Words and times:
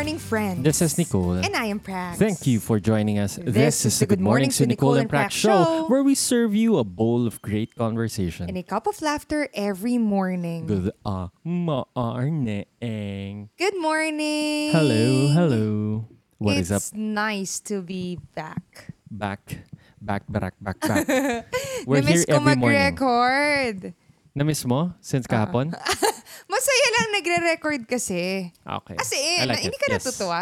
morning, 0.00 0.16
friends. 0.16 0.64
This 0.64 0.80
is 0.80 0.96
Nicole. 0.96 1.44
And 1.44 1.54
I 1.54 1.66
am 1.66 1.78
Prax. 1.78 2.16
Thank 2.16 2.46
you 2.46 2.58
for 2.58 2.80
joining 2.80 3.18
us. 3.18 3.36
This, 3.36 3.84
is 3.84 3.98
the 3.98 4.06
Good 4.06 4.18
Mornings 4.18 4.56
to 4.56 4.64
Nicole 4.64 4.94
and 4.94 5.10
Prax 5.10 5.32
show, 5.32 5.84
where 5.92 6.02
we 6.02 6.14
serve 6.14 6.54
you 6.54 6.78
a 6.78 6.84
bowl 6.84 7.26
of 7.26 7.42
great 7.42 7.74
conversation. 7.76 8.48
And 8.48 8.56
a 8.56 8.62
cup 8.62 8.86
of 8.86 9.02
laughter 9.02 9.50
every 9.52 9.98
morning. 9.98 10.64
Good 10.64 10.92
uh, 11.04 11.28
morning. 11.44 12.64
Good 12.80 13.76
morning. 13.76 14.72
Hello, 14.72 15.28
hello. 15.36 16.08
What 16.38 16.56
it's 16.56 16.70
is 16.70 16.72
up? 16.72 16.80
It's 16.80 16.94
nice 16.94 17.60
to 17.68 17.82
be 17.82 18.18
back. 18.34 18.94
Back, 19.10 19.68
back, 20.00 20.24
back, 20.32 20.54
back, 20.62 20.80
back. 20.80 21.44
We're 21.86 22.00
here 22.00 22.24
every 22.26 22.56
morning. 22.56 22.96
mag-record. 22.96 23.92
Namiss 24.40 24.64
mo 24.64 24.96
since 25.04 25.28
Ah. 25.28 25.44
kahapon? 25.44 25.68
Masaya 26.52 26.86
lang 26.96 27.08
nagre-record 27.12 27.84
kasi. 27.84 28.48
Okay. 28.64 28.96
As 28.96 29.12
in, 29.12 29.44
I 29.44 29.44
like 29.44 29.60
hindi 29.60 29.76
it. 29.76 29.82
ka 29.84 29.88
Yes. 29.92 29.96
natutuwa? 30.00 30.40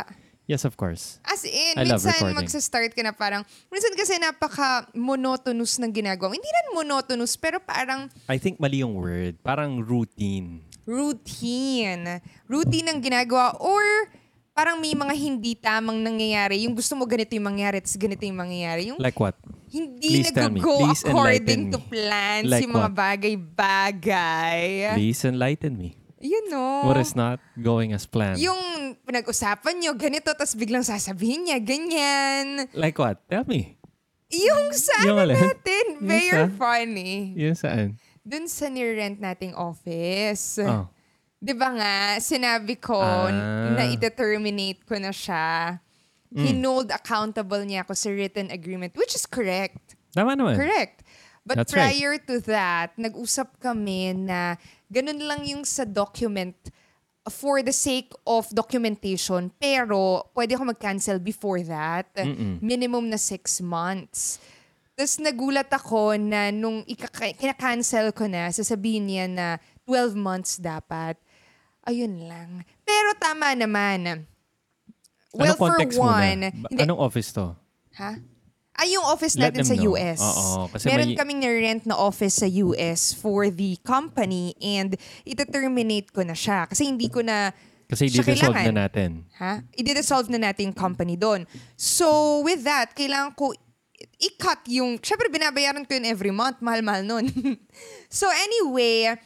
Yes, 0.49 0.63
of 0.65 0.79
course. 0.79 1.19
As 1.27 1.43
in, 1.45 1.75
I 1.77 1.83
minsan 1.85 2.31
magsa-start 2.33 2.95
ka 2.95 3.03
na 3.03 3.11
parang, 3.11 3.43
minsan 3.69 3.93
kasi 3.99 4.17
napaka-monotonous 4.17 5.77
ng 5.77 5.91
ginagawa. 5.91 6.31
Hindi 6.31 6.47
na 6.47 6.79
monotonous, 6.79 7.35
pero 7.35 7.59
parang 7.59 8.07
I 8.31 8.39
think 8.39 8.57
mali 8.57 8.81
yung 8.81 8.95
word. 8.95 9.37
Parang 9.43 9.83
routine. 9.83 10.63
routine. 10.89 12.23
Routine 12.49 12.89
ang 12.89 13.03
ginagawa 13.05 13.53
or 13.61 13.83
parang 14.59 14.83
may 14.83 14.91
mga 14.91 15.15
hindi 15.15 15.55
tamang 15.55 16.03
nangyayari. 16.03 16.67
Yung 16.67 16.75
gusto 16.75 16.99
mo 16.99 17.07
ganito 17.07 17.31
yung 17.39 17.47
mangyayari, 17.47 17.79
tapos 17.79 17.95
ganito 17.95 18.27
yung 18.27 18.39
mangyayari. 18.43 18.91
Yung 18.91 18.99
Like 18.99 19.15
what? 19.15 19.39
hindi 19.71 20.25
please 20.25 20.35
nag-go 20.35 20.83
according 20.91 21.71
to 21.71 21.79
plans, 21.79 22.51
Like 22.51 22.67
yung 22.67 22.75
mga 22.75 22.91
what? 22.91 22.99
bagay-bagay. 22.99 24.59
Please 24.99 25.23
enlighten 25.23 25.79
me. 25.79 25.95
You 26.19 26.51
know. 26.51 26.91
What 26.91 26.99
is 26.99 27.15
not 27.15 27.39
going 27.55 27.95
as 27.95 28.03
planned? 28.03 28.43
Yung 28.43 28.59
pinag-usapan 29.07 29.79
nyo, 29.79 29.95
ganito, 29.95 30.35
tapos 30.35 30.59
biglang 30.59 30.83
sasabihin 30.83 31.47
niya, 31.47 31.63
ganyan. 31.63 32.67
Like 32.75 32.99
what? 32.99 33.23
Tell 33.31 33.47
me. 33.47 33.79
Yung 34.27 34.75
sa 34.75 35.07
Yung 35.07 35.23
ano 35.23 35.39
natin, 35.39 36.03
Yung 36.03 36.11
very 36.11 36.51
funny. 36.59 37.39
Yun 37.39 37.55
saan? 37.55 37.95
Dun 38.27 38.51
sa 38.51 38.67
nirent 38.67 39.23
nating 39.23 39.55
office. 39.55 40.59
Oh. 40.67 40.91
Di 41.39 41.55
ba 41.55 41.71
nga, 41.71 41.95
sinabi 42.19 42.75
ko 42.77 42.99
Ah. 42.99 43.31
na 43.73 43.87
i-terminate 43.87 44.83
ko 44.83 44.99
na 44.99 45.15
siya. 45.15 45.79
Mm. 46.29 46.45
Hinold 46.45 46.89
accountable 46.91 47.63
niya 47.63 47.87
ako 47.87 47.95
sa 47.95 48.11
written 48.11 48.51
agreement, 48.51 48.93
which 48.99 49.15
is 49.15 49.25
correct. 49.25 49.95
Tama 50.13 50.35
naman. 50.35 50.59
Correct. 50.59 51.07
But 51.47 51.65
That's 51.65 51.73
right. 51.73 51.95
prior 51.97 52.19
to 52.29 52.45
that, 52.51 52.93
nag-usap 53.01 53.57
kami 53.57 54.13
na 54.13 54.61
ganun 54.93 55.25
lang 55.25 55.47
yung 55.49 55.65
sa 55.65 55.89
document 55.89 56.59
for 57.31 57.65
the 57.65 57.73
sake 57.73 58.13
of 58.27 58.51
documentation. 58.53 59.49
Pero 59.57 60.29
pwede 60.37 60.53
ako 60.53 60.75
mag-cancel 60.75 61.17
before 61.17 61.63
that. 61.65 62.13
Mm-mm. 62.19 62.61
Minimum 62.61 63.09
na 63.09 63.17
six 63.17 63.65
months. 63.65 64.37
Tapos 64.93 65.17
nagulat 65.23 65.71
ako 65.71 66.19
na 66.19 66.51
nung 66.51 66.85
ikaka- 66.85 67.33
kina-cancel 67.33 68.13
ko 68.13 68.27
na, 68.29 68.51
sasabihin 68.51 69.09
niya 69.09 69.27
na 69.31 69.47
12 69.87 70.13
months 70.13 70.61
dapat. 70.61 71.17
Ayun 71.89 72.29
lang. 72.29 72.51
Pero 72.85 73.17
tama 73.17 73.57
naman. 73.57 74.29
Well, 75.33 75.53
Anong 75.53 75.61
for 75.61 75.73
muna? 75.73 75.97
one, 75.97 76.41
Ba- 76.53 76.69
hindi- 76.69 76.85
Anong 76.85 77.01
office 77.01 77.33
to? 77.33 77.57
Ha? 77.97 78.13
Ay, 78.79 78.95
yung 78.95 79.03
office 79.03 79.35
Let 79.35 79.51
natin 79.51 79.67
sa 79.67 79.75
know. 79.75 79.91
US. 79.91 80.21
Oo, 80.23 80.71
kasi 80.71 80.87
Meron 80.87 81.11
may- 81.11 81.19
kaming 81.19 81.41
na-rent 81.43 81.83
na 81.83 81.99
office 81.99 82.39
sa 82.39 82.47
US 82.47 83.11
for 83.11 83.51
the 83.51 83.75
company 83.83 84.55
and 84.63 84.95
ita-terminate 85.27 86.15
ko 86.15 86.23
na 86.23 86.31
siya. 86.33 86.69
Kasi 86.71 86.87
hindi 86.87 87.11
ko 87.11 87.19
na 87.19 87.51
Kasi 87.91 88.07
i-dissolve 88.07 88.69
na 88.71 88.87
natin. 88.87 89.25
Ha? 89.41 89.65
I-dissolve 89.75 90.29
na 90.29 90.39
natin 90.39 90.71
yung 90.71 90.79
company 90.79 91.17
doon. 91.17 91.49
So, 91.75 92.39
with 92.45 92.63
that, 92.63 92.93
kailangan 92.95 93.33
ko 93.35 93.51
i-cut 94.21 94.63
yung... 94.71 95.01
Siyempre, 95.01 95.27
binabayaran 95.27 95.83
ko 95.83 95.97
yun 95.97 96.07
every 96.07 96.31
month. 96.31 96.61
Mahal-mahal 96.61 97.03
nun. 97.03 97.27
so, 98.13 98.29
anyway, 98.31 99.17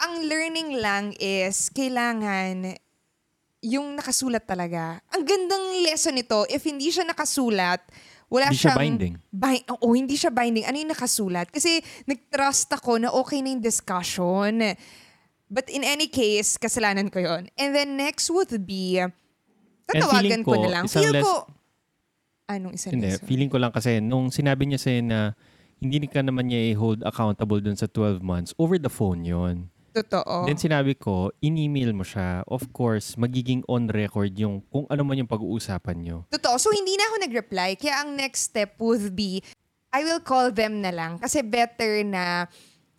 ang 0.00 0.24
learning 0.24 0.80
lang 0.80 1.12
is 1.20 1.68
kailangan 1.70 2.80
yung 3.60 3.92
nakasulat 3.92 4.48
talaga. 4.48 5.04
Ang 5.12 5.28
gandang 5.28 5.84
lesson 5.84 6.16
nito, 6.16 6.48
if 6.48 6.64
hindi 6.64 6.88
siya 6.88 7.04
nakasulat, 7.04 7.84
wala 8.32 8.48
Hindi 8.48 8.56
siya 8.56 8.72
siyang... 8.72 8.80
binding. 8.80 9.14
Bi- 9.28 9.66
oh, 9.68 9.92
hindi 9.92 10.16
siya 10.16 10.32
binding. 10.32 10.64
Ano 10.64 10.76
yung 10.80 10.92
nakasulat? 10.94 11.52
Kasi 11.52 11.82
nag-trust 12.08 12.72
ako 12.72 13.02
na 13.02 13.08
okay 13.12 13.44
na 13.44 13.52
yung 13.52 13.60
discussion. 13.60 14.64
But 15.50 15.66
in 15.68 15.82
any 15.82 16.06
case, 16.06 16.56
kasalanan 16.56 17.10
ko 17.10 17.20
yon. 17.20 17.50
And 17.58 17.74
then 17.74 17.98
next 17.98 18.30
would 18.30 18.54
be, 18.64 19.02
tatawagan 19.84 20.46
ko, 20.46 20.56
ko, 20.56 20.62
na 20.62 20.70
lang. 20.80 20.84
Feel 20.86 21.10
les- 21.10 21.26
ko, 21.26 21.50
anong 22.46 22.78
isang 22.78 22.94
Hindi, 22.94 23.18
lesson? 23.18 23.26
feeling 23.26 23.50
ko 23.50 23.58
lang 23.58 23.74
kasi 23.74 23.98
nung 23.98 24.30
sinabi 24.30 24.70
niya 24.70 24.78
sa'yo 24.78 25.02
na 25.02 25.34
hindi 25.82 26.06
ka 26.06 26.22
naman 26.22 26.48
niya 26.48 26.70
i-hold 26.72 27.02
accountable 27.02 27.58
dun 27.58 27.74
sa 27.74 27.90
12 27.90 28.22
months, 28.22 28.54
over 28.62 28.78
the 28.78 28.88
phone 28.88 29.26
yon. 29.26 29.68
Totoo. 29.90 30.46
Then 30.46 30.58
sinabi 30.58 30.94
ko, 30.94 31.34
in-email 31.42 31.90
mo 31.90 32.06
siya. 32.06 32.46
Of 32.46 32.70
course, 32.70 33.18
magiging 33.18 33.66
on 33.66 33.90
record 33.90 34.30
yung 34.38 34.62
kung 34.70 34.86
ano 34.86 35.02
man 35.02 35.18
yung 35.18 35.30
pag-uusapan 35.30 35.96
nyo. 35.98 36.18
Totoo. 36.30 36.56
So, 36.56 36.70
hindi 36.70 36.94
na 36.94 37.10
ako 37.10 37.16
nag-reply. 37.26 37.74
Kaya 37.74 38.06
ang 38.06 38.14
next 38.14 38.54
step 38.54 38.78
would 38.78 39.14
be, 39.18 39.42
I 39.90 40.06
will 40.06 40.22
call 40.22 40.54
them 40.54 40.78
na 40.78 40.94
lang. 40.94 41.18
Kasi 41.18 41.42
better 41.42 42.06
na 42.06 42.46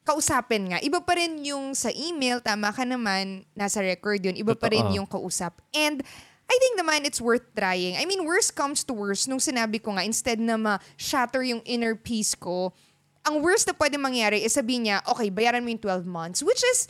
kausapin 0.03 0.74
nga. 0.74 0.80
Iba 0.84 1.00
pa 1.00 1.16
rin 1.16 1.40
yung 1.46 1.72
sa 1.72 1.88
email, 1.94 2.44
tama 2.44 2.74
ka 2.75 2.84
naman, 2.84 3.47
nasa 3.56 3.80
record 3.80 4.19
yun. 4.19 4.35
Iba 4.35 4.57
pa 4.57 4.68
rin 4.68 4.84
Totoo. 4.84 4.97
yung 5.00 5.07
kausap. 5.07 5.62
And 5.72 6.03
I 6.51 6.56
think 6.59 6.75
naman 6.75 7.07
it's 7.07 7.24
worth 7.24 7.47
trying. 7.56 7.96
I 7.96 8.03
mean, 8.03 8.28
worst 8.28 8.59
comes 8.59 8.84
to 8.84 8.91
worst, 8.91 9.31
nung 9.31 9.40
sinabi 9.40 9.80
ko 9.80 9.96
nga, 9.96 10.03
instead 10.03 10.35
na 10.35 10.59
ma-shatter 10.59 11.47
yung 11.47 11.63
inner 11.63 11.96
peace 11.96 12.35
ko, 12.35 12.75
ang 13.21 13.41
worst 13.41 13.69
na 13.69 13.77
pwede 13.77 14.01
mangyari 14.01 14.41
is 14.41 14.57
sabihin 14.57 14.89
niya, 14.89 14.97
okay, 15.05 15.29
bayaran 15.29 15.61
mo 15.61 15.69
yung 15.69 15.81
12 15.81 16.05
months. 16.09 16.39
Which 16.41 16.61
is, 16.73 16.89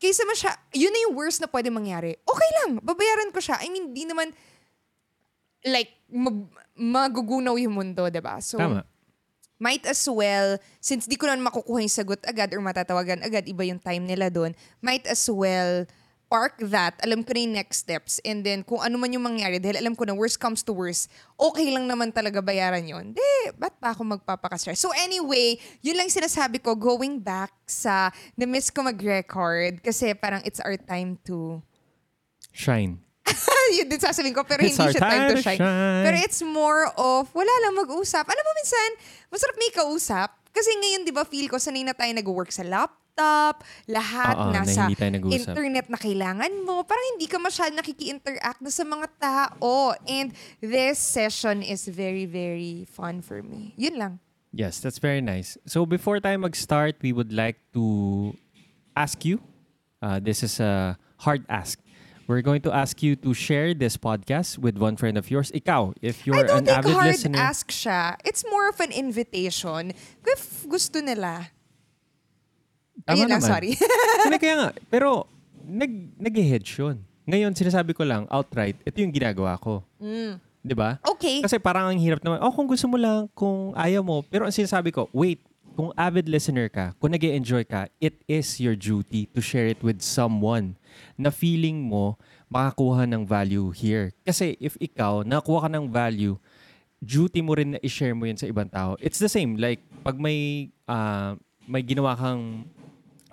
kaysa 0.00 0.24
masya, 0.24 0.56
yun 0.72 0.92
na 0.92 1.00
yung 1.08 1.14
worst 1.16 1.40
na 1.40 1.48
pwede 1.48 1.68
mangyari. 1.68 2.16
Okay 2.24 2.50
lang, 2.62 2.80
babayaran 2.80 3.32
ko 3.32 3.40
siya. 3.40 3.60
I 3.60 3.68
mean, 3.68 3.92
di 3.92 4.08
naman, 4.08 4.32
like, 5.64 5.92
mag, 6.08 6.48
magugunaw 6.76 7.56
yung 7.58 7.74
mundo, 7.74 8.06
'di 8.06 8.20
ba 8.20 8.38
So, 8.38 8.60
Tama. 8.60 8.84
might 9.56 9.82
as 9.88 10.04
well, 10.04 10.60
since 10.78 11.08
di 11.08 11.16
ko 11.16 11.26
naman 11.26 11.48
makukuha 11.48 11.80
yung 11.80 11.92
sagot 11.92 12.20
agad 12.28 12.52
or 12.52 12.60
matatawagan 12.60 13.24
agad, 13.24 13.48
iba 13.48 13.64
yung 13.64 13.80
time 13.80 14.04
nila 14.04 14.28
doon, 14.28 14.52
might 14.84 15.04
as 15.08 15.24
well 15.32 15.88
park 16.26 16.58
that, 16.70 16.98
alam 17.06 17.22
ko 17.22 17.30
na 17.34 17.40
yung 17.46 17.54
next 17.54 17.86
steps, 17.86 18.18
and 18.26 18.42
then 18.42 18.66
kung 18.66 18.82
ano 18.82 18.98
man 18.98 19.14
yung 19.14 19.22
mangyari, 19.22 19.62
dahil 19.62 19.78
alam 19.78 19.94
ko 19.94 20.02
na 20.02 20.14
worst 20.14 20.42
comes 20.42 20.62
to 20.66 20.74
worst, 20.74 21.06
okay 21.38 21.70
lang 21.70 21.86
naman 21.86 22.10
talaga 22.10 22.42
bayaran 22.42 22.82
yon 22.82 23.14
Di, 23.14 23.54
ba't 23.54 23.78
pa 23.78 23.94
ako 23.94 24.18
magpapakastress? 24.18 24.82
So 24.82 24.90
anyway, 24.90 25.58
yun 25.80 25.94
lang 25.94 26.10
sinasabi 26.10 26.58
ko, 26.58 26.74
going 26.74 27.22
back 27.22 27.54
sa 27.66 28.10
na-miss 28.34 28.74
ko 28.74 28.82
mag-record, 28.82 29.78
kasi 29.80 30.14
parang 30.18 30.42
it's 30.42 30.58
our 30.58 30.74
time 30.74 31.14
to 31.26 31.62
Shine. 32.56 33.04
yun 33.76 33.86
din 33.90 34.00
sasabihin 34.00 34.32
ko, 34.32 34.42
pero 34.48 34.64
It's 34.64 34.80
hindi 34.80 34.96
siya 34.96 35.02
time 35.02 35.12
time 35.12 35.28
to 35.28 35.34
to 35.36 35.44
shine. 35.44 35.60
shine. 35.60 36.04
Pero 36.08 36.16
it's 36.24 36.40
more 36.40 36.88
of, 36.96 37.28
wala 37.36 37.52
lang 37.66 37.74
mag-usap. 37.76 38.24
Alam 38.24 38.44
mo, 38.46 38.52
minsan, 38.56 38.88
masarap 39.28 39.56
may 39.60 39.70
kausap. 39.74 40.30
Kasi 40.56 40.72
ngayon, 40.72 41.04
di 41.04 41.12
ba, 41.12 41.28
feel 41.28 41.52
ko, 41.52 41.60
sanay 41.60 41.84
na 41.84 41.92
tayo 41.92 42.08
nag-work 42.16 42.48
sa 42.48 42.64
laptop, 42.64 42.96
lahat 43.88 44.34
Oo, 44.36 44.52
na 44.52 44.62
nasa 44.62 44.86
hindi 44.86 44.96
tayo 44.98 45.12
nag-uusap. 45.16 45.52
internet 45.56 45.86
na 45.88 45.98
kailangan 45.98 46.52
mo. 46.64 46.84
Parang 46.84 47.06
hindi 47.16 47.26
ka 47.26 47.38
masyadong 47.40 47.80
nakiki-interact 47.80 48.60
na 48.60 48.70
sa 48.70 48.84
mga 48.84 49.06
tao. 49.16 49.96
And 50.04 50.36
this 50.60 51.00
session 51.00 51.64
is 51.64 51.88
very, 51.88 52.26
very 52.28 52.84
fun 52.84 53.24
for 53.24 53.40
me. 53.42 53.72
Yun 53.80 53.96
lang. 53.96 54.12
Yes, 54.52 54.80
that's 54.80 54.98
very 54.98 55.20
nice. 55.20 55.56
So 55.68 55.84
before 55.84 56.20
tayo 56.20 56.40
mag-start, 56.40 56.96
we 57.00 57.12
would 57.12 57.32
like 57.32 57.60
to 57.72 58.32
ask 58.96 59.24
you, 59.24 59.40
uh, 60.00 60.20
this 60.20 60.42
is 60.42 60.60
a 60.60 60.96
hard 61.24 61.44
ask. 61.48 61.80
We're 62.26 62.42
going 62.42 62.60
to 62.66 62.72
ask 62.74 63.06
you 63.06 63.14
to 63.22 63.30
share 63.34 63.70
this 63.70 63.94
podcast 63.94 64.58
with 64.58 64.76
one 64.82 64.96
friend 64.98 65.14
of 65.14 65.30
yours. 65.30 65.52
Ikaw, 65.54 65.94
if 66.02 66.26
you're 66.26 66.34
I 66.34 66.42
don't 66.42 66.58
an 66.58 66.64
think 66.66 66.78
avid 66.82 66.92
hard 66.92 67.06
listener. 67.14 67.38
ask 67.38 67.70
siya. 67.70 68.18
It's 68.26 68.42
more 68.50 68.66
of 68.66 68.80
an 68.82 68.90
invitation. 68.90 69.94
If 70.26 70.66
gusto 70.66 70.98
nila. 70.98 71.54
Tama 73.04 73.16
Ayun 73.18 73.28
lang, 73.28 73.42
naman. 73.42 73.50
sorry. 73.50 73.70
Hindi, 74.24 74.38
kaya 74.40 74.54
nga. 74.56 74.70
Pero, 74.88 75.28
nag, 75.66 75.92
nag-hedge 76.16 76.70
yun. 76.80 76.96
Ngayon, 77.26 77.52
sinasabi 77.58 77.92
ko 77.92 78.06
lang, 78.06 78.24
outright, 78.30 78.78
ito 78.86 78.96
yung 79.02 79.12
ginagawa 79.12 79.58
ko. 79.58 79.82
Mm. 79.98 80.38
Di 80.66 80.74
ba? 80.74 80.98
Okay. 81.02 81.42
Kasi 81.42 81.58
parang 81.58 81.90
ang 81.90 81.98
hirap 81.98 82.22
naman, 82.22 82.42
oh, 82.42 82.50
kung 82.54 82.66
gusto 82.66 82.86
mo 82.86 82.98
lang, 82.98 83.30
kung 83.34 83.74
ayaw 83.74 84.02
mo. 84.02 84.22
Pero 84.26 84.46
ang 84.46 84.54
sinasabi 84.54 84.90
ko, 84.94 85.06
wait, 85.14 85.42
kung 85.76 85.92
avid 85.92 86.26
listener 86.26 86.72
ka, 86.72 86.96
kung 86.96 87.12
nag 87.12 87.20
enjoy 87.20 87.62
ka, 87.62 87.86
it 88.00 88.16
is 88.24 88.56
your 88.58 88.72
duty 88.72 89.28
to 89.36 89.44
share 89.44 89.68
it 89.68 89.78
with 89.84 90.00
someone 90.00 90.74
na 91.20 91.28
feeling 91.28 91.84
mo 91.84 92.16
makakuha 92.48 93.04
ng 93.04 93.28
value 93.28 93.68
here. 93.70 94.10
Kasi 94.24 94.56
if 94.56 94.74
ikaw, 94.80 95.20
nakakuha 95.20 95.66
ka 95.66 95.70
ng 95.70 95.86
value, 95.92 96.40
duty 97.04 97.44
mo 97.44 97.52
rin 97.54 97.76
na 97.76 97.80
i-share 97.84 98.16
mo 98.16 98.24
yun 98.24 98.40
sa 98.40 98.48
ibang 98.48 98.72
tao. 98.72 98.96
It's 99.04 99.20
the 99.20 99.28
same. 99.28 99.60
Like, 99.60 99.84
pag 100.00 100.16
may, 100.16 100.72
ah, 100.88 101.36
may 101.68 101.84
ginawa 101.84 102.16
kang, 102.16 102.64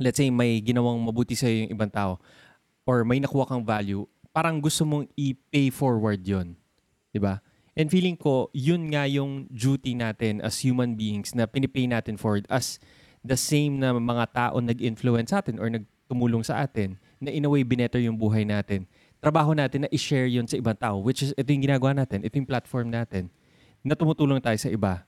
let's 0.04 0.20
say, 0.20 0.28
may 0.28 0.60
ginawang 0.60 1.00
mabuti 1.00 1.40
sa 1.40 1.48
yung 1.48 1.72
ibang 1.72 1.88
tao, 1.88 2.20
or 2.84 3.08
may 3.08 3.24
nakuha 3.24 3.48
kang 3.48 3.64
value, 3.64 4.04
parang 4.36 4.60
gusto 4.60 4.84
mong 4.84 5.08
i-pay 5.16 5.72
forward 5.72 6.20
yon 6.28 6.60
'di 7.16 7.24
ba? 7.24 7.40
And 7.74 7.90
feeling 7.90 8.20
ko, 8.20 8.54
yun 8.54 8.94
nga 8.94 9.10
yung 9.10 9.50
duty 9.50 9.98
natin 9.98 10.44
as 10.46 10.62
human 10.62 10.94
beings 10.94 11.34
na 11.34 11.50
pinipay 11.50 11.90
natin 11.90 12.22
forward 12.22 12.46
as 12.50 12.78
the 13.26 13.38
same 13.38 13.82
na 13.82 13.96
mga 13.98 14.26
tao 14.30 14.62
nag-influence 14.62 15.34
sa 15.34 15.42
atin 15.42 15.58
or 15.58 15.74
nagtumulong 15.74 16.46
sa 16.46 16.62
atin 16.62 17.02
na 17.18 17.34
in 17.34 17.46
a 17.46 17.50
way 17.50 17.66
binetter 17.66 17.98
yung 17.98 18.20
buhay 18.20 18.46
natin. 18.46 18.86
Trabaho 19.18 19.56
natin 19.58 19.88
na 19.88 19.90
i-share 19.90 20.30
yun 20.30 20.46
sa 20.46 20.60
ibang 20.60 20.78
tao 20.78 21.02
which 21.02 21.26
is 21.26 21.32
ito 21.34 21.50
yung 21.50 21.66
ginagawa 21.66 21.98
natin, 21.98 22.22
ito 22.22 22.36
yung 22.38 22.50
platform 22.50 22.94
natin 22.94 23.32
na 23.82 23.98
tumutulong 23.98 24.38
tayo 24.38 24.58
sa 24.60 24.70
iba 24.70 25.02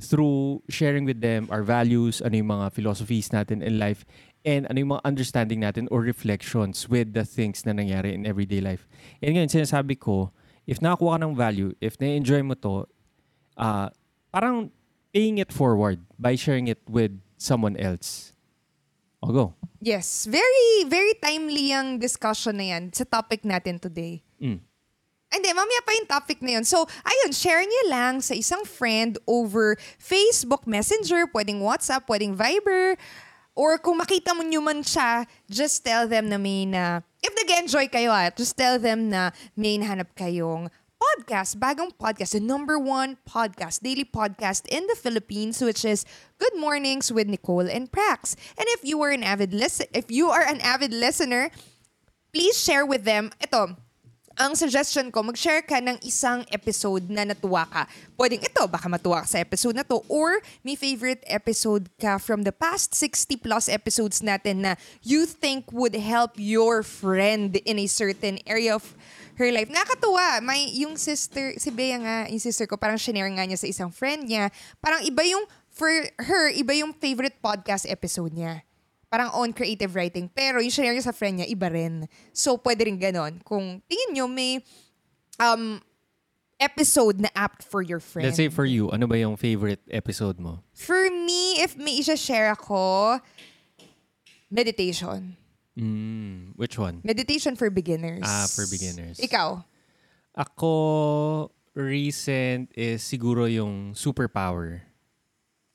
through 0.00 0.64
sharing 0.72 1.04
with 1.04 1.20
them 1.20 1.46
our 1.52 1.62
values, 1.62 2.24
ano 2.24 2.40
yung 2.40 2.50
mga 2.50 2.72
philosophies 2.72 3.30
natin 3.30 3.60
in 3.60 3.78
life, 3.78 4.08
and 4.48 4.64
ano 4.72 4.80
yung 4.80 4.92
mga 4.96 5.04
understanding 5.04 5.60
natin 5.60 5.84
or 5.92 6.00
reflections 6.00 6.88
with 6.88 7.12
the 7.12 7.24
things 7.28 7.68
na 7.68 7.76
nangyari 7.76 8.16
in 8.16 8.24
everyday 8.24 8.64
life. 8.64 8.88
And 9.20 9.36
ngayon, 9.36 9.52
sinasabi 9.52 10.00
ko, 10.00 10.32
if 10.64 10.80
nakakuha 10.80 11.20
ka 11.20 11.24
ng 11.24 11.36
value, 11.36 11.70
if 11.84 12.00
na-enjoy 12.00 12.40
mo 12.40 12.56
to, 12.64 12.88
uh, 13.60 13.92
parang 14.32 14.72
paying 15.12 15.36
it 15.36 15.52
forward 15.52 16.00
by 16.16 16.34
sharing 16.34 16.66
it 16.66 16.80
with 16.88 17.12
someone 17.36 17.76
else. 17.76 18.32
O 19.20 19.32
go. 19.32 19.52
Yes, 19.84 20.24
very, 20.24 20.88
very 20.88 21.12
timely 21.20 21.76
yung 21.76 22.00
discussion 22.00 22.56
na 22.56 22.72
yan 22.76 22.92
sa 22.92 23.04
topic 23.04 23.44
natin 23.44 23.76
today. 23.76 24.24
Mm. 24.40 24.64
Hindi, 25.30 25.54
mamaya 25.54 25.80
pa 25.86 25.94
yung 25.94 26.10
topic 26.10 26.42
na 26.42 26.58
yun. 26.58 26.66
So, 26.66 26.90
ayun, 27.06 27.30
share 27.30 27.62
niyo 27.62 27.82
lang 27.86 28.18
sa 28.18 28.34
isang 28.34 28.66
friend 28.66 29.14
over 29.30 29.78
Facebook 29.94 30.66
Messenger, 30.66 31.30
pwedeng 31.30 31.62
WhatsApp, 31.62 32.02
pwedeng 32.10 32.34
Viber, 32.34 32.98
or 33.54 33.78
kung 33.78 34.02
makita 34.02 34.34
mo 34.34 34.42
nyo 34.42 34.58
man 34.58 34.82
siya, 34.82 35.22
just 35.46 35.86
tell 35.86 36.10
them 36.10 36.26
na 36.26 36.38
may 36.38 36.66
na, 36.66 37.06
if 37.22 37.30
nag-enjoy 37.30 37.86
kayo 37.86 38.10
ah, 38.10 38.26
just 38.34 38.58
tell 38.58 38.82
them 38.82 39.06
na 39.06 39.30
may 39.54 39.78
nahanap 39.78 40.10
kayong 40.18 40.66
podcast, 41.00 41.56
bagong 41.56 41.94
podcast, 41.96 42.36
the 42.36 42.42
number 42.42 42.76
one 42.76 43.16
podcast, 43.22 43.80
daily 43.80 44.04
podcast 44.04 44.68
in 44.68 44.84
the 44.90 44.98
Philippines, 44.98 45.62
which 45.62 45.84
is 45.84 46.04
Good 46.38 46.58
Mornings 46.58 47.08
with 47.08 47.30
Nicole 47.30 47.70
and 47.70 47.86
Prax. 47.86 48.36
And 48.58 48.66
if 48.76 48.84
you 48.84 49.00
are 49.00 49.10
an 49.10 49.24
avid 49.24 49.54
listen, 49.54 49.86
if 49.94 50.10
you 50.10 50.28
are 50.28 50.44
an 50.44 50.60
avid 50.60 50.92
listener, 50.92 51.50
please 52.32 52.58
share 52.58 52.84
with 52.84 53.04
them. 53.04 53.32
Ito, 53.40 53.80
ang 54.40 54.56
suggestion 54.56 55.12
ko, 55.12 55.20
mag-share 55.20 55.60
ka 55.60 55.84
ng 55.84 56.00
isang 56.00 56.48
episode 56.48 57.04
na 57.12 57.28
natuwa 57.28 57.68
ka. 57.68 57.84
Pwedeng 58.16 58.40
ito, 58.40 58.64
baka 58.64 58.88
matuwa 58.88 59.20
ka 59.20 59.36
sa 59.36 59.38
episode 59.44 59.76
na 59.76 59.84
to. 59.84 60.00
Or 60.08 60.40
may 60.64 60.80
favorite 60.80 61.20
episode 61.28 61.92
ka 62.00 62.16
from 62.16 62.48
the 62.48 62.54
past 62.56 62.96
60 62.96 63.36
plus 63.36 63.68
episodes 63.68 64.24
natin 64.24 64.64
na 64.64 64.80
you 65.04 65.28
think 65.28 65.68
would 65.68 65.92
help 65.92 66.40
your 66.40 66.80
friend 66.80 67.60
in 67.68 67.76
a 67.76 67.84
certain 67.84 68.40
area 68.48 68.72
of 68.72 68.96
her 69.36 69.52
life. 69.52 69.68
Nakakatuwa. 69.68 70.40
May, 70.40 70.72
yung 70.72 70.96
sister, 70.96 71.52
si 71.60 71.68
Bea 71.68 72.00
nga, 72.00 72.16
yung 72.32 72.40
sister 72.40 72.64
ko, 72.64 72.80
parang 72.80 72.96
shinare 72.96 73.28
nga 73.36 73.44
niya 73.44 73.60
sa 73.60 73.68
isang 73.68 73.92
friend 73.92 74.24
niya. 74.24 74.48
Parang 74.80 75.04
iba 75.04 75.20
yung, 75.20 75.44
for 75.68 75.92
her, 76.16 76.48
iba 76.56 76.72
yung 76.80 76.96
favorite 76.96 77.36
podcast 77.44 77.84
episode 77.84 78.32
niya 78.32 78.64
parang 79.10 79.34
on 79.34 79.52
creative 79.52 79.98
writing. 79.98 80.30
Pero 80.30 80.62
yung 80.62 80.70
share 80.70 80.94
niya 80.94 81.02
sa 81.02 81.12
friend 81.12 81.42
niya, 81.42 81.50
iba 81.50 81.66
rin. 81.66 82.06
So, 82.30 82.56
pwede 82.62 82.86
rin 82.86 82.96
ganon. 82.96 83.42
Kung 83.42 83.82
tingin 83.90 84.14
nyo 84.14 84.26
may 84.30 84.62
um, 85.42 85.82
episode 86.62 87.18
na 87.18 87.28
apt 87.34 87.66
for 87.66 87.82
your 87.82 87.98
friend. 87.98 88.30
Let's 88.30 88.38
say 88.38 88.48
for 88.48 88.64
you, 88.64 88.88
ano 88.94 89.10
ba 89.10 89.18
yung 89.18 89.34
favorite 89.34 89.82
episode 89.90 90.38
mo? 90.38 90.62
For 90.72 91.10
me, 91.10 91.58
if 91.58 91.74
may 91.74 91.98
isa-share 91.98 92.54
ako, 92.54 93.18
meditation. 94.52 95.36
Mm, 95.74 96.54
which 96.54 96.78
one? 96.78 97.00
Meditation 97.02 97.56
for 97.56 97.70
beginners. 97.70 98.22
Ah, 98.22 98.46
for 98.46 98.68
beginners. 98.70 99.18
Ikaw? 99.18 99.64
Ako, 100.36 101.50
recent 101.74 102.70
is 102.76 103.02
siguro 103.02 103.50
yung 103.50 103.96
superpower. 103.96 104.84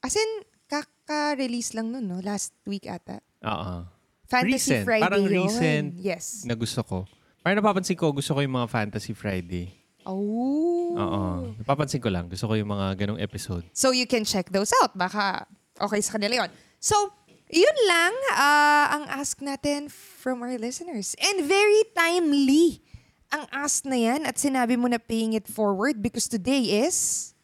As 0.05 0.15
in, 0.15 0.31
kaka-release 0.69 1.73
lang 1.77 1.91
nun, 1.93 2.05
no? 2.05 2.19
Last 2.21 2.53
week 2.65 2.89
ata. 2.89 3.21
Oo. 3.45 3.85
Fantasy 4.25 4.81
Recent. 4.81 4.85
Friday 4.85 5.05
Parang 5.05 5.25
yun. 5.29 5.33
recent. 5.45 5.87
Yes. 6.01 6.25
Na 6.49 6.57
gusto 6.57 6.81
ko. 6.81 6.97
Parang 7.45 7.61
napapansin 7.61 7.93
ko, 7.93 8.09
gusto 8.09 8.33
ko 8.33 8.41
yung 8.41 8.57
mga 8.57 8.69
Fantasy 8.69 9.13
Friday. 9.13 9.69
Oh. 10.05 10.97
Oo. 10.97 11.23
Napapansin 11.61 12.01
ko 12.01 12.09
lang. 12.09 12.25
Gusto 12.25 12.49
ko 12.49 12.53
yung 12.57 12.69
mga 12.69 12.97
ganong 12.97 13.21
episode. 13.21 13.65
So 13.73 13.93
you 13.93 14.09
can 14.09 14.25
check 14.25 14.49
those 14.49 14.73
out. 14.81 14.97
Baka 14.97 15.45
okay 15.77 16.01
sa 16.01 16.17
kanila 16.17 16.45
yun. 16.45 16.51
So, 16.81 17.13
yun 17.49 17.77
lang 17.89 18.13
ah, 18.37 18.97
ang 18.97 19.05
ask 19.09 19.37
natin 19.41 19.89
from 19.93 20.41
our 20.41 20.57
listeners. 20.57 21.13
And 21.21 21.45
very 21.45 21.85
timely 21.93 22.85
ang 23.33 23.45
ask 23.51 23.83
na 23.83 23.99
yan 23.99 24.23
at 24.23 24.39
sinabi 24.39 24.79
mo 24.79 24.87
na 24.87 25.01
paying 25.01 25.35
it 25.35 25.49
forward 25.49 25.99
because 25.99 26.31
today 26.31 26.85
is 26.87 27.34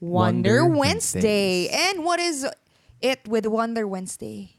Wonder, 0.00 0.64
Wonder 0.64 0.78
Wednesday. 0.78 1.68
Wednesdays. 1.68 1.70
And 1.70 2.04
what 2.04 2.20
is 2.20 2.46
it 3.00 3.20
with 3.28 3.46
Wonder 3.46 3.86
Wednesday? 3.86 4.58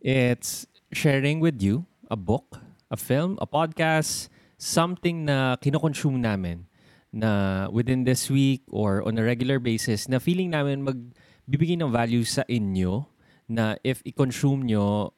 It's 0.00 0.66
sharing 0.92 1.40
with 1.40 1.62
you 1.62 1.86
a 2.10 2.16
book, 2.16 2.60
a 2.90 2.96
film, 2.96 3.38
a 3.40 3.46
podcast, 3.46 4.28
something 4.58 5.24
na 5.24 5.56
kinoconsume 5.56 6.20
namin 6.20 6.66
na 7.14 7.68
within 7.70 8.04
this 8.04 8.28
week 8.28 8.62
or 8.68 9.06
on 9.06 9.16
a 9.16 9.24
regular 9.24 9.58
basis 9.58 10.08
na 10.08 10.18
feeling 10.18 10.50
namin 10.50 10.84
magbibigay 10.84 11.78
ng 11.80 11.88
value 11.88 12.26
sa 12.26 12.42
inyo 12.50 13.06
na 13.48 13.76
if 13.84 14.02
i-consume 14.04 14.66
nyo, 14.66 15.14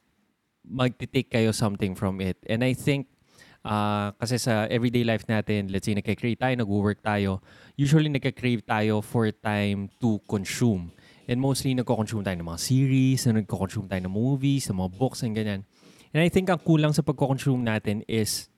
magti-take 0.67 1.31
kayo 1.31 1.55
something 1.55 1.95
from 1.95 2.19
it. 2.19 2.37
And 2.47 2.63
I 2.63 2.75
think 2.75 3.07
ah, 3.67 4.15
kasi 4.19 4.39
sa 4.39 4.67
everyday 4.71 5.03
life 5.03 5.27
natin, 5.27 5.71
let's 5.71 5.87
say 5.87 5.95
nagka-create 5.95 6.39
tayo, 6.39 6.55
nag-work 6.55 7.03
tayo, 7.03 7.43
usually 7.77 8.09
nagka-crave 8.09 8.65
tayo 8.65 9.05
for 9.05 9.29
time 9.29 9.87
to 10.01 10.17
consume. 10.25 10.89
And 11.29 11.37
mostly 11.37 11.77
nagko-consume 11.77 12.25
tayo 12.25 12.41
ng 12.41 12.49
mga 12.49 12.59
series, 12.59 13.29
na 13.29 13.39
nagko-consume 13.39 13.85
tayo 13.85 14.01
ng 14.09 14.11
movies, 14.11 14.65
ng 14.67 14.81
mga 14.81 14.91
books, 14.97 15.21
and 15.21 15.37
ganyan. 15.37 15.61
And 16.11 16.25
I 16.25 16.33
think 16.33 16.49
ang 16.49 16.57
kulang 16.57 16.97
sa 16.97 17.05
pagko-consume 17.05 17.61
natin 17.61 18.01
is 18.09 18.49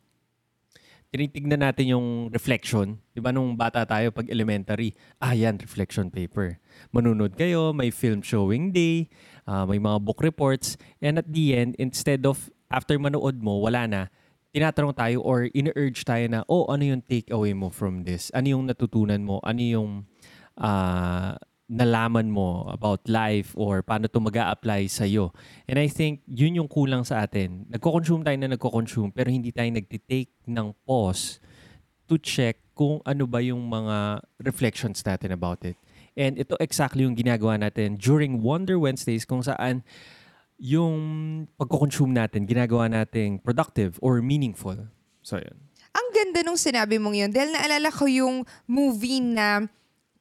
tinitignan 1.10 1.66
natin 1.66 1.89
yung 1.89 2.07
reflection. 2.30 3.01
Di 3.12 3.19
ba 3.19 3.33
nung 3.33 3.57
bata 3.57 3.83
tayo 3.83 4.13
pag 4.13 4.30
elementary, 4.30 4.93
ah 5.17 5.34
yan, 5.34 5.58
reflection 5.58 6.08
paper. 6.13 6.62
Manunod 6.93 7.36
kayo, 7.36 7.74
may 7.74 7.89
film 7.89 8.22
showing 8.22 8.72
day, 8.72 9.10
ah, 9.50 9.65
may 9.65 9.82
mga 9.82 10.00
book 10.05 10.22
reports, 10.22 10.77
and 11.01 11.20
at 11.20 11.27
the 11.27 11.58
end, 11.58 11.74
instead 11.82 12.24
of 12.24 12.53
after 12.70 12.96
manood 13.01 13.41
mo, 13.41 13.58
wala 13.60 13.89
na, 13.89 14.01
tinatanong 14.50 14.96
tayo 14.98 15.18
or 15.22 15.46
in-urge 15.53 16.01
tayo 16.06 16.25
na, 16.29 16.41
oh, 16.50 16.65
ano 16.70 16.84
yung 16.86 17.01
takeaway 17.06 17.53
mo 17.53 17.70
from 17.70 18.06
this? 18.06 18.34
Ano 18.34 18.50
yung 18.50 18.65
natutunan 18.65 19.22
mo? 19.22 19.38
Ano 19.46 19.62
yung 19.62 19.89
ah, 20.58 21.38
nalaman 21.70 22.34
mo 22.34 22.65
about 22.74 23.06
life 23.06 23.53
or 23.53 23.86
paano 23.86 24.10
to 24.10 24.18
mag 24.18 24.34
apply 24.41 24.89
sa 24.89 25.06
iyo. 25.06 25.29
And 25.70 25.77
I 25.77 25.86
think 25.86 26.25
yun 26.25 26.58
yung 26.58 26.65
kulang 26.65 27.06
sa 27.06 27.22
atin. 27.22 27.70
Nagko-consume 27.70 28.25
tayo 28.25 28.38
na 28.41 28.58
nagko-consume 28.58 29.13
pero 29.13 29.29
hindi 29.29 29.53
tayo 29.53 29.70
nagtitake 29.70 30.34
ng 30.50 30.74
pause 30.82 31.38
to 32.10 32.18
check 32.18 32.58
kung 32.74 33.06
ano 33.06 33.29
ba 33.29 33.38
yung 33.38 33.70
mga 33.70 34.25
reflections 34.41 35.06
natin 35.06 35.29
about 35.29 35.62
it. 35.62 35.77
And 36.18 36.41
ito 36.41 36.58
exactly 36.58 37.06
yung 37.06 37.13
ginagawa 37.13 37.62
natin 37.62 38.01
during 38.01 38.41
Wonder 38.41 38.82
Wednesdays 38.82 39.29
kung 39.29 39.46
saan 39.46 39.86
yung 40.60 40.96
pagko-consume 41.56 42.12
natin, 42.12 42.44
ginagawa 42.44 42.92
nating 42.92 43.39
productive 43.39 43.96
or 44.04 44.20
meaningful. 44.20 44.75
So, 45.24 45.39
yun. 45.39 45.56
Ang 45.96 46.08
ganda 46.13 46.44
nung 46.44 46.60
sinabi 46.60 47.00
mong 47.00 47.16
yun 47.16 47.32
dahil 47.32 47.56
naalala 47.56 47.89
ko 47.89 48.06
yung 48.06 48.44
movie 48.68 49.24
na 49.24 49.66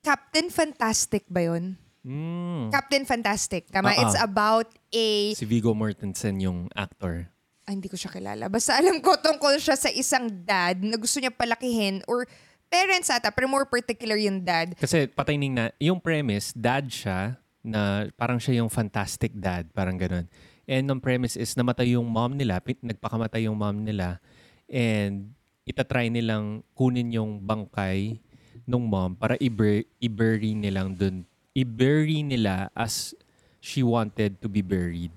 Captain 0.01 0.49
Fantastic 0.49 1.27
ba 1.29 1.43
yun? 1.45 1.75
Mm. 2.07 2.71
Captain 2.71 3.05
Fantastic. 3.05 3.69
Tama? 3.69 3.93
Ah. 3.93 4.01
It's 4.07 4.17
about 4.17 4.71
a... 4.95 5.35
Si 5.35 5.45
Vigo 5.45 5.75
Mortensen 5.75 6.41
yung 6.41 6.71
actor. 6.73 7.29
Ay, 7.69 7.77
hindi 7.77 7.91
ko 7.93 8.01
siya 8.01 8.09
kilala. 8.09 8.49
Basta 8.49 8.81
alam 8.81 9.03
ko 9.05 9.19
tungkol 9.21 9.61
siya 9.61 9.77
sa 9.77 9.93
isang 9.93 10.31
dad 10.47 10.81
na 10.81 10.97
gusto 10.97 11.21
niya 11.21 11.35
palakihin 11.35 12.01
or 12.09 12.25
parents 12.73 13.13
ata, 13.13 13.29
pero 13.29 13.45
more 13.45 13.69
particular 13.69 14.17
yung 14.17 14.41
dad. 14.41 14.73
Kasi 14.79 15.05
patayning 15.05 15.53
na, 15.53 15.65
yung 15.77 16.01
premise, 16.01 16.57
dad 16.57 16.89
siya, 16.89 17.37
na 17.63 18.07
parang 18.15 18.39
siya 18.39 18.63
yung 18.63 18.71
fantastic 18.71 19.35
dad, 19.35 19.69
parang 19.75 19.99
ganun. 19.99 20.27
And 20.69 20.85
ang 20.89 21.01
premise 21.01 21.35
is 21.35 21.57
namatay 21.57 21.97
yung 21.97 22.07
mom 22.07 22.37
nila, 22.37 22.61
nagpakamatay 22.61 23.49
yung 23.49 23.57
mom 23.57 23.83
nila, 23.83 24.21
and 24.69 25.33
itatry 25.65 26.09
nilang 26.09 26.65
kunin 26.73 27.13
yung 27.13 27.41
bangkay 27.41 28.21
nung 28.69 28.85
mom 28.89 29.17
para 29.17 29.37
i-bur- 29.41 29.89
i-bury 30.01 30.53
nilang 30.53 30.93
dun. 30.93 31.25
I-bury 31.57 32.21
nila 32.21 32.69
as 32.77 33.17
she 33.61 33.81
wanted 33.81 34.41
to 34.45 34.49
be 34.49 34.61
buried. 34.61 35.13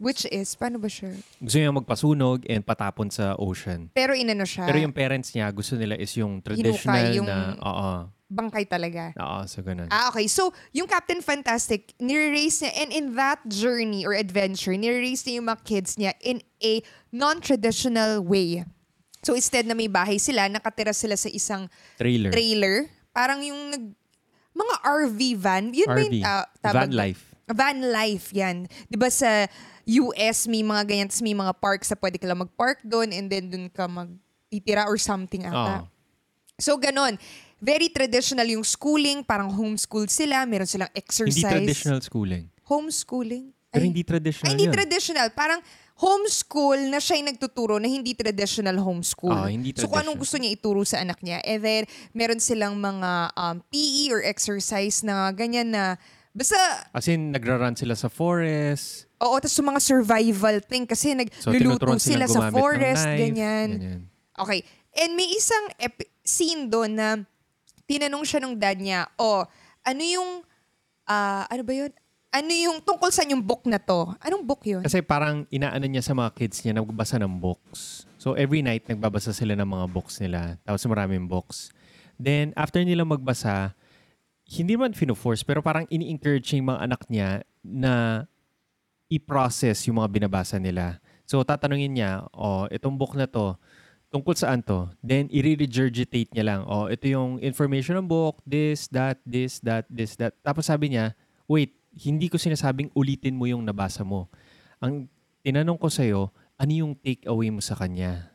Which 0.00 0.26
is, 0.28 0.52
paano 0.58 0.82
ba 0.82 0.90
siya? 0.90 1.14
Gusto 1.38 1.56
niya 1.56 1.70
magpasunog 1.70 2.44
and 2.50 2.66
patapon 2.66 3.08
sa 3.08 3.38
ocean. 3.38 3.88
Pero 3.94 4.12
inano 4.12 4.42
siya, 4.44 4.66
Pero 4.66 4.82
yung 4.82 4.92
parents 4.92 5.30
niya, 5.32 5.48
gusto 5.54 5.78
nila 5.78 5.94
is 5.96 6.10
yung 6.18 6.42
traditional 6.42 7.08
yung- 7.14 7.28
na, 7.28 7.54
oo, 7.56 7.90
bangkay 8.28 8.64
talaga. 8.66 9.12
oo, 9.14 9.46
so 9.46 9.60
ganun. 9.60 9.86
Ah, 9.92 10.08
okay. 10.08 10.26
So, 10.26 10.50
yung 10.72 10.88
Captain 10.88 11.20
Fantastic, 11.20 11.92
nire-raise 12.00 12.64
niya, 12.64 12.72
and 12.82 12.90
in 12.90 13.06
that 13.14 13.38
journey 13.46 14.02
or 14.02 14.16
adventure, 14.16 14.74
nire-raise 14.74 15.22
niya 15.28 15.38
yung 15.38 15.48
mga 15.48 15.60
kids 15.62 15.94
niya 16.00 16.12
in 16.24 16.40
a 16.64 16.80
non-traditional 17.12 18.24
way. 18.24 18.64
So 19.24 19.32
instead 19.32 19.64
na 19.64 19.72
may 19.72 19.88
bahay 19.88 20.20
sila, 20.20 20.44
nakatira 20.52 20.92
sila 20.92 21.16
sa 21.16 21.32
isang 21.32 21.64
Trailer. 21.96 22.28
trailer. 22.28 22.76
Parang 23.08 23.40
yung 23.40 23.72
nag, 23.72 23.84
mga 24.52 24.74
RV 24.84 25.20
van. 25.40 25.64
Yun 25.72 25.88
RV. 25.88 26.14
ta- 26.20 26.50
tawag 26.60 26.92
Van 26.92 26.92
life. 26.92 27.22
Van 27.48 27.78
life 27.80 28.26
yan. 28.36 28.68
Di 28.84 29.00
ba 29.00 29.08
sa 29.08 29.48
US 29.84 30.44
may 30.44 30.60
mga 30.60 30.82
ganyan, 30.84 31.08
tas 31.08 31.24
may 31.24 31.32
mga 31.32 31.56
parks 31.56 31.88
na 31.88 31.96
pwede 31.96 32.20
ka 32.20 32.28
lang 32.28 32.40
mag-park 32.40 32.84
doon 32.84 33.12
and 33.16 33.32
then 33.32 33.48
doon 33.48 33.68
ka 33.72 33.88
magtitira 33.88 34.84
or 34.84 35.00
something 35.00 35.40
ata. 35.44 35.84
Oo. 35.84 35.88
So 36.60 36.76
ganon. 36.76 37.16
Very 37.64 37.88
traditional 37.88 38.44
yung 38.46 38.60
schooling, 38.62 39.24
parang 39.24 39.48
homeschool 39.48 40.04
sila, 40.06 40.44
meron 40.44 40.68
silang 40.68 40.92
exercise. 40.92 41.40
Hindi 41.40 41.72
traditional 41.72 42.00
schooling. 42.04 42.44
Homeschooling? 42.68 43.44
Pero 43.72 43.82
Ay, 43.82 43.88
hindi 43.88 44.04
traditional 44.04 44.46
ay, 44.46 44.52
hindi 44.52 44.68
yun. 44.68 44.74
traditional. 44.76 45.28
Parang 45.32 45.60
homeschool 45.96 46.92
na 46.92 47.00
siya 47.00 47.16
yung 47.16 47.28
nagtuturo 47.32 47.80
na 47.80 47.88
hindi 47.88 48.12
traditional 48.12 48.76
homeschool. 48.76 49.32
Ah, 49.32 49.48
hindi 49.48 49.72
So 49.72 49.88
kung 49.88 50.04
anong 50.04 50.18
traditional. 50.18 50.20
gusto 50.20 50.36
niya 50.36 50.50
ituro 50.52 50.80
sa 50.84 51.00
anak 51.00 51.18
niya. 51.24 51.40
And 51.40 51.58
then, 51.58 51.82
meron 52.12 52.38
silang 52.38 52.76
mga 52.76 53.10
um, 53.32 53.56
PE 53.66 54.12
or 54.12 54.20
exercise 54.20 55.00
na 55.00 55.32
ganyan 55.32 55.72
na 55.72 55.96
Basta, 56.34 56.58
As 56.90 57.06
in, 57.06 57.30
nagra-run 57.30 57.78
sila 57.78 57.94
sa 57.94 58.10
forest. 58.10 59.06
oo, 59.22 59.38
tapos 59.38 59.54
yung 59.54 59.70
mga 59.70 59.78
survival 59.78 60.58
thing 60.66 60.82
kasi 60.82 61.14
So, 61.38 61.54
nagluluto 61.54 61.86
tinuturuan 61.86 62.02
sila 62.02 62.26
sa 62.26 62.50
forest, 62.50 63.06
knife, 63.06 63.20
ganyan. 63.22 63.68
ganyan. 63.78 64.00
Okay. 64.34 64.66
And 64.98 65.14
may 65.14 65.30
isang 65.30 65.70
ep- 65.78 66.10
scene 66.26 66.66
doon 66.66 66.98
na 66.98 67.22
tinanong 67.84 68.24
siya 68.24 68.40
nung 68.42 68.56
dad 68.56 68.78
niya, 68.80 69.08
oh, 69.20 69.44
ano 69.84 70.02
yung, 70.02 70.30
ah, 71.08 71.44
ano 71.48 71.62
ba 71.62 71.72
yun? 71.72 71.92
Ano 72.34 72.50
yung 72.50 72.82
tungkol 72.82 73.14
sa 73.14 73.22
yung 73.22 73.44
book 73.44 73.62
na 73.70 73.78
to? 73.78 74.10
Anong 74.18 74.42
book 74.42 74.66
yun? 74.66 74.82
Kasi 74.82 75.06
parang 75.06 75.46
inaano 75.54 75.86
niya 75.86 76.02
sa 76.02 76.18
mga 76.18 76.34
kids 76.34 76.66
niya, 76.66 76.74
nagbabasa 76.74 77.22
ng 77.22 77.38
books. 77.38 78.10
So 78.18 78.34
every 78.34 78.58
night, 78.58 78.90
nagbabasa 78.90 79.30
sila 79.30 79.54
ng 79.54 79.68
mga 79.68 79.86
books 79.94 80.18
nila. 80.18 80.58
Tapos 80.66 80.82
maraming 80.90 81.30
books. 81.30 81.70
Then, 82.18 82.50
after 82.58 82.82
nila 82.82 83.06
magbasa, 83.06 83.78
hindi 84.50 84.74
man 84.74 84.98
fino-force, 84.98 85.46
pero 85.46 85.62
parang 85.62 85.86
ini-encourage 85.88 86.58
yung 86.58 86.74
mga 86.74 86.80
anak 86.84 87.02
niya 87.06 87.46
na 87.62 88.24
i-process 89.08 89.86
yung 89.86 90.02
mga 90.02 90.10
binabasa 90.10 90.58
nila. 90.58 90.98
So, 91.24 91.40
tatanungin 91.40 91.96
niya, 91.96 92.26
oh, 92.36 92.68
itong 92.68 92.98
book 93.00 93.16
na 93.16 93.24
to, 93.24 93.56
tungkol 94.14 94.38
saan 94.38 94.62
to? 94.62 94.86
Then, 95.02 95.26
i-regurgitate 95.34 96.30
niya 96.30 96.46
lang, 96.46 96.60
oh, 96.70 96.86
ito 96.86 97.10
yung 97.10 97.42
information 97.42 97.98
ng 97.98 98.06
book, 98.06 98.38
this, 98.46 98.86
that, 98.94 99.18
this, 99.26 99.58
that, 99.66 99.90
this, 99.90 100.14
that. 100.14 100.38
Tapos 100.46 100.70
sabi 100.70 100.94
niya, 100.94 101.18
wait, 101.50 101.74
hindi 101.98 102.30
ko 102.30 102.38
sinasabing 102.38 102.94
ulitin 102.94 103.34
mo 103.34 103.50
yung 103.50 103.66
nabasa 103.66 104.06
mo. 104.06 104.30
Ang 104.78 105.10
tinanong 105.42 105.74
ko 105.82 105.90
sa'yo, 105.90 106.30
ano 106.54 106.70
yung 106.70 106.94
take 106.94 107.26
away 107.26 107.50
mo 107.50 107.58
sa 107.58 107.74
kanya? 107.74 108.30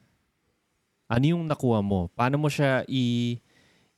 Ano 1.07 1.24
yung 1.24 1.48
nakuha 1.48 1.79
mo? 1.79 2.12
Paano 2.12 2.36
mo 2.36 2.51
siya 2.51 2.83
i- 2.91 3.39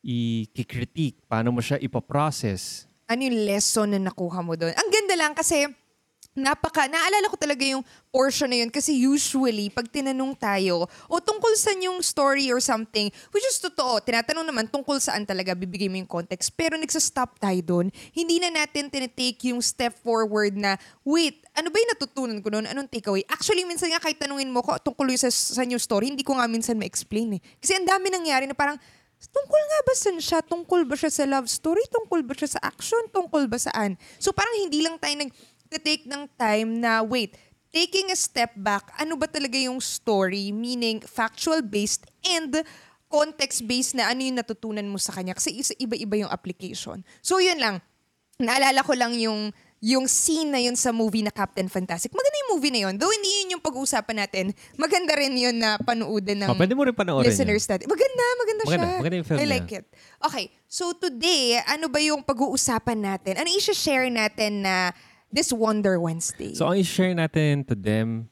i-critique? 0.05 1.17
Paano 1.25 1.49
mo 1.49 1.65
siya 1.65 1.81
ipaprocess? 1.81 2.85
ano 3.11 3.27
yung 3.27 3.43
lesson 3.43 3.91
na 3.91 3.99
nakuha 3.99 4.39
mo 4.39 4.55
doon. 4.55 4.71
Ang 4.71 4.87
ganda 4.87 5.19
lang 5.19 5.35
kasi 5.35 5.67
napaka, 6.31 6.87
naalala 6.87 7.27
ko 7.27 7.35
talaga 7.35 7.67
yung 7.67 7.83
portion 8.07 8.47
na 8.47 8.63
yun 8.63 8.71
kasi 8.71 8.95
usually 9.03 9.67
pag 9.67 9.87
tinanong 9.91 10.31
tayo 10.39 10.87
o 11.11 11.15
tungkol 11.19 11.51
sa 11.59 11.75
yung 11.75 11.99
story 11.99 12.47
or 12.51 12.63
something, 12.63 13.11
which 13.35 13.43
is 13.43 13.59
totoo, 13.59 13.99
tinatanong 13.99 14.47
naman 14.47 14.65
tungkol 14.71 14.95
saan 14.99 15.27
talaga, 15.27 15.51
bibigay 15.51 15.91
mo 15.91 15.99
yung 15.99 16.07
context. 16.07 16.55
Pero 16.55 16.79
nagsastop 16.79 17.35
tayo 17.35 17.59
doon. 17.59 17.87
Hindi 18.15 18.39
na 18.39 18.63
natin 18.63 18.87
tinitake 18.87 19.51
yung 19.51 19.59
step 19.59 19.91
forward 19.99 20.55
na, 20.55 20.79
wait, 21.03 21.43
ano 21.51 21.67
ba 21.67 21.77
yung 21.83 21.91
natutunan 21.95 22.39
ko 22.39 22.47
doon? 22.47 22.65
Anong 22.67 22.87
takeaway? 22.87 23.27
Actually, 23.27 23.67
minsan 23.67 23.91
nga 23.91 23.99
kahit 23.99 24.15
tanungin 24.15 24.47
mo 24.47 24.63
ko 24.63 24.79
tungkol 24.79 25.11
sa, 25.19 25.27
sa 25.27 25.67
new 25.67 25.79
story, 25.79 26.15
hindi 26.15 26.23
ko 26.23 26.39
nga 26.39 26.47
minsan 26.47 26.79
ma-explain 26.79 27.39
eh. 27.39 27.41
Kasi 27.59 27.75
ang 27.75 27.83
dami 27.87 28.07
nangyari 28.07 28.47
na 28.47 28.55
parang, 28.55 28.79
Tungkol 29.21 29.61
nga 29.69 29.79
ba 29.85 29.93
saan 29.93 30.17
siya? 30.17 30.39
Tungkol 30.41 30.81
ba 30.89 30.97
siya 30.97 31.13
sa 31.13 31.29
love 31.29 31.45
story? 31.45 31.85
Tungkol 31.93 32.25
ba 32.25 32.33
siya 32.33 32.57
sa 32.57 32.59
action? 32.65 33.05
Tungkol 33.13 33.45
ba 33.45 33.61
saan? 33.61 33.93
So 34.17 34.33
parang 34.33 34.57
hindi 34.57 34.81
lang 34.81 34.97
tayo 34.97 35.13
nag-take 35.71 36.03
ng 36.03 36.27
time 36.35 36.83
na, 36.83 36.99
wait, 36.99 37.39
taking 37.71 38.11
a 38.11 38.17
step 38.19 38.51
back, 38.59 38.91
ano 38.99 39.15
ba 39.15 39.23
talaga 39.31 39.55
yung 39.55 39.79
story? 39.79 40.51
Meaning 40.51 40.99
factual-based 40.99 42.03
and 42.27 42.59
context-based 43.07 43.95
na 43.95 44.11
ano 44.11 44.19
yung 44.19 44.35
natutunan 44.35 44.83
mo 44.83 44.99
sa 44.99 45.15
kanya. 45.15 45.31
Kasi 45.31 45.55
isa, 45.55 45.71
iba-iba 45.79 46.27
yung 46.27 46.31
application. 46.31 47.07
So 47.23 47.39
yun 47.39 47.63
lang. 47.63 47.79
Naalala 48.35 48.83
ko 48.83 48.91
lang 48.91 49.15
yung 49.15 49.55
yung 49.81 50.05
scene 50.05 50.53
na 50.53 50.61
yun 50.61 50.77
sa 50.77 50.93
movie 50.93 51.25
na 51.25 51.33
Captain 51.33 51.65
Fantastic. 51.65 52.13
Maganda 52.13 52.37
yung 52.45 52.51
movie 52.53 52.69
na 52.69 52.81
yun. 52.85 53.01
Though 53.01 53.09
hindi 53.09 53.25
yun 53.41 53.57
yung 53.57 53.63
pag-uusapan 53.65 54.13
natin, 54.13 54.53
maganda 54.77 55.17
rin 55.17 55.33
yun 55.33 55.57
na 55.57 55.81
panuodan 55.81 56.37
ng 56.37 56.53
Oh, 56.53 56.59
pwede 56.59 56.77
mo 56.77 56.85
rin 56.85 56.93
panoorin 56.93 57.25
listeners 57.25 57.65
natin. 57.65 57.89
Maganda, 57.89 58.25
maganda, 58.37 58.61
Maganda, 58.61 58.85
siya. 58.85 58.99
maganda 59.01 59.17
yung 59.17 59.25
film 59.25 59.39
I 59.41 59.41
niya. 59.41 59.53
like 59.57 59.71
it. 59.73 59.85
Okay, 60.21 60.45
so 60.69 60.93
today, 60.93 61.57
ano 61.65 61.89
ba 61.89 61.97
yung 61.97 62.21
pag-uusapan 62.21 62.99
natin? 63.01 63.41
Ano 63.41 63.49
i-share 63.49 64.13
natin 64.13 64.61
na 64.61 64.93
this 65.31 65.55
Wonder 65.55 65.97
Wednesday? 65.97 66.53
So, 66.53 66.67
ang 66.67 66.83
i-share 66.83 67.15
natin 67.15 67.63
to 67.67 67.75
them 67.75 68.27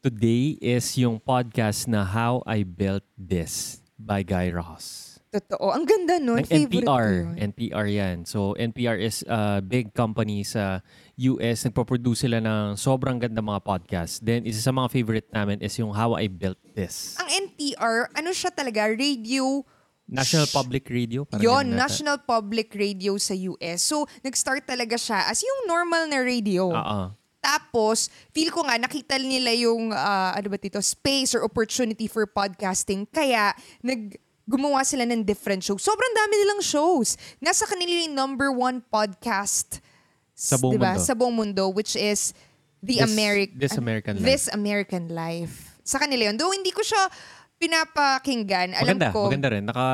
today 0.00 0.56
is 0.64 0.96
yung 0.96 1.20
podcast 1.20 1.86
na 1.86 2.02
How 2.02 2.40
I 2.48 2.64
Built 2.64 3.04
This 3.14 3.84
by 4.00 4.24
Guy 4.24 4.48
Ross. 4.50 5.16
Totoo. 5.28 5.68
Ang 5.76 5.84
ganda 5.84 6.16
nun. 6.16 6.40
Ng 6.40 6.48
NPR. 6.48 7.36
NPR 7.36 7.86
yan. 7.92 8.24
So, 8.24 8.56
NPR 8.56 8.96
is 8.96 9.20
a 9.28 9.60
big 9.60 9.92
company 9.92 10.40
sa 10.48 10.80
US. 11.20 11.68
Nagpo-produce 11.68 12.24
sila 12.24 12.40
ng 12.40 12.80
sobrang 12.80 13.20
ganda 13.20 13.44
mga 13.44 13.60
podcast. 13.60 14.24
Then, 14.24 14.48
isa 14.48 14.64
sa 14.64 14.72
mga 14.72 14.88
favorite 14.88 15.28
namin 15.28 15.60
is 15.60 15.76
yung 15.76 15.92
How 15.92 16.16
I 16.16 16.32
Built 16.32 16.56
This. 16.72 17.20
Ang 17.20 17.28
NPR, 17.28 18.08
ano 18.16 18.32
siya 18.32 18.48
talaga? 18.48 18.88
Radio 18.88 19.60
National 20.06 20.46
Public 20.46 20.86
Radio. 20.86 21.26
Yon. 21.36 21.74
National 21.74 22.22
Public 22.22 22.70
Radio 22.74 23.18
sa 23.18 23.34
US. 23.34 23.82
So, 23.82 24.06
nag-start 24.22 24.62
talaga 24.62 24.94
siya 24.94 25.26
as 25.26 25.42
yung 25.42 25.66
normal 25.66 26.06
na 26.06 26.22
radio. 26.22 26.70
Oo. 26.70 27.10
Tapos, 27.42 28.10
feel 28.30 28.50
ko 28.50 28.66
nga, 28.66 28.74
nakita 28.74 29.18
nila 29.18 29.54
yung, 29.54 29.90
ah, 29.90 30.34
ano 30.34 30.50
ba 30.50 30.58
dito, 30.58 30.78
space 30.82 31.34
or 31.34 31.42
opportunity 31.42 32.06
for 32.06 32.26
podcasting. 32.26 33.06
Kaya, 33.06 33.54
nag, 33.82 34.18
gumawa 34.46 34.86
sila 34.86 35.02
ng 35.06 35.26
different 35.26 35.62
shows. 35.62 35.82
Sobrang 35.82 36.14
dami 36.14 36.34
nilang 36.38 36.62
shows. 36.62 37.18
Nasa 37.42 37.66
kanila 37.66 38.06
yung 38.06 38.14
number 38.14 38.54
one 38.54 38.78
podcast 38.86 39.82
Sa 40.30 40.54
buong 40.54 40.78
diba? 40.78 40.94
mundo. 40.94 41.02
Sa 41.02 41.14
buong 41.18 41.34
mundo, 41.34 41.64
which 41.70 41.98
is 41.98 42.30
The 42.78 43.02
This- 43.02 43.10
American 43.10 43.58
This 43.58 43.74
American 43.74 44.14
Life. 44.14 44.26
This 44.26 44.44
American 44.54 45.04
Life. 45.10 45.54
Sa 45.82 45.98
kanila 45.98 46.30
yun. 46.30 46.36
Though 46.38 46.50
hindi 46.50 46.70
ko 46.70 46.82
siya 46.82 47.10
pinapakinggan. 47.56 48.76
Alam 48.76 48.96
Maganda, 48.96 49.08
ko. 49.12 49.20
maganda 49.28 49.48
rin. 49.52 49.64
Naka, 49.64 49.86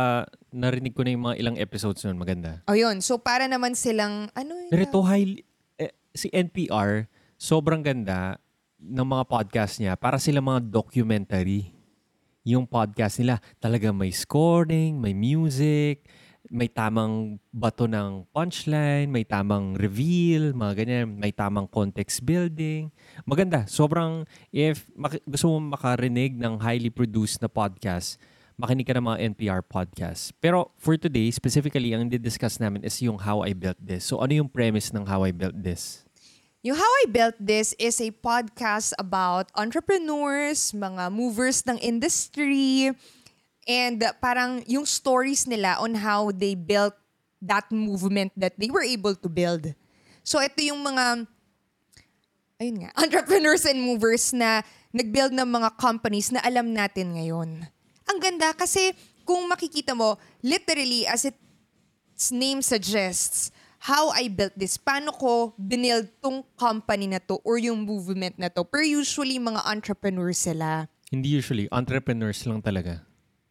narinig 0.50 0.94
ko 0.94 1.02
na 1.06 1.10
yung 1.14 1.24
mga 1.30 1.36
ilang 1.38 1.56
episodes 1.58 2.02
nun. 2.04 2.18
Maganda. 2.18 2.62
O 2.66 2.74
yun. 2.74 2.98
So, 3.00 3.18
para 3.22 3.46
naman 3.46 3.78
silang, 3.78 4.28
ano 4.34 4.52
yun? 4.54 4.70
Pero 4.70 4.82
ito, 4.82 4.98
highly, 5.02 5.46
eh, 5.78 5.94
si 6.12 6.28
NPR, 6.30 7.06
sobrang 7.38 7.82
ganda 7.82 8.38
ng 8.82 9.06
mga 9.06 9.24
podcast 9.30 9.78
niya 9.78 9.94
para 9.94 10.18
sila 10.18 10.42
mga 10.42 10.66
documentary. 10.66 11.70
Yung 12.42 12.66
podcast 12.66 13.22
nila, 13.22 13.38
talaga 13.62 13.94
may 13.94 14.10
scoring, 14.10 14.98
may 14.98 15.14
music, 15.14 16.02
may 16.52 16.68
tamang 16.68 17.40
bato 17.48 17.88
ng 17.88 18.28
punchline, 18.28 19.08
may 19.08 19.24
tamang 19.24 19.72
reveal, 19.72 20.52
mga 20.52 20.72
ganyan, 20.84 21.16
may 21.16 21.32
tamang 21.32 21.64
context 21.64 22.20
building. 22.20 22.92
Maganda. 23.24 23.64
Sobrang, 23.64 24.28
if 24.52 24.84
maki- 24.92 25.24
gusto 25.24 25.48
mo 25.48 25.72
makarinig 25.72 26.36
ng 26.36 26.60
highly 26.60 26.92
produced 26.92 27.40
na 27.40 27.48
podcast, 27.48 28.20
makinig 28.60 28.84
ka 28.84 28.92
ng 28.92 29.08
mga 29.08 29.18
NPR 29.32 29.64
podcast. 29.64 30.36
Pero 30.44 30.76
for 30.76 31.00
today, 31.00 31.32
specifically, 31.32 31.96
ang 31.96 32.12
di-discuss 32.12 32.60
namin 32.60 32.84
is 32.84 33.00
yung 33.00 33.16
How 33.16 33.40
I 33.48 33.56
Built 33.56 33.80
This. 33.80 34.04
So 34.04 34.20
ano 34.20 34.44
yung 34.44 34.52
premise 34.52 34.92
ng 34.92 35.08
How 35.08 35.24
I 35.24 35.32
Built 35.32 35.56
This? 35.56 36.04
Yung 36.60 36.76
How 36.76 36.92
I 37.02 37.06
Built 37.08 37.34
This 37.40 37.72
is 37.80 37.96
a 37.98 38.12
podcast 38.12 38.92
about 39.00 39.48
entrepreneurs, 39.56 40.76
mga 40.76 41.08
movers 41.08 41.64
ng 41.64 41.80
industry, 41.80 42.92
and 43.66 44.02
uh, 44.02 44.12
parang 44.18 44.62
yung 44.66 44.86
stories 44.86 45.46
nila 45.46 45.78
on 45.78 45.94
how 45.94 46.30
they 46.30 46.54
built 46.54 46.94
that 47.42 47.66
movement 47.70 48.30
that 48.38 48.54
they 48.58 48.70
were 48.70 48.86
able 48.86 49.14
to 49.14 49.28
build. 49.28 49.74
So 50.22 50.38
ito 50.38 50.62
yung 50.62 50.82
mga 50.82 51.26
ayun 52.62 52.76
nga, 52.86 52.90
entrepreneurs 53.02 53.66
and 53.66 53.82
movers 53.82 54.30
na 54.30 54.62
nag-build 54.94 55.34
ng 55.34 55.48
mga 55.48 55.74
companies 55.80 56.30
na 56.30 56.38
alam 56.46 56.70
natin 56.70 57.18
ngayon. 57.18 57.66
Ang 58.06 58.18
ganda 58.22 58.54
kasi 58.54 58.94
kung 59.26 59.46
makikita 59.50 59.94
mo, 59.94 60.18
literally 60.42 61.06
as 61.06 61.26
its 61.26 62.30
name 62.30 62.62
suggests, 62.62 63.50
how 63.82 64.14
I 64.14 64.30
built 64.30 64.54
this, 64.54 64.78
paano 64.78 65.10
ko 65.10 65.58
binild 65.58 66.06
tong 66.22 66.46
company 66.54 67.10
na 67.10 67.18
to 67.18 67.42
or 67.42 67.58
yung 67.58 67.82
movement 67.82 68.38
na 68.38 68.46
to. 68.46 68.62
Pero 68.62 68.86
usually 68.86 69.42
mga 69.42 69.58
entrepreneurs 69.66 70.46
sila. 70.46 70.86
Hindi 71.10 71.34
usually. 71.34 71.66
Entrepreneurs 71.74 72.46
lang 72.46 72.62
talaga. 72.62 73.02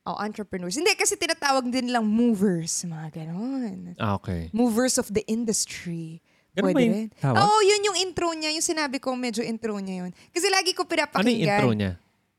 O 0.01 0.17
entrepreneurs. 0.17 0.73
Hindi, 0.73 0.97
kasi 0.97 1.13
tinatawag 1.13 1.69
din 1.69 1.93
lang 1.93 2.01
movers. 2.01 2.81
Mga 2.83 3.07
ganon. 3.21 3.93
Ah, 4.01 4.17
okay. 4.17 4.49
Movers 4.49 4.97
of 4.97 5.05
the 5.13 5.21
industry. 5.29 6.25
Ganun 6.57 6.73
Pwede 6.73 6.83
rin. 6.83 7.07
tawag? 7.21 7.37
Oo, 7.37 7.57
yun 7.61 7.81
yung 7.85 7.97
intro 8.01 8.33
niya. 8.33 8.49
Yung 8.49 8.65
sinabi 8.65 8.97
ko, 8.97 9.13
medyo 9.13 9.45
intro 9.45 9.77
niya 9.77 10.03
yun. 10.03 10.11
Kasi 10.33 10.49
lagi 10.49 10.73
ko 10.73 10.83
Ano 10.83 10.89
yung 10.89 10.93
pinapakinggan. 11.13 11.59
intro 11.61 11.71
niya? 11.77 11.91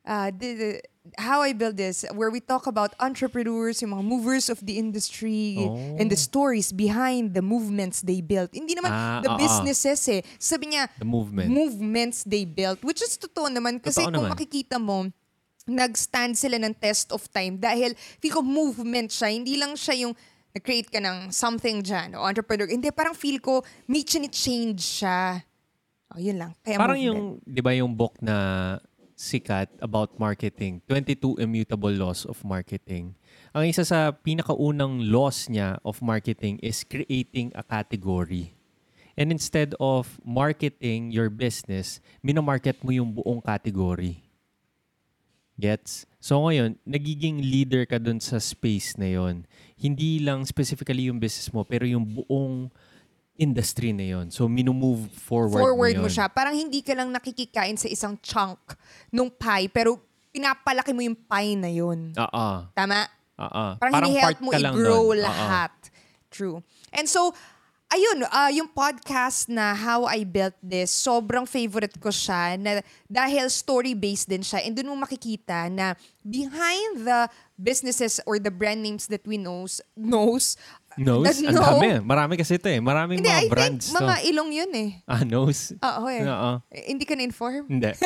Ah, 0.03 0.35
the, 0.35 0.49
the- 0.59 0.83
how 1.23 1.47
I 1.47 1.55
build 1.55 1.79
this, 1.79 2.03
where 2.19 2.27
we 2.29 2.43
talk 2.43 2.67
about 2.67 2.99
entrepreneurs, 2.99 3.79
yung 3.79 3.95
mga 3.95 4.03
movers 4.03 4.51
of 4.51 4.59
the 4.59 4.75
industry, 4.75 5.55
Oh. 5.63 5.79
and 6.03 6.11
the 6.11 6.19
stories 6.19 6.75
behind 6.75 7.39
the 7.39 7.43
movements 7.43 8.03
they 8.03 8.19
built. 8.19 8.51
Hindi 8.51 8.75
naman 8.75 8.91
Ah, 8.91 9.23
the 9.23 9.31
oo. 9.31 9.39
businesses 9.39 10.03
eh. 10.11 10.27
Sabi 10.37 10.75
niya, 10.75 10.91
The 10.99 11.07
movement. 11.07 11.47
movements 11.47 12.27
they 12.27 12.43
built. 12.43 12.83
Which 12.83 12.99
is 12.99 13.15
totoo 13.15 13.47
naman. 13.47 13.79
Kasi 13.79 14.03
Totoo 14.03 14.11
kung 14.11 14.27
naman. 14.27 14.35
makikita 14.35 14.83
mo, 14.83 15.07
nag-stand 15.67 16.35
sila 16.35 16.59
ng 16.59 16.75
test 16.75 17.15
of 17.15 17.23
time 17.31 17.59
dahil 17.59 17.95
feel 18.19 18.35
ko 18.35 18.43
movement 18.43 19.15
siya. 19.15 19.31
Hindi 19.31 19.55
lang 19.59 19.79
siya 19.79 20.07
yung 20.07 20.13
nag-create 20.53 20.93
ka 20.93 21.01
ng 21.01 21.33
something 21.33 21.81
dyan 21.81 22.19
o 22.19 22.27
entrepreneur. 22.27 22.69
Hindi, 22.69 22.93
parang 22.93 23.17
feel 23.17 23.41
ko 23.41 23.65
may 23.89 24.05
change 24.05 24.83
siya. 24.83 25.41
Oh, 26.13 26.21
yun 26.21 26.37
lang. 26.37 26.53
Kaya 26.61 26.77
Parang 26.77 26.99
movement. 27.01 27.41
yung, 27.41 27.49
di 27.49 27.61
ba 27.65 27.73
yung 27.73 27.93
book 27.97 28.21
na 28.21 28.37
sikat 29.17 29.71
about 29.79 30.19
marketing, 30.19 30.83
22 30.91 31.41
Immutable 31.41 31.95
Laws 31.95 32.27
of 32.27 32.43
Marketing. 32.43 33.15
Ang 33.55 33.71
isa 33.71 33.87
sa 33.87 34.11
pinakaunang 34.11 35.09
laws 35.09 35.47
niya 35.47 35.79
of 35.87 36.03
marketing 36.03 36.59
is 36.59 36.83
creating 36.83 37.55
a 37.55 37.63
category. 37.63 38.53
And 39.15 39.29
instead 39.29 39.77
of 39.77 40.19
marketing 40.25 41.13
your 41.13 41.29
business, 41.29 42.01
minamarket 42.25 42.81
mo 42.81 42.91
yung 42.91 43.13
buong 43.13 43.45
category. 43.45 44.25
Gets? 45.61 46.09
So 46.23 46.41
ngayon, 46.47 46.79
nagiging 46.87 47.43
leader 47.43 47.85
ka 47.85 47.99
dun 47.99 48.23
sa 48.23 48.39
space 48.39 48.97
na 48.97 49.11
yon. 49.11 49.45
Hindi 49.77 50.23
lang 50.23 50.47
specifically 50.47 51.11
yung 51.11 51.19
business 51.19 51.51
mo, 51.51 51.67
pero 51.67 51.83
yung 51.83 52.07
buong 52.07 52.71
industry 53.41 53.91
na 53.91 54.07
yon. 54.07 54.31
So, 54.31 54.47
minumove 54.47 55.09
forward, 55.17 55.65
forward 55.65 55.97
mo, 55.99 56.09
siya. 56.09 56.29
Parang 56.29 56.55
hindi 56.55 56.85
ka 56.85 56.93
lang 56.95 57.11
nakikikain 57.11 57.75
sa 57.81 57.89
isang 57.89 58.15
chunk 58.21 58.61
nung 59.11 59.33
pie, 59.33 59.73
pero 59.73 59.99
pinapalaki 60.31 60.93
mo 60.93 61.03
yung 61.03 61.17
pie 61.17 61.57
na 61.57 61.71
yun. 61.73 62.13
Oo. 62.13 62.49
Tama? 62.77 63.09
Oo. 63.41 63.65
Parang, 63.81 63.93
hini-help 64.05 64.39
mo 64.39 64.51
i-grow 64.53 65.17
lahat. 65.17 65.73
True. 66.31 66.61
And 66.93 67.09
so, 67.09 67.35
ayun, 67.93 68.25
ah, 68.33 68.49
yung 68.49 68.69
podcast 68.73 69.53
na 69.53 69.77
How 69.77 70.09
I 70.09 70.25
Built 70.25 70.57
This, 70.65 70.89
sobrang 70.89 71.45
favorite 71.45 71.93
ko 72.01 72.09
siya 72.09 72.57
na 72.57 72.81
dahil 73.05 73.53
story-based 73.53 74.33
din 74.33 74.41
siya. 74.41 74.65
And 74.65 74.73
dun 74.73 74.89
mo 74.89 74.97
makikita 74.97 75.69
na 75.69 75.93
behind 76.25 77.05
the 77.05 77.29
businesses 77.61 78.19
or 78.25 78.41
the 78.41 78.51
brand 78.51 78.81
names 78.81 79.07
that 79.13 79.23
we 79.29 79.37
knows, 79.37 79.85
knows, 79.93 80.57
Nose? 80.93 81.41
Ang 81.41 81.57
know- 81.57 81.81
dami. 81.81 82.05
Marami 82.05 82.37
kasi 82.37 82.61
ito 82.61 82.69
eh. 82.69 82.77
Maraming 82.77 83.17
Hindi, 83.21 83.33
mga 83.33 83.37
I 83.37 83.41
think 83.49 83.53
brands 83.53 83.87
to. 83.89 83.97
mga 83.97 84.17
ilong 84.29 84.51
yun 84.53 84.73
eh. 84.77 84.91
Ah, 85.09 85.25
nose? 85.25 85.73
Oo 85.81 86.05
eh. 86.05 86.21
Oo. 86.21 86.53
Hindi 86.69 87.05
ka 87.09 87.17
na-inform? 87.17 87.65
Hindi. 87.65 87.97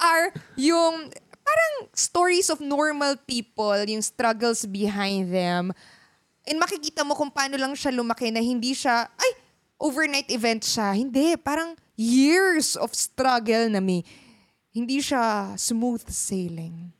are 0.00 0.32
yung 0.56 1.12
parang 1.46 1.74
stories 1.94 2.50
of 2.50 2.58
normal 2.58 3.14
people, 3.28 3.76
yung 3.86 4.02
struggles 4.02 4.66
behind 4.66 5.30
them. 5.30 5.76
And 6.46 6.62
makikita 6.62 7.02
mo 7.02 7.18
kung 7.18 7.34
paano 7.34 7.58
lang 7.58 7.74
siya 7.74 7.90
lumaki 7.90 8.30
na 8.30 8.38
hindi 8.38 8.70
siya, 8.70 9.10
ay, 9.10 9.30
overnight 9.82 10.30
event 10.30 10.62
siya. 10.62 10.94
Hindi, 10.94 11.34
parang 11.36 11.74
years 11.98 12.78
of 12.78 12.94
struggle 12.94 13.66
na 13.66 13.82
may, 13.82 14.06
hindi 14.70 15.02
siya 15.02 15.52
smooth 15.58 16.06
sailing. 16.06 16.94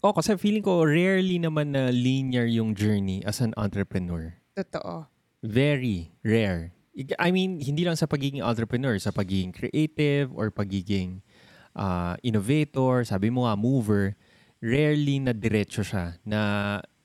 oh, 0.00 0.14
kasi 0.14 0.38
feeling 0.38 0.62
ko 0.62 0.86
rarely 0.86 1.42
naman 1.42 1.74
na 1.74 1.90
linear 1.90 2.46
yung 2.46 2.72
journey 2.72 3.20
as 3.26 3.42
an 3.42 3.52
entrepreneur. 3.58 4.32
Totoo. 4.54 5.10
Very 5.42 6.14
rare. 6.22 6.72
I 7.18 7.30
mean, 7.30 7.62
hindi 7.62 7.86
lang 7.86 7.94
sa 7.94 8.06
pagiging 8.10 8.42
entrepreneur, 8.42 8.98
sa 8.98 9.14
pagiging 9.14 9.54
creative 9.54 10.34
or 10.34 10.50
pagiging 10.50 11.22
ah, 11.78 12.18
innovator, 12.26 13.06
sabi 13.06 13.30
mo 13.30 13.46
nga, 13.46 13.54
mover, 13.54 14.18
rarely 14.58 15.22
na 15.22 15.30
diretso 15.30 15.86
siya 15.86 16.18
na 16.26 16.40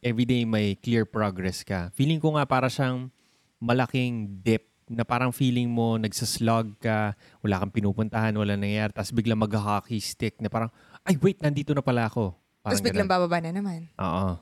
everyday 0.04 0.44
may 0.44 0.76
clear 0.76 1.08
progress 1.08 1.64
ka. 1.64 1.90
Feeling 1.96 2.20
ko 2.20 2.36
nga 2.36 2.44
para 2.46 2.68
siyang 2.68 3.10
malaking 3.58 4.44
dip 4.44 4.68
na 4.92 5.08
parang 5.08 5.32
feeling 5.32 5.72
mo 5.72 5.96
nagsaslog 5.96 6.76
ka, 6.78 7.16
wala 7.40 7.56
kang 7.64 7.72
pinupuntahan, 7.72 8.36
wala 8.36 8.60
nangyayari, 8.60 8.92
tapos 8.92 9.16
biglang 9.16 9.40
mag-hockey 9.40 9.98
stick 10.04 10.36
na 10.44 10.52
parang, 10.52 10.68
ay 11.08 11.16
wait, 11.24 11.40
nandito 11.40 11.72
na 11.72 11.80
pala 11.80 12.12
ako. 12.12 12.36
Parang 12.60 12.78
Tapos 12.78 12.84
biglang 12.84 13.08
ganun. 13.08 13.24
bababa 13.24 13.40
na 13.40 13.52
naman. 13.56 13.88
Oo. 13.96 14.38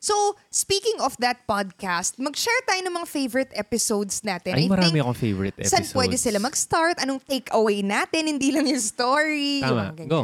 So, 0.00 0.14
speaking 0.48 0.96
of 1.04 1.12
that 1.20 1.44
podcast, 1.44 2.16
mag-share 2.16 2.64
tayo 2.64 2.80
ng 2.88 2.94
mga 3.02 3.08
favorite 3.10 3.52
episodes 3.52 4.24
natin. 4.24 4.56
Ay, 4.56 4.64
I 4.64 4.72
marami 4.72 4.96
think, 4.96 5.04
akong 5.04 5.20
favorite 5.20 5.56
Saan 5.68 5.84
episodes. 5.84 5.92
pwede 5.92 6.16
sila 6.16 6.38
mag-start? 6.40 6.96
Anong 7.04 7.20
takeaway 7.20 7.84
natin? 7.84 8.32
Hindi 8.32 8.48
lang 8.48 8.64
yung 8.64 8.80
story. 8.80 9.60
yung 9.60 9.76
Tama. 9.76 9.92
mga 9.92 10.08
Go. 10.08 10.20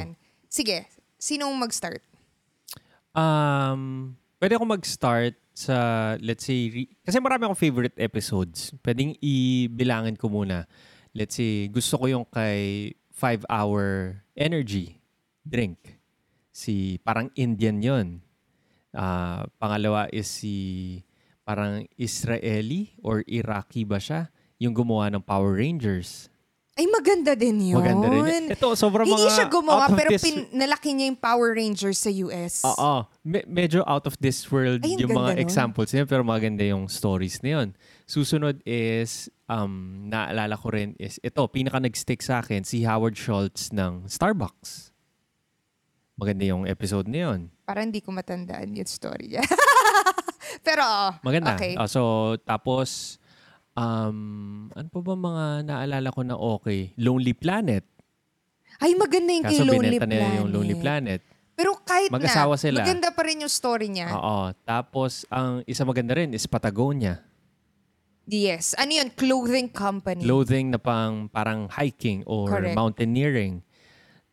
Sige, 0.49 0.89
sinong 1.21 1.53
mag-start? 1.61 2.01
Um, 3.13 4.17
pwede 4.41 4.57
ako 4.57 4.65
mag-start 4.69 5.35
sa, 5.57 5.77
let's 6.21 6.45
say, 6.45 6.69
re- 6.69 6.93
kasi 7.01 7.17
marami 7.17 7.49
akong 7.49 7.61
favorite 7.61 7.97
episodes. 7.97 8.73
Pwedeng 8.85 9.17
ibilangin 9.21 10.17
ko 10.17 10.29
muna. 10.29 10.69
Let's 11.17 11.41
say, 11.41 11.73
gusto 11.73 11.97
ko 11.97 12.05
yung 12.13 12.27
kay 12.29 12.93
5-hour 13.17 14.21
energy 14.37 15.01
drink. 15.41 15.97
Si, 16.53 17.01
parang 17.01 17.33
Indian 17.33 17.81
yon. 17.81 18.09
Ah, 18.93 19.49
pangalawa 19.57 20.09
is 20.13 20.29
si, 20.29 21.01
parang 21.45 21.89
Israeli 21.97 22.97
or 23.01 23.25
Iraqi 23.25 23.89
ba 23.89 23.97
siya? 23.97 24.29
Yung 24.61 24.77
gumawa 24.77 25.09
ng 25.13 25.25
Power 25.25 25.57
Rangers. 25.57 26.29
Ay, 26.77 26.85
maganda 26.93 27.33
din 27.33 27.73
yun. 27.73 27.81
Maganda 27.81 28.05
rin. 28.05 28.21
yun. 28.21 28.45
Ito, 28.53 28.77
sobrang 28.77 29.09
Hindi 29.09 29.17
mga 29.17 29.33
siya 29.33 29.47
gumawa, 29.49 29.89
out 29.89 29.91
of 29.91 29.97
pero 29.97 30.11
this- 30.13 30.29
pinalaki 30.29 30.93
niya 30.93 31.09
yung 31.09 31.17
Power 31.17 31.57
Rangers 31.57 31.97
sa 31.97 32.13
US. 32.13 32.61
Oo. 32.69 33.09
Me- 33.25 33.49
medyo 33.49 33.81
out 33.89 34.05
of 34.05 34.13
this 34.21 34.45
world 34.53 34.85
Ay, 34.85 35.01
yung 35.01 35.09
mga 35.09 35.33
nun. 35.35 35.41
examples 35.41 35.97
niya, 35.97 36.05
pero 36.05 36.21
maganda 36.21 36.61
yung 36.61 36.85
stories 36.93 37.41
na 37.41 37.65
yun. 37.65 37.69
Susunod 38.05 38.61
is, 38.69 39.33
um, 39.49 40.05
naalala 40.13 40.53
ko 40.53 40.69
rin 40.69 40.93
is, 41.01 41.17
ito, 41.25 41.41
pinaka 41.49 41.81
nag-stick 41.81 42.21
sa 42.21 42.45
akin, 42.45 42.61
si 42.61 42.85
Howard 42.85 43.17
Schultz 43.17 43.73
ng 43.73 44.05
Starbucks. 44.05 44.93
Maganda 46.13 46.45
yung 46.45 46.69
episode 46.69 47.09
na 47.09 47.33
yun. 47.33 47.41
Parang 47.65 47.89
hindi 47.89 48.05
ko 48.05 48.13
matandaan 48.13 48.77
yung 48.77 48.85
story 48.85 49.33
niya. 49.33 49.45
pero, 50.67 50.85
oo. 50.85 51.09
Maganda. 51.25 51.57
Okay. 51.57 51.73
Ah, 51.73 51.89
so, 51.89 52.37
tapos, 52.45 53.17
um, 53.77 54.19
ano 54.73 54.89
pa 54.89 55.01
ba 55.05 55.15
mga 55.15 55.45
naalala 55.69 56.09
ko 56.11 56.21
na 56.25 56.35
okay? 56.35 56.97
Lonely 56.97 57.37
Planet. 57.37 57.85
Ay, 58.81 58.93
maganda 58.97 59.31
yung 59.33 59.47
kay 59.47 59.57
Kaso 59.61 59.65
Lonely 59.65 59.97
binenta 59.97 60.05
Planet. 60.05 60.21
nila 60.21 60.41
yung 60.43 60.51
Lonely 60.51 60.77
Planet. 60.77 61.21
Pero 61.57 61.73
kahit 61.81 62.13
Mag-asawa 62.13 62.55
na, 62.57 62.61
sila. 62.61 62.79
maganda 62.85 63.09
pa 63.09 63.23
rin 63.25 63.41
yung 63.41 63.53
story 63.53 63.89
niya. 63.89 64.13
Oo. 64.13 64.53
Tapos, 64.69 65.25
ang 65.33 65.65
isa 65.65 65.89
maganda 65.89 66.13
rin 66.13 66.37
is 66.37 66.45
Patagonia. 66.45 67.25
Yes. 68.29 68.77
Ano 68.77 68.93
yun? 68.93 69.09
Clothing 69.15 69.73
company. 69.73 70.21
clothing 70.27 70.75
na 70.75 70.81
pang 70.83 71.31
parang 71.31 71.71
hiking 71.71 72.27
or 72.29 72.51
Correct. 72.51 72.77
mountaineering. 72.77 73.65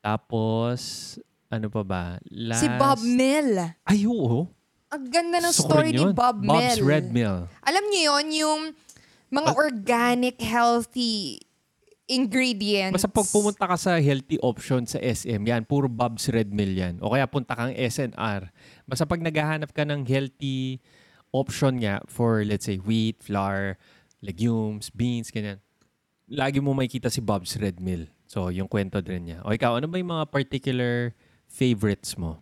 Tapos, 0.03 1.15
ano 1.47 1.71
pa 1.71 1.81
ba? 1.87 2.03
Last... 2.27 2.59
si 2.59 2.67
Bob 2.75 2.99
Mill. 2.99 3.55
Ay, 3.87 4.03
oo. 4.03 4.49
Ang 4.91 5.05
ganda 5.07 5.39
ng 5.39 5.53
Gusto 5.55 5.63
ko 5.63 5.69
story 5.79 5.89
rin 5.89 5.95
ni 5.95 6.03
yun. 6.03 6.11
Bob 6.11 6.37
Bob's 6.43 6.75
Mill. 6.75 6.83
Red 6.83 7.07
Mill. 7.15 7.47
Alam 7.63 7.83
niyo 7.87 8.01
yon 8.19 8.25
yung 8.35 8.61
mga 9.33 9.49
Bas- 9.49 9.57
organic, 9.57 10.37
healthy 10.37 11.41
ingredients. 12.05 12.93
Basta 12.93 13.09
pag 13.09 13.27
pumunta 13.33 13.65
ka 13.65 13.77
sa 13.79 13.97
healthy 13.97 14.37
option 14.45 14.85
sa 14.85 15.01
SM, 15.01 15.41
yan, 15.41 15.65
puro 15.65 15.89
Bob's 15.89 16.29
Red 16.29 16.53
Mill 16.53 16.77
yan. 16.77 17.01
O 17.01 17.09
kaya 17.09 17.25
punta 17.25 17.57
kang 17.57 17.73
SNR. 17.73 18.53
Basta 18.85 19.09
pag 19.09 19.23
naghahanap 19.23 19.73
ka 19.73 19.87
ng 19.87 20.05
healthy 20.05 20.77
option 21.33 21.81
nga 21.81 22.03
for, 22.05 22.45
let's 22.45 22.69
say, 22.69 22.77
wheat, 22.77 23.25
flour, 23.25 23.81
legumes, 24.21 24.93
beans, 24.93 25.33
ganyan. 25.33 25.57
Lagi 26.29 26.61
mo 26.61 26.77
makikita 26.77 27.09
si 27.09 27.19
Bob's 27.19 27.57
Red 27.57 27.81
Mill. 27.81 28.05
So, 28.29 28.53
yung 28.53 28.69
kwento 28.69 29.01
din 29.01 29.33
niya. 29.33 29.39
O 29.43 29.51
ikaw, 29.51 29.81
ano 29.81 29.89
ba 29.89 29.97
yung 29.97 30.13
mga 30.13 30.29
particular 30.29 31.17
favorites 31.49 32.15
mo? 32.15 32.41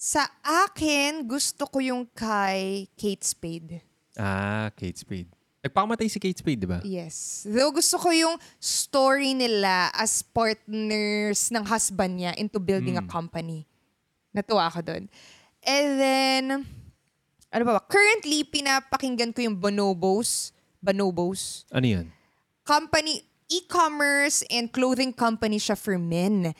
Sa 0.00 0.24
akin, 0.40 1.28
gusto 1.28 1.68
ko 1.68 1.78
yung 1.82 2.08
kay 2.08 2.88
Kate 2.96 3.26
Spade. 3.26 3.84
Ah, 4.16 4.72
Kate 4.72 4.96
Spade. 4.96 5.39
Nagpakamatay 5.60 6.08
si 6.08 6.16
Kate 6.16 6.40
Spade, 6.40 6.64
di 6.64 6.68
ba? 6.68 6.80
Yes. 6.80 7.44
Though 7.44 7.68
gusto 7.68 8.00
ko 8.00 8.08
yung 8.08 8.40
story 8.56 9.36
nila 9.36 9.92
as 9.92 10.24
partners 10.24 11.52
ng 11.52 11.64
husband 11.68 12.16
niya 12.16 12.32
into 12.40 12.56
building 12.56 12.96
a 12.96 13.04
company. 13.04 13.68
Natuwa 14.32 14.72
ako 14.72 14.80
doon. 14.80 15.04
And 15.60 15.88
then, 16.00 16.44
ano 17.52 17.62
ba 17.68 17.72
ba? 17.76 17.82
Currently, 17.84 18.48
pinapakinggan 18.48 19.36
ko 19.36 19.44
yung 19.44 19.60
Bonobos. 19.60 20.56
Bonobos. 20.80 21.68
Ano 21.68 21.84
yun? 21.84 22.08
company, 22.70 23.26
e-commerce 23.50 24.46
and 24.46 24.70
clothing 24.70 25.10
company 25.10 25.58
siya 25.58 25.74
for 25.74 25.98
men. 25.98 26.54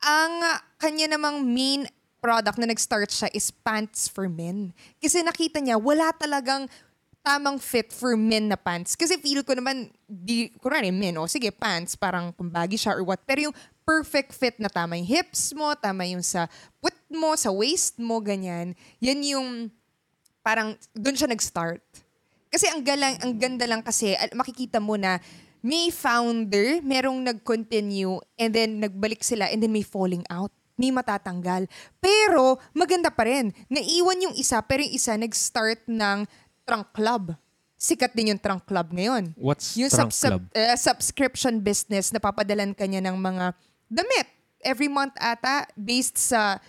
Ang 0.00 0.32
kanya 0.80 1.12
namang 1.12 1.44
main 1.44 1.84
product 2.24 2.56
na 2.56 2.72
nag-start 2.72 3.12
siya 3.12 3.28
is 3.36 3.52
pants 3.52 4.08
for 4.08 4.32
men. 4.32 4.72
Kasi 4.96 5.20
nakita 5.20 5.60
niya, 5.60 5.76
wala 5.76 6.08
talagang 6.16 6.72
tamang 7.22 7.62
fit 7.62 7.94
for 7.94 8.18
men 8.18 8.50
na 8.50 8.58
pants. 8.58 8.98
Kasi 8.98 9.16
feel 9.22 9.46
ko 9.46 9.54
naman, 9.54 9.94
di, 10.10 10.50
kunwari 10.58 10.90
men, 10.90 11.14
o 11.22 11.30
sige, 11.30 11.54
pants, 11.54 11.94
parang 11.94 12.34
kung 12.34 12.50
baggy 12.50 12.74
siya 12.76 12.98
or 12.98 13.06
what. 13.06 13.22
Pero 13.22 13.48
yung 13.48 13.56
perfect 13.86 14.34
fit 14.34 14.58
na 14.58 14.66
tama 14.66 14.98
yung 14.98 15.06
hips 15.06 15.54
mo, 15.54 15.74
tama 15.78 16.06
yung 16.06 16.22
sa 16.22 16.50
puwet 16.82 16.98
mo, 17.10 17.34
sa 17.38 17.54
waist 17.54 17.98
mo, 18.02 18.18
ganyan, 18.18 18.74
yan 18.98 19.22
yung 19.22 19.48
parang 20.42 20.74
doon 20.98 21.14
siya 21.14 21.30
nag-start. 21.30 21.82
Kasi 22.52 22.68
ang 22.68 22.82
galang, 22.84 23.16
ang 23.22 23.32
ganda 23.38 23.64
lang 23.64 23.80
kasi 23.80 24.12
makikita 24.34 24.82
mo 24.82 24.98
na 24.98 25.22
may 25.62 25.94
founder, 25.94 26.82
merong 26.82 27.22
nag-continue 27.22 28.18
and 28.34 28.50
then 28.50 28.82
nagbalik 28.82 29.22
sila 29.22 29.46
and 29.46 29.62
then 29.62 29.70
may 29.70 29.86
falling 29.86 30.26
out. 30.26 30.50
May 30.74 30.90
matatanggal. 30.90 31.70
Pero 32.02 32.58
maganda 32.74 33.14
pa 33.14 33.22
rin. 33.22 33.54
Naiwan 33.70 34.26
yung 34.26 34.34
isa 34.34 34.58
pero 34.66 34.82
yung 34.82 34.90
isa 34.98 35.14
nag-start 35.14 35.86
ng 35.86 36.26
trunk 36.62 36.92
club. 36.92 37.34
Sikat 37.74 38.14
din 38.14 38.30
yung 38.30 38.38
trunk 38.38 38.62
club 38.62 38.88
ngayon. 38.88 39.34
What's 39.34 39.74
Yung 39.74 39.90
Trunk 39.90 40.14
sub- 40.14 40.38
Club? 40.38 40.42
uh, 40.52 40.76
subscription 40.76 41.58
business 41.58 42.10
na 42.10 42.18
papadalan 42.18 42.70
kanya 42.72 43.02
ng 43.02 43.16
mga 43.16 43.58
damit 43.88 44.28
every 44.62 44.86
month 44.86 45.10
ata 45.16 45.66
based 45.74 46.14
sa 46.14 46.62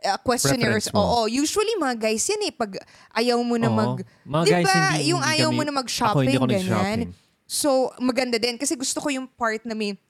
uh, 0.00 0.18
questionnaires. 0.18 0.88
Oo, 0.90 1.28
usually 1.28 1.76
mga 1.76 2.00
guys 2.00 2.24
yan 2.24 2.48
eh 2.48 2.52
pag 2.52 2.80
ayaw 3.12 3.36
mo 3.38 3.60
na 3.60 3.68
Oo. 3.68 3.76
mag 3.76 3.94
Mga 4.24 4.42
Di 4.42 4.50
guys, 4.50 4.64
ba, 4.64 4.72
hindi- 4.90 5.04
yung 5.06 5.20
hindi 5.20 5.32
ayaw 5.36 5.48
kami- 5.48 5.58
mo 5.58 5.62
na 5.62 5.68
Ako, 5.68 5.78
mag-shopping 5.78 6.24
hindi 6.24 6.34
ako 6.34 6.46
ganyan. 6.46 6.64
nag-shopping. 6.64 7.10
So 7.44 7.68
maganda 8.00 8.36
din 8.38 8.56
kasi 8.56 8.72
gusto 8.72 8.98
ko 8.98 9.12
yung 9.12 9.28
part 9.28 9.60
na 9.62 9.76
may 9.76 10.00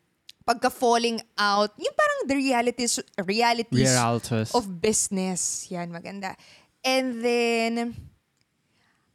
pagka 0.45 0.71
falling 0.71 1.19
out, 1.35 1.75
yung 1.75 1.95
parang 1.95 2.21
the 2.27 2.37
realities 2.37 2.95
realities 3.19 3.91
Realtus. 3.91 4.53
of 4.53 4.71
business. 4.79 5.67
Yan, 5.67 5.89
maganda. 5.89 6.39
And 6.79 7.19
then, 7.19 7.97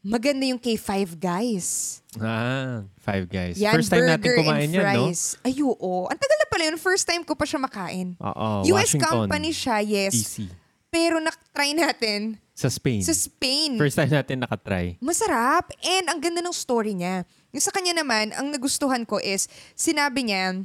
maganda 0.02 0.44
yung 0.44 0.58
kay 0.58 0.76
Five 0.76 1.16
Guys. 1.16 2.00
Ah, 2.16 2.84
Five 2.98 3.28
Guys. 3.28 3.56
Yan, 3.56 3.76
First 3.76 3.90
time 3.90 4.08
natin 4.08 4.24
burger 4.24 4.40
kumain 4.42 4.64
and 4.64 4.74
yan, 4.74 4.86
no? 4.90 5.06
fries. 5.08 5.22
Ay, 5.42 5.56
oo. 5.60 5.94
Ang 6.06 6.18
tagal 6.18 6.38
na 6.38 6.48
pala 6.48 6.64
yun. 6.66 6.76
First 6.76 7.06
time 7.06 7.22
ko 7.22 7.34
pa 7.34 7.44
siya 7.44 7.60
makain. 7.60 8.16
Oo, 8.18 8.48
US 8.66 8.96
Washington, 8.96 9.08
company 9.28 9.52
siya, 9.52 9.78
yes. 9.80 10.14
DC. 10.14 10.36
Pero 10.90 11.22
nak-try 11.22 11.72
natin 11.72 12.42
Sa 12.52 12.66
Spain. 12.68 13.00
sa 13.00 13.14
Spain. 13.14 13.78
First 13.78 13.96
time 13.96 14.10
natin 14.10 14.42
nakatry. 14.42 14.98
Masarap. 14.98 15.70
And 15.80 16.10
ang 16.10 16.20
ganda 16.20 16.42
ng 16.42 16.52
story 16.52 16.92
niya. 16.92 17.24
Yung 17.54 17.62
sa 17.62 17.70
kanya 17.70 17.94
naman, 17.96 18.34
ang 18.34 18.50
nagustuhan 18.50 19.06
ko 19.06 19.16
is, 19.18 19.46
sinabi 19.74 20.26
niya, 20.26 20.58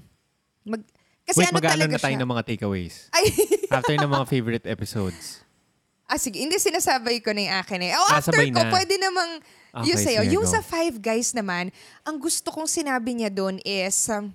mag, 0.64 0.80
kasi 1.22 1.40
Wait, 1.40 1.48
ano 1.48 1.56
mag-ano 1.56 1.76
talaga 1.76 1.92
na 1.92 2.00
tayo 2.00 2.16
siya? 2.16 2.22
ng 2.24 2.30
mga 2.30 2.42
takeaways? 2.44 2.94
Ay, 3.12 3.24
After 3.68 3.94
ng 3.94 4.10
mga 4.10 4.26
favorite 4.32 4.66
episodes. 4.66 5.43
Ah, 6.06 6.18
sige, 6.18 6.38
hindi 6.38 6.56
sinasabay 6.56 7.18
ko 7.18 7.32
na 7.32 7.40
yung 7.42 7.56
akin 7.58 7.80
eh. 7.82 7.92
Oh, 7.92 8.08
Ah, 8.08 8.18
after 8.18 8.36
ko, 8.36 8.60
na. 8.60 8.70
pwede 8.70 8.94
namang 8.96 9.30
Okay, 9.74 9.90
yung 9.90 9.98
sa'yo. 9.98 10.20
sige, 10.22 10.32
Yung 10.32 10.46
go. 10.46 10.52
sa 10.52 10.60
Five 10.60 10.96
Guys 10.98 11.32
naman, 11.32 11.74
ang 12.02 12.16
gusto 12.16 12.48
kong 12.48 12.66
sinabi 12.66 13.10
niya 13.12 13.28
doon 13.28 13.58
is, 13.60 14.06
um, 14.08 14.30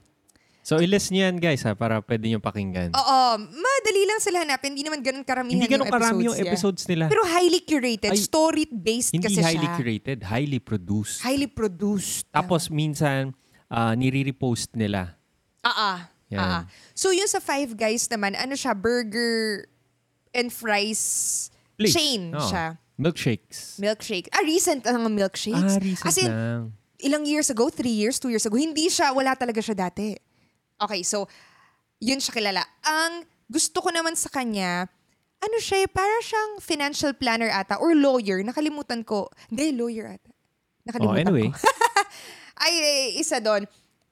So, 0.59 0.77
i-list 0.77 1.09
niyo 1.09 1.25
yan, 1.25 1.39
guys, 1.39 1.63
ha, 1.63 1.73
para 1.73 1.97
pwede 1.97 2.29
niyo 2.29 2.37
pakinggan. 2.37 2.93
oo, 2.93 3.19
madali 3.41 4.03
lang 4.05 4.19
sila 4.19 4.43
hanapin. 4.43 4.75
Hindi 4.75 4.85
naman 4.85 5.01
ganun 5.01 5.23
karamihan 5.23 5.55
Hindi 5.55 5.65
ganun 5.65 5.87
yung 5.87 5.95
karami 5.95 6.21
yung 6.29 6.37
niya. 6.37 6.45
episodes 6.45 6.85
nila. 6.85 7.09
Pero 7.09 7.25
highly 7.25 7.63
curated, 7.63 8.11
Ay, 8.11 8.19
story-based 8.19 9.09
Hindi 9.09 9.25
kasi 9.25 9.41
highly 9.41 9.65
siya. 9.65 9.77
curated, 9.79 10.19
highly 10.29 10.59
produced. 10.59 11.23
Highly 11.23 11.47
produced. 11.47 12.29
Tapos, 12.29 12.69
minsan, 12.69 13.33
ah, 13.65 13.95
nire-repost 13.95 14.75
nila. 14.75 15.17
Ah, 15.63 15.73
ah. 15.73 15.99
Yan. 16.29 16.37
ah, 16.37 16.53
ah. 16.53 16.63
So 16.93 17.09
yung 17.09 17.25
sa 17.25 17.41
Five 17.41 17.73
Guys 17.73 18.05
naman, 18.05 18.37
ano 18.37 18.53
siya, 18.53 18.77
burger 18.77 19.65
and 20.29 20.53
fries 20.53 21.49
Place. 21.79 21.95
chain 21.95 22.35
Oo. 22.35 22.43
siya. 22.43 22.75
Milkshakes. 22.99 23.79
Milkshake. 23.79 24.27
Ah, 24.35 24.43
recent 24.43 24.83
ang 24.83 24.99
mga 24.99 25.11
milkshakes. 25.23 25.73
Ah, 25.75 25.79
recent 25.79 26.07
As 26.11 26.19
in, 26.19 26.27
lang. 26.27 26.75
ilang 26.99 27.23
years 27.23 27.47
ago, 27.47 27.71
three 27.71 27.95
years, 27.95 28.19
two 28.19 28.27
years 28.27 28.43
ago, 28.43 28.59
hindi 28.59 28.91
siya, 28.91 29.15
wala 29.15 29.39
talaga 29.39 29.63
siya 29.63 29.87
dati. 29.87 30.11
Okay, 30.75 30.99
so, 31.07 31.23
yun 32.03 32.19
siya 32.19 32.35
kilala. 32.35 32.63
Ang 32.83 33.23
gusto 33.47 33.79
ko 33.79 33.87
naman 33.95 34.19
sa 34.19 34.27
kanya, 34.27 34.91
ano 35.39 35.57
siya, 35.63 35.87
eh, 35.87 35.89
para 35.89 36.11
siyang 36.19 36.59
financial 36.59 37.15
planner 37.15 37.47
ata 37.47 37.79
or 37.79 37.95
lawyer. 37.95 38.43
Nakalimutan 38.43 39.07
ko. 39.07 39.31
Hindi, 39.47 39.71
lawyer 39.71 40.19
ata. 40.19 40.27
Oh, 40.27 40.83
Nakalimutan 40.91 41.23
anyway. 41.23 41.47
ko. 41.47 41.55
Ay, 42.67 42.75
isa 43.15 43.39
doon. 43.39 43.63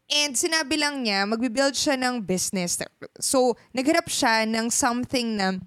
And 0.08 0.32
sinabi 0.40 0.80
lang 0.80 1.04
niya, 1.04 1.28
magbibuild 1.28 1.76
siya 1.76 2.00
ng 2.00 2.24
business. 2.24 2.80
So, 3.20 3.60
nagharap 3.76 4.08
siya 4.08 4.48
ng 4.48 4.72
something 4.72 5.36
na, 5.36 5.60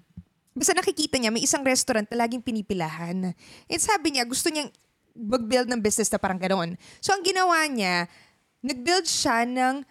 basta 0.61 0.77
nakikita 0.77 1.17
niya, 1.17 1.33
may 1.33 1.41
isang 1.41 1.65
restaurant 1.65 2.05
na 2.13 2.21
laging 2.21 2.45
pinipilahan. 2.45 3.33
And 3.65 3.81
sabi 3.81 4.13
niya, 4.13 4.29
gusto 4.29 4.53
niyang 4.53 4.69
mag-build 5.17 5.67
ng 5.73 5.81
business 5.81 6.13
na 6.13 6.21
parang 6.21 6.37
ganoon. 6.37 6.77
So, 7.01 7.17
ang 7.17 7.25
ginawa 7.25 7.65
niya, 7.65 8.05
nag-build 8.61 9.09
siya 9.09 9.43
ng 9.49 9.81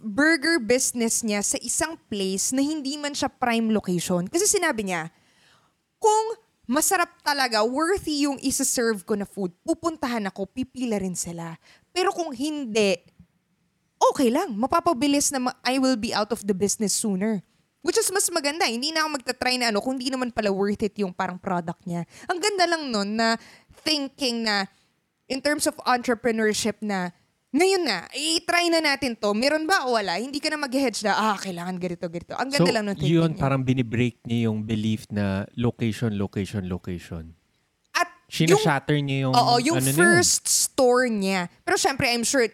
burger 0.00 0.62
business 0.62 1.20
niya 1.20 1.42
sa 1.42 1.58
isang 1.60 2.00
place 2.08 2.54
na 2.54 2.64
hindi 2.64 2.96
man 2.96 3.12
siya 3.12 3.28
prime 3.28 3.68
location. 3.74 4.24
Kasi 4.30 4.46
sinabi 4.46 4.88
niya, 4.88 5.10
kung 6.00 6.38
masarap 6.70 7.10
talaga, 7.20 7.66
worthy 7.66 8.24
yung 8.24 8.38
isa-serve 8.40 9.02
ko 9.02 9.18
na 9.18 9.26
food, 9.28 9.52
pupuntahan 9.66 10.24
ako, 10.30 10.48
pipila 10.48 10.96
rin 11.02 11.18
sila. 11.18 11.58
Pero 11.90 12.14
kung 12.14 12.32
hindi, 12.32 12.96
okay 14.00 14.30
lang. 14.32 14.54
Mapapabilis 14.54 15.34
na 15.34 15.50
ma- 15.50 15.58
I 15.66 15.76
will 15.82 15.98
be 15.98 16.14
out 16.14 16.32
of 16.32 16.46
the 16.46 16.56
business 16.56 16.94
sooner. 16.94 17.44
Which 17.86 18.02
is 18.02 18.10
mas 18.10 18.26
maganda. 18.34 18.66
Hindi 18.66 18.90
na 18.90 19.06
ako 19.06 19.22
magta-try 19.22 19.62
na 19.62 19.70
ano 19.70 19.78
kung 19.78 19.94
hindi 19.94 20.10
naman 20.10 20.34
pala 20.34 20.50
worth 20.50 20.82
it 20.82 20.98
yung 20.98 21.14
parang 21.14 21.38
product 21.38 21.86
niya. 21.86 22.02
Ang 22.26 22.42
ganda 22.42 22.66
lang 22.66 22.90
nun 22.90 23.14
na 23.14 23.38
thinking 23.86 24.42
na 24.42 24.66
in 25.30 25.38
terms 25.38 25.70
of 25.70 25.78
entrepreneurship 25.86 26.82
na 26.82 27.14
ngayon 27.56 27.82
na, 27.88 28.04
i-try 28.12 28.68
na 28.68 28.84
natin 28.84 29.16
to. 29.16 29.32
Meron 29.32 29.64
ba 29.64 29.88
o 29.88 29.96
wala? 29.96 30.20
Hindi 30.20 30.42
ka 30.42 30.52
na 30.52 30.60
mag-hedge 30.60 31.00
na, 31.06 31.16
ah, 31.16 31.36
kailangan 31.40 31.80
ganito, 31.80 32.04
ganito. 32.10 32.34
Ang 32.36 32.52
ganda 32.52 32.68
so, 32.68 32.74
lang 32.74 32.84
ng 32.84 32.96
thinking 33.00 33.16
yun, 33.16 33.30
niya. 33.32 33.40
parang 33.40 33.62
binibreak 33.64 34.20
niya 34.28 34.52
yung 34.52 34.66
belief 34.66 35.08
na 35.08 35.48
location, 35.56 36.12
location, 36.20 36.68
location. 36.68 37.32
At 37.96 38.12
yung 38.28 38.60
Sinashatter 38.60 39.00
niya 39.00 39.30
yung, 39.30 39.34
Oo, 39.38 39.54
yung 39.62 39.80
ano 39.80 39.88
na 39.88 39.92
yun. 39.94 39.96
first 39.96 40.44
store 40.50 41.08
niya. 41.08 41.48
Pero 41.64 41.80
syempre, 41.80 42.12
I'm 42.12 42.26
sure, 42.28 42.44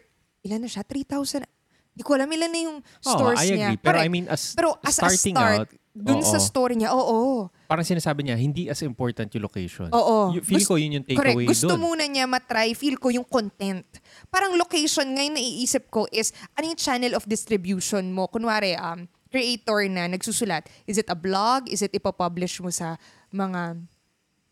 ilan 0.46 0.62
na 0.62 0.70
siya? 0.70 0.86
3,000? 0.86 1.50
Hindi 1.92 2.02
ko 2.02 2.12
alam 2.16 2.24
ilan 2.26 2.48
na 2.48 2.60
yung 2.62 2.78
stores 2.98 3.38
I 3.38 3.48
niya. 3.52 3.68
agree. 3.68 3.78
Pero 3.78 3.92
Correct. 3.94 4.04
I 4.04 4.08
mean, 4.08 4.26
as 4.26 4.42
Pero 4.52 4.68
as 4.80 4.96
starting 4.96 5.36
a 5.36 5.40
start, 5.40 5.58
out, 5.60 5.68
dun 5.92 6.20
sa 6.22 6.40
oo. 6.40 6.42
store 6.42 6.72
niya, 6.72 6.88
oo. 6.90 7.52
parang 7.68 7.84
sinasabi 7.84 8.24
niya, 8.24 8.36
hindi 8.36 8.68
as 8.68 8.80
important 8.80 9.28
yung 9.28 9.44
location. 9.44 9.92
Oo. 9.92 10.32
Y- 10.32 10.40
feel 10.40 10.60
Gust- 10.60 10.68
ko 10.68 10.80
yun 10.80 10.96
yung 10.96 11.04
Correct. 11.04 11.36
takeaway 11.36 11.44
Gusto 11.46 11.68
doon. 11.68 11.80
muna 11.82 12.04
niya 12.04 12.24
matry, 12.24 12.72
feel 12.72 12.96
ko 12.96 13.08
yung 13.08 13.24
content. 13.24 13.84
Parang 14.28 14.56
location, 14.56 15.04
ngayon 15.06 15.36
naiisip 15.36 15.88
ko 15.88 16.08
is, 16.08 16.32
ano 16.52 16.64
yung 16.66 16.80
channel 16.80 17.12
of 17.12 17.24
distribution 17.24 18.08
mo? 18.08 18.24
Kunwari, 18.24 18.72
um, 18.74 19.04
creator 19.28 19.84
na 19.86 20.08
nagsusulat. 20.08 20.64
Is 20.86 20.96
it 20.96 21.08
a 21.08 21.16
blog? 21.16 21.64
Is 21.66 21.80
it 21.80 21.92
ipapublish 21.92 22.60
mo 22.60 22.68
sa 22.68 22.96
mga 23.28 23.80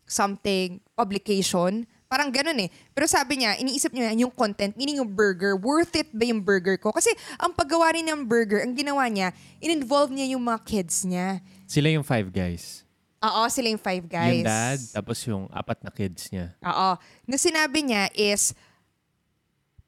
something, 0.03 0.81
publication? 0.95 1.85
Parang 2.11 2.27
ganun 2.27 2.59
eh. 2.59 2.69
Pero 2.91 3.07
sabi 3.07 3.39
niya, 3.39 3.55
iniisip 3.55 3.95
niya 3.95 4.11
yung 4.19 4.35
content, 4.35 4.75
meaning 4.75 4.99
yung 4.99 5.07
burger, 5.07 5.55
worth 5.55 5.95
it 5.95 6.11
ba 6.11 6.27
yung 6.27 6.43
burger 6.43 6.75
ko? 6.75 6.91
Kasi 6.91 7.07
ang 7.39 7.55
paggawa 7.55 7.95
rin 7.95 8.03
ng 8.03 8.27
burger, 8.27 8.67
ang 8.67 8.75
ginawa 8.75 9.07
niya, 9.07 9.31
in-involve 9.63 10.11
niya 10.11 10.35
yung 10.35 10.43
mga 10.43 10.59
kids 10.67 11.07
niya. 11.07 11.39
Sila 11.63 11.87
yung 11.87 12.03
five 12.03 12.27
guys. 12.27 12.83
Oo, 13.23 13.47
sila 13.47 13.71
yung 13.71 13.79
five 13.79 14.03
guys. 14.11 14.43
Yung 14.43 14.43
dad, 14.43 14.79
tapos 14.91 15.23
yung 15.23 15.47
apat 15.55 15.79
na 15.87 15.91
kids 15.93 16.27
niya. 16.35 16.51
Oo. 16.67 16.99
Na 16.99 17.37
sinabi 17.39 17.79
niya 17.79 18.11
is, 18.11 18.51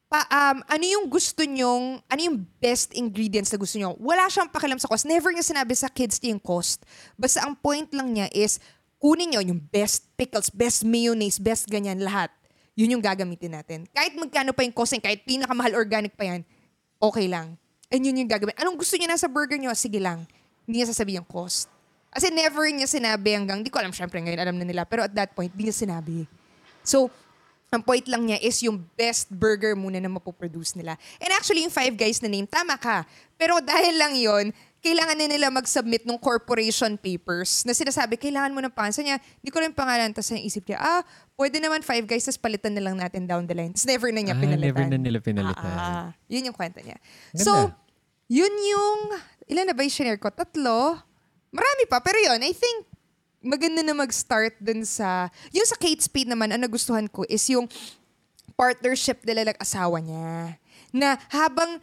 pa, 0.08 0.24
um, 0.30 0.64
ano 0.64 0.84
yung 0.86 1.04
gusto 1.10 1.44
nyong, 1.44 2.00
ano 2.08 2.20
yung 2.24 2.40
best 2.56 2.96
ingredients 2.96 3.52
na 3.52 3.60
gusto 3.60 3.76
nyo? 3.76 3.98
Wala 4.00 4.30
siyang 4.32 4.48
pakialam 4.48 4.80
sa 4.80 4.88
cost. 4.88 5.04
Never 5.04 5.28
niya 5.28 5.44
sinabi 5.44 5.76
sa 5.76 5.92
kids 5.92 6.22
niya 6.24 6.38
yung 6.38 6.44
cost. 6.46 6.86
Basta 7.20 7.44
ang 7.44 7.52
point 7.52 7.90
lang 7.92 8.16
niya 8.16 8.32
is, 8.32 8.62
kunin 9.04 9.36
nyo 9.36 9.44
yung 9.44 9.60
best 9.60 10.08
pickles, 10.16 10.48
best 10.48 10.80
mayonnaise, 10.80 11.36
best 11.36 11.68
ganyan, 11.68 12.00
lahat. 12.00 12.32
Yun 12.72 12.96
yung 12.96 13.04
gagamitin 13.04 13.52
natin. 13.52 13.84
Kahit 13.92 14.16
magkano 14.16 14.56
pa 14.56 14.64
yung 14.64 14.72
costing, 14.72 15.04
kahit 15.04 15.28
pinakamahal 15.28 15.76
organic 15.76 16.16
pa 16.16 16.24
yan, 16.24 16.40
okay 16.96 17.28
lang. 17.28 17.60
And 17.92 18.00
yun 18.00 18.24
yung 18.24 18.32
gagawin. 18.32 18.56
Anong 18.56 18.80
gusto 18.80 18.96
niya 18.96 19.12
nasa 19.12 19.28
burger 19.28 19.60
nyo? 19.60 19.76
Sige 19.76 20.00
lang. 20.00 20.24
Hindi 20.64 20.80
niya 20.80 20.88
sasabihin 20.88 21.20
yung 21.20 21.28
cost. 21.28 21.68
Kasi 22.08 22.32
never 22.32 22.64
niya 22.72 22.88
sinabi 22.88 23.36
hanggang, 23.36 23.60
di 23.60 23.68
ko 23.68 23.76
alam, 23.76 23.92
syempre 23.92 24.24
ngayon 24.24 24.40
alam 24.40 24.56
na 24.56 24.64
nila, 24.64 24.88
pero 24.88 25.04
at 25.04 25.12
that 25.12 25.36
point, 25.36 25.52
di 25.52 25.68
niya 25.68 25.76
sinabi. 25.76 26.24
So, 26.80 27.12
ang 27.68 27.84
point 27.84 28.08
lang 28.08 28.24
niya 28.24 28.40
is 28.40 28.56
yung 28.64 28.80
best 28.96 29.28
burger 29.28 29.76
muna 29.76 30.00
na 30.00 30.08
mapoproduce 30.08 30.80
nila. 30.80 30.96
And 31.20 31.28
actually, 31.36 31.60
yung 31.60 31.74
Five 31.74 31.92
Guys 31.92 32.24
na 32.24 32.32
name, 32.32 32.48
tama 32.48 32.80
ka. 32.80 33.04
Pero 33.36 33.60
dahil 33.60 34.00
lang 34.00 34.16
yon 34.16 34.54
kailangan 34.84 35.16
na 35.16 35.24
nila 35.24 35.48
mag-submit 35.48 36.04
ng 36.04 36.20
corporation 36.20 37.00
papers 37.00 37.64
na 37.64 37.72
sinasabi, 37.72 38.20
kailangan 38.20 38.52
mo 38.52 38.60
ng 38.60 38.68
pangalan. 38.68 39.16
Niya, 39.16 39.16
di 39.40 39.48
ko 39.48 39.64
rin 39.64 39.72
pangalan. 39.72 40.12
Tapos 40.12 40.28
isip 40.36 40.68
niya, 40.68 40.76
ah, 40.76 41.00
pwede 41.40 41.56
naman 41.56 41.80
Five 41.80 42.04
Guys, 42.04 42.28
tapos 42.28 42.36
palitan 42.36 42.76
na 42.76 42.84
lang 42.84 43.00
natin 43.00 43.24
down 43.24 43.48
the 43.48 43.56
line. 43.56 43.72
Tapos 43.72 43.88
never 43.88 44.12
na 44.12 44.20
niya 44.20 44.36
Ah, 44.36 44.42
pinalitan. 44.44 44.68
never 44.68 44.84
na 44.84 44.98
nila 45.00 45.18
pinalitan. 45.24 45.72
Ah, 45.72 45.80
ah. 45.80 46.06
yun 46.28 46.52
yung 46.52 46.56
kwento 46.56 46.84
niya. 46.84 47.00
Ganda. 47.32 47.40
So, 47.40 47.52
yun 48.28 48.52
yung, 48.52 48.98
ilan 49.48 49.64
na 49.64 49.72
ba 49.72 49.80
yung 49.80 49.94
shinare 49.96 50.20
ko? 50.20 50.28
Tatlo? 50.28 51.00
Marami 51.48 51.88
pa. 51.88 52.04
Pero 52.04 52.20
yun, 52.20 52.44
I 52.44 52.52
think, 52.52 52.84
maganda 53.40 53.80
na 53.80 53.96
mag-start 53.96 54.60
dun 54.60 54.84
sa, 54.84 55.32
yung 55.48 55.64
sa 55.64 55.80
Kate 55.80 56.04
Spade 56.04 56.28
naman, 56.28 56.52
ang 56.52 56.60
nagustuhan 56.60 57.08
ko 57.08 57.24
is 57.24 57.44
yung 57.48 57.64
partnership 58.52 59.24
nila 59.24 59.48
ng 59.48 59.58
asawa 59.58 59.96
niya. 59.98 60.60
Na 60.92 61.16
habang 61.32 61.80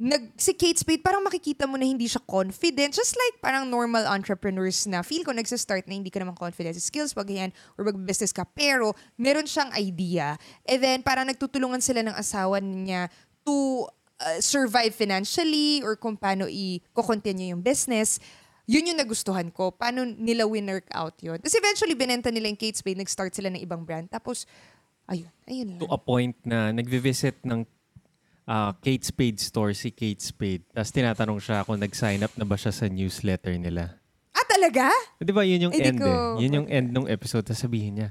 nag, 0.00 0.32
si 0.40 0.56
Kate 0.56 0.80
Spade, 0.80 1.04
parang 1.04 1.20
makikita 1.20 1.68
mo 1.68 1.76
na 1.76 1.84
hindi 1.84 2.08
siya 2.08 2.24
confident. 2.24 2.96
Just 2.96 3.12
like 3.12 3.36
parang 3.44 3.68
normal 3.68 4.08
entrepreneurs 4.08 4.88
na 4.88 5.04
feel 5.04 5.20
ko 5.20 5.36
nagsistart 5.36 5.84
na 5.84 5.92
hindi 5.92 6.08
ka 6.08 6.24
naman 6.24 6.32
confident 6.32 6.72
sa 6.72 6.80
skills, 6.80 7.12
pag 7.12 7.28
yan, 7.28 7.52
or 7.76 7.84
mag-business 7.84 8.32
ka. 8.32 8.48
Pero, 8.56 8.96
meron 9.20 9.44
siyang 9.44 9.68
idea. 9.76 10.40
And 10.64 10.80
then, 10.80 10.98
parang 11.04 11.28
nagtutulungan 11.28 11.84
sila 11.84 12.00
ng 12.00 12.16
asawa 12.16 12.64
niya 12.64 13.12
to 13.44 13.84
uh, 14.24 14.40
survive 14.40 14.96
financially 14.96 15.84
or 15.84 16.00
kung 16.00 16.16
paano 16.16 16.48
i-continue 16.48 17.52
yung 17.52 17.60
business. 17.60 18.16
Yun 18.64 18.96
yung 18.96 18.98
nagustuhan 19.04 19.52
ko. 19.52 19.68
Paano 19.68 20.08
nila 20.08 20.48
winner 20.48 20.80
out 20.96 21.20
yun. 21.20 21.36
Tapos 21.36 21.60
eventually, 21.60 21.92
binenta 21.92 22.32
nila 22.32 22.48
yung 22.48 22.56
Kate 22.56 22.80
Spade. 22.80 23.04
Nag-start 23.04 23.36
sila 23.36 23.52
ng 23.52 23.60
ibang 23.60 23.84
brand. 23.84 24.08
Tapos, 24.08 24.48
ayun, 25.12 25.28
ayun 25.44 25.76
lang. 25.76 25.80
To 25.84 25.92
a 25.92 26.00
point 26.00 26.40
na 26.48 26.72
nagvi-visit 26.72 27.36
ng 27.44 27.68
uh, 28.50 28.74
Kate 28.82 29.06
Spade 29.06 29.38
store 29.38 29.70
si 29.72 29.94
Kate 29.94 30.18
Spade. 30.18 30.66
Tapos 30.74 30.90
tinatanong 30.90 31.38
siya 31.38 31.62
kung 31.62 31.78
nag-sign 31.78 32.26
up 32.26 32.34
na 32.34 32.42
ba 32.42 32.58
siya 32.58 32.74
sa 32.74 32.90
newsletter 32.90 33.54
nila. 33.54 33.94
Ah, 34.34 34.42
talaga? 34.44 34.90
Di 35.16 35.30
ba 35.30 35.46
yun 35.46 35.70
yung 35.70 35.74
Eh, 35.74 35.86
end 35.86 36.02
ko- 36.02 36.10
eh. 36.10 36.42
Yun 36.42 36.56
yung 36.58 36.68
end 36.68 36.88
ng 36.90 37.06
episode. 37.06 37.46
Tapos 37.46 37.62
sabihin 37.62 37.94
niya, 37.96 38.08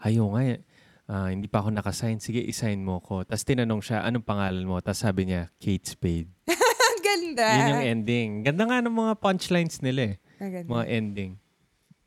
ayo 0.00 0.30
nga 0.30 0.42
eh. 0.46 0.62
ah, 1.10 1.28
hindi 1.28 1.50
pa 1.50 1.60
ako 1.60 1.74
nakasign. 1.74 2.22
Sige, 2.22 2.38
isign 2.38 2.78
mo 2.80 3.02
ko. 3.02 3.26
Tapos 3.26 3.42
tinanong 3.42 3.82
siya, 3.82 4.06
anong 4.06 4.22
pangalan 4.22 4.62
mo? 4.62 4.78
Tapos 4.78 5.02
sabi 5.02 5.26
niya, 5.26 5.50
Kate 5.58 5.84
Spade. 5.84 6.30
Ganda. 7.02 7.44
Yun 7.44 7.66
yung 7.68 7.84
ending. 7.98 8.30
Ganda 8.46 8.62
nga 8.64 8.78
ng 8.80 8.94
mga 8.94 9.12
punchlines 9.18 9.82
nila 9.82 10.14
eh. 10.14 10.16
Ang 10.38 10.50
ganda. 10.54 10.68
Mga 10.70 10.84
ending. 10.88 11.32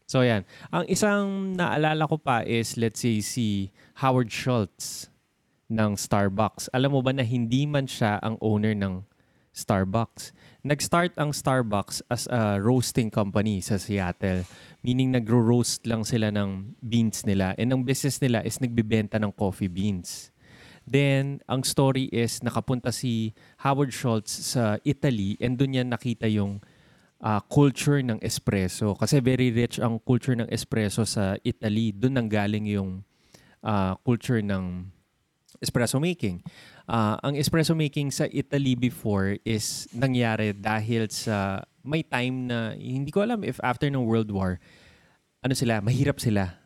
So 0.06 0.22
yan. 0.22 0.46
Ang 0.70 0.86
isang 0.88 1.54
naalala 1.54 2.06
ko 2.06 2.18
pa 2.18 2.42
is, 2.42 2.78
let's 2.78 3.02
say, 3.02 3.20
si 3.22 3.70
Howard 4.00 4.30
Schultz 4.30 5.10
ng 5.70 5.98
Starbucks. 5.98 6.70
Alam 6.72 6.98
mo 6.98 7.02
ba 7.02 7.12
na 7.14 7.26
hindi 7.26 7.66
man 7.66 7.90
siya 7.90 8.22
ang 8.22 8.38
owner 8.42 8.78
ng 8.78 9.02
Starbucks? 9.56 10.36
Nag-start 10.62 11.18
ang 11.18 11.34
Starbucks 11.34 12.06
as 12.10 12.30
a 12.30 12.62
roasting 12.62 13.10
company 13.10 13.62
sa 13.62 13.82
Seattle. 13.82 14.46
Meaning 14.86 15.18
nagro-roast 15.18 15.86
lang 15.90 16.06
sila 16.06 16.30
ng 16.30 16.78
beans 16.82 17.26
nila. 17.26 17.58
And 17.58 17.74
ang 17.74 17.82
business 17.82 18.22
nila 18.22 18.46
is 18.46 18.62
nagbibenta 18.62 19.18
ng 19.18 19.34
coffee 19.34 19.72
beans. 19.72 20.30
Then, 20.86 21.42
ang 21.50 21.66
story 21.66 22.14
is 22.14 22.46
nakapunta 22.46 22.94
si 22.94 23.34
Howard 23.66 23.90
Schultz 23.90 24.54
sa 24.54 24.78
Italy 24.86 25.34
and 25.42 25.58
doon 25.58 25.74
niya 25.74 25.84
nakita 25.86 26.30
yung 26.30 26.62
ah, 27.26 27.42
culture 27.42 28.06
ng 28.06 28.22
espresso. 28.22 28.94
Kasi 28.94 29.18
very 29.18 29.50
rich 29.50 29.82
ang 29.82 29.98
culture 29.98 30.38
ng 30.38 30.46
espresso 30.54 31.02
sa 31.02 31.42
Italy. 31.42 31.90
Doon 31.90 32.22
nanggaling 32.22 32.70
yung 32.70 33.02
ah, 33.66 33.98
culture 34.06 34.46
ng 34.46 34.94
espresso 35.66 35.98
making. 35.98 36.46
Ah, 36.86 37.18
ang 37.26 37.34
espresso 37.34 37.74
making 37.74 38.14
sa 38.14 38.30
Italy 38.30 38.78
before 38.78 39.42
is 39.42 39.90
nangyari 39.90 40.54
dahil 40.54 41.10
sa 41.10 41.66
may 41.82 42.06
time 42.06 42.46
na 42.46 42.78
hindi 42.78 43.10
ko 43.10 43.26
alam 43.26 43.42
if 43.42 43.58
after 43.66 43.90
ng 43.90 44.06
World 44.06 44.30
War 44.30 44.62
ano 45.46 45.54
sila, 45.54 45.78
mahirap 45.78 46.18
sila. 46.18 46.58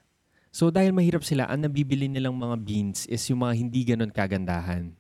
So 0.56 0.72
dahil 0.72 0.96
mahirap 0.96 1.28
sila, 1.28 1.52
ang 1.52 1.68
nabibili 1.68 2.08
nilang 2.08 2.40
mga 2.40 2.56
beans 2.64 3.04
is 3.12 3.22
yung 3.28 3.44
mga 3.44 3.54
hindi 3.60 3.82
ganun 3.84 4.08
kagandahan. 4.08 4.96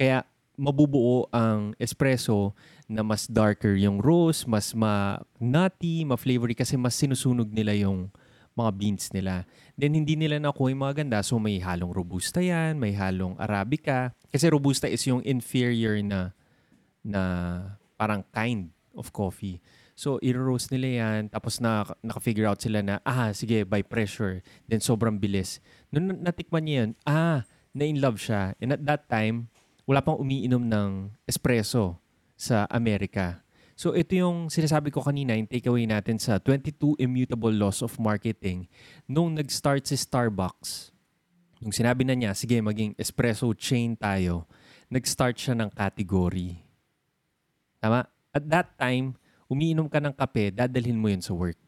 Kaya 0.00 0.24
mabubuo 0.56 1.28
ang 1.28 1.76
espresso 1.76 2.56
na 2.88 3.04
mas 3.04 3.28
darker 3.28 3.76
yung 3.76 4.00
roast, 4.00 4.48
mas 4.48 4.72
ma-nutty, 4.72 6.08
ma-flavory 6.08 6.56
kasi 6.56 6.80
mas 6.80 6.96
sinusunog 6.96 7.52
nila 7.52 7.76
yung 7.76 8.08
mga 8.54 8.70
beans 8.74 9.10
nila. 9.10 9.44
Then 9.74 9.98
hindi 9.98 10.14
nila 10.14 10.38
nakuha 10.38 10.70
yung 10.70 10.82
mga 10.86 11.04
ganda. 11.04 11.18
So 11.26 11.42
may 11.42 11.58
halong 11.58 11.90
robusta 11.90 12.38
yan, 12.38 12.78
may 12.78 12.94
halong 12.94 13.34
arabica. 13.38 14.14
Kasi 14.30 14.46
robusta 14.50 14.86
is 14.86 15.02
yung 15.06 15.22
inferior 15.26 15.98
na 16.02 16.34
na 17.04 17.22
parang 17.98 18.24
kind 18.32 18.72
of 18.96 19.12
coffee. 19.12 19.60
So, 19.94 20.18
i-roast 20.26 20.74
nila 20.74 20.88
yan. 20.90 21.20
Tapos 21.30 21.62
na, 21.62 21.86
naka-figure 22.02 22.50
out 22.50 22.58
sila 22.58 22.82
na, 22.82 22.98
ah, 23.06 23.30
sige, 23.30 23.62
by 23.62 23.86
pressure. 23.86 24.42
Then, 24.66 24.82
sobrang 24.82 25.22
bilis. 25.22 25.62
Nung 25.94 26.18
natikman 26.18 26.66
niya 26.66 26.76
yun, 26.82 26.90
ah, 27.06 27.46
na-in 27.70 28.02
love 28.02 28.18
siya. 28.18 28.58
And 28.58 28.74
at 28.74 28.82
that 28.90 29.06
time, 29.06 29.54
wala 29.86 30.02
pang 30.02 30.18
umiinom 30.18 30.66
ng 30.66 31.14
espresso 31.30 32.02
sa 32.34 32.66
Amerika. 32.66 33.43
So, 33.74 33.90
ito 33.90 34.14
yung 34.14 34.54
sinasabi 34.54 34.94
ko 34.94 35.02
kanina, 35.02 35.34
yung 35.34 35.50
takeaway 35.50 35.82
natin 35.82 36.14
sa 36.22 36.38
22 36.38 36.94
Immutable 37.02 37.50
Laws 37.50 37.82
of 37.82 37.98
Marketing. 37.98 38.70
Nung 39.10 39.34
nag-start 39.34 39.82
si 39.82 39.98
Starbucks, 39.98 40.94
nung 41.58 41.74
sinabi 41.74 42.06
na 42.06 42.14
niya, 42.14 42.38
sige, 42.38 42.62
maging 42.62 42.94
espresso 42.94 43.50
chain 43.58 43.98
tayo, 43.98 44.46
nag-start 44.86 45.34
siya 45.34 45.58
ng 45.58 45.74
category. 45.74 46.62
Tama? 47.82 48.06
At 48.30 48.46
that 48.46 48.78
time, 48.78 49.18
umiinom 49.50 49.90
ka 49.90 49.98
ng 49.98 50.14
kape, 50.14 50.54
dadalhin 50.54 50.94
mo 50.94 51.10
yun 51.10 51.22
sa 51.22 51.34
work. 51.34 51.58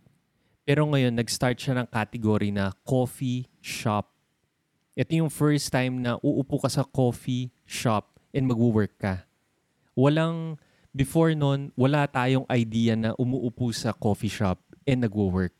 Pero 0.62 0.86
ngayon, 0.86 1.14
nag-start 1.14 1.58
siya 1.58 1.74
ng 1.82 1.90
category 1.90 2.54
na 2.54 2.70
coffee 2.86 3.50
shop. 3.58 4.14
Ito 4.94 5.26
yung 5.26 5.30
first 5.30 5.74
time 5.74 6.02
na 6.02 6.22
uupo 6.22 6.62
ka 6.62 6.70
sa 6.70 6.86
coffee 6.86 7.50
shop 7.66 8.18
and 8.30 8.46
mag-work 8.46 8.94
ka. 8.94 9.26
Walang, 9.98 10.58
before 10.96 11.36
nun, 11.36 11.68
wala 11.76 12.08
tayong 12.08 12.48
idea 12.48 12.96
na 12.96 13.12
umuupo 13.20 13.68
sa 13.76 13.92
coffee 13.92 14.32
shop 14.32 14.56
and 14.88 15.04
nag-work. 15.04 15.52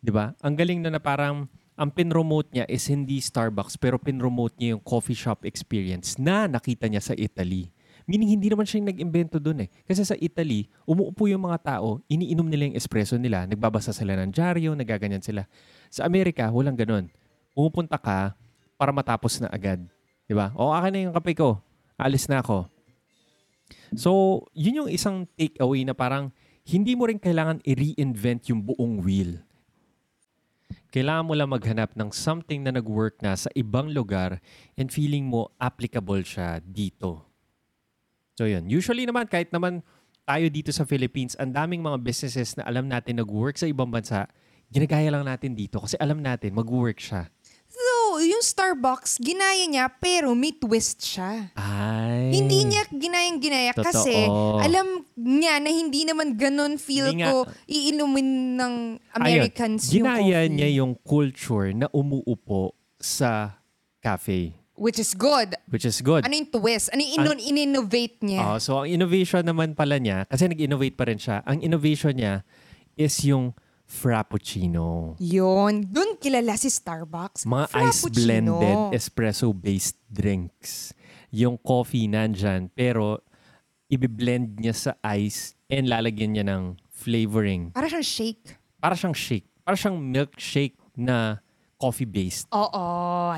Di 0.00 0.08
ba? 0.08 0.32
Ang 0.40 0.56
galing 0.56 0.80
na 0.80 0.96
na 0.96 1.00
parang 1.02 1.44
ang 1.76 1.92
pinromote 1.92 2.48
niya 2.56 2.64
is 2.72 2.88
hindi 2.88 3.20
Starbucks 3.20 3.76
pero 3.76 4.00
pinromote 4.00 4.56
niya 4.56 4.72
yung 4.72 4.80
coffee 4.80 5.18
shop 5.18 5.44
experience 5.44 6.16
na 6.16 6.48
nakita 6.48 6.88
niya 6.88 7.04
sa 7.04 7.12
Italy. 7.12 7.68
Meaning 8.08 8.38
hindi 8.38 8.48
naman 8.48 8.64
siya 8.64 8.80
yung 8.80 8.88
nag-invento 8.88 9.36
doon 9.36 9.66
eh. 9.66 9.68
Kasi 9.84 10.06
sa 10.06 10.16
Italy, 10.16 10.70
umuupo 10.88 11.28
yung 11.28 11.44
mga 11.44 11.76
tao, 11.76 12.00
iniinom 12.08 12.48
nila 12.48 12.72
yung 12.72 12.78
espresso 12.78 13.18
nila, 13.20 13.44
nagbabasa 13.44 13.92
sila 13.92 14.16
ng 14.24 14.30
dyaryo, 14.32 14.72
nagaganyan 14.72 15.20
sila. 15.20 15.44
Sa 15.90 16.06
Amerika, 16.06 16.48
walang 16.48 16.78
ganun. 16.78 17.10
Pumupunta 17.52 17.98
ka 17.98 18.32
para 18.78 18.94
matapos 18.94 19.42
na 19.42 19.50
agad. 19.50 19.82
Di 20.24 20.32
ba? 20.38 20.54
O, 20.54 20.70
akin 20.70 20.90
na 20.94 20.98
yung 21.10 21.14
kape 21.18 21.34
ko. 21.34 21.58
Alis 21.98 22.30
na 22.30 22.40
ako. 22.40 22.70
So, 23.94 24.42
yun 24.54 24.84
yung 24.84 24.90
isang 24.90 25.26
takeaway 25.38 25.86
na 25.86 25.94
parang 25.94 26.30
hindi 26.66 26.98
mo 26.98 27.06
rin 27.06 27.22
kailangan 27.22 27.62
i-reinvent 27.62 28.50
yung 28.50 28.66
buong 28.66 29.02
wheel. 29.02 29.46
Kailangan 30.90 31.26
mo 31.26 31.34
lang 31.36 31.50
maghanap 31.52 31.94
ng 31.94 32.10
something 32.10 32.64
na 32.66 32.74
nag-work 32.74 33.20
na 33.22 33.38
sa 33.38 33.52
ibang 33.54 33.92
lugar 33.92 34.42
and 34.74 34.90
feeling 34.90 35.28
mo 35.28 35.52
applicable 35.62 36.22
siya 36.26 36.58
dito. 36.62 37.26
So 38.34 38.50
yun. 38.50 38.66
Usually 38.66 39.06
naman, 39.06 39.30
kahit 39.30 39.54
naman 39.54 39.84
tayo 40.26 40.46
dito 40.50 40.74
sa 40.74 40.82
Philippines, 40.82 41.38
ang 41.38 41.54
daming 41.54 41.84
mga 41.84 42.02
businesses 42.02 42.58
na 42.58 42.66
alam 42.66 42.90
natin 42.90 43.22
nag-work 43.22 43.54
sa 43.54 43.70
ibang 43.70 43.92
bansa, 43.92 44.26
ginagaya 44.72 45.12
lang 45.14 45.22
natin 45.22 45.54
dito 45.54 45.78
kasi 45.78 45.94
alam 46.02 46.18
natin 46.18 46.50
mag-work 46.50 46.98
siya. 46.98 47.30
Yung 48.18 48.40
Starbucks, 48.40 49.18
ginaya 49.18 49.64
niya 49.64 49.86
pero 49.92 50.32
may 50.32 50.50
twist 50.50 51.00
siya. 51.00 51.52
Ay. 51.52 52.32
Hindi 52.32 52.66
niya 52.66 52.82
ginayang-ginaya 52.88 53.72
Totoo. 53.72 53.86
kasi 53.86 54.14
alam 54.60 54.86
niya 55.14 55.58
na 55.58 55.68
hindi 55.68 56.02
naman 56.02 56.34
ganun 56.34 56.76
feel 56.76 57.08
Hindi 57.08 57.22
nga. 57.22 57.30
ko 57.30 57.36
iinumin 57.66 58.28
ng 58.54 58.74
Americans 59.12 59.86
Ayun, 59.86 59.92
yung 59.92 59.96
ginaya 59.98 60.38
coffee. 60.40 60.52
niya 60.52 60.68
yung 60.74 60.92
culture 60.98 61.68
na 61.72 61.86
umuupo 61.90 62.72
sa 62.96 63.60
cafe. 63.98 64.52
Which 64.76 65.00
is 65.00 65.16
good. 65.16 65.56
Which 65.66 65.84
is 65.84 66.00
good. 66.00 66.28
Ano 66.28 66.36
yung 66.36 66.52
twist? 66.52 66.92
Ano 66.92 67.00
yung 67.00 67.32
in- 67.32 67.56
in-innovate 67.56 68.20
niya? 68.20 68.44
Ah, 68.46 68.58
so 68.60 68.84
ang 68.84 68.88
innovation 68.88 69.40
naman 69.40 69.72
pala 69.72 69.96
niya, 69.96 70.28
kasi 70.28 70.44
nag-innovate 70.44 70.92
pa 70.92 71.08
rin 71.08 71.16
siya, 71.16 71.40
ang 71.42 71.64
innovation 71.64 72.12
niya 72.12 72.44
is 72.92 73.16
yung 73.24 73.56
Frappuccino. 73.86 75.14
Yun. 75.22 75.86
Doon 75.86 76.18
kilala 76.18 76.58
si 76.58 76.66
Starbucks. 76.66 77.46
Mga 77.46 77.66
ice-blended 77.70 78.78
espresso-based 78.92 79.96
drinks. 80.10 80.90
Yung 81.30 81.54
coffee 81.62 82.10
nandyan, 82.10 82.66
pero 82.74 83.22
ibiblend 83.86 84.58
niya 84.58 84.74
sa 84.74 84.92
ice 85.14 85.54
and 85.70 85.86
lalagyan 85.86 86.34
niya 86.34 86.44
ng 86.46 86.74
flavoring. 86.90 87.70
Para 87.70 87.86
siyang 87.86 88.02
shake. 88.02 88.58
Para 88.82 88.98
siyang 88.98 89.14
shake. 89.14 89.46
Para 89.62 89.78
siyang 89.78 90.02
milkshake 90.02 90.74
na 90.98 91.38
coffee-based. 91.78 92.50
Oo. 92.50 92.84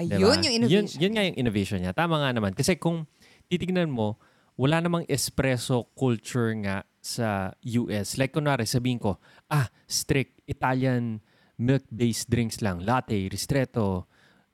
Diba? 0.00 0.16
Yun 0.16 0.38
yung 0.46 0.54
innovation. 0.64 0.84
Yun, 0.88 1.02
yun 1.02 1.12
nga 1.12 1.24
yung 1.28 1.36
innovation 1.36 1.78
niya. 1.84 1.92
Tama 1.92 2.24
nga 2.24 2.30
naman. 2.32 2.56
Kasi 2.56 2.80
kung 2.80 3.04
titignan 3.52 3.92
mo, 3.92 4.16
wala 4.56 4.80
namang 4.80 5.04
espresso 5.06 5.86
culture 5.94 6.50
nga 6.64 6.82
sa 7.16 7.56
US. 7.64 8.20
Like 8.20 8.36
kunwari, 8.36 8.68
sabihin 8.68 9.00
ko, 9.00 9.16
ah, 9.48 9.72
strict 9.88 10.44
Italian 10.44 11.24
milk-based 11.56 12.28
drinks 12.28 12.60
lang. 12.60 12.84
Latte, 12.84 13.26
ristretto, 13.32 14.06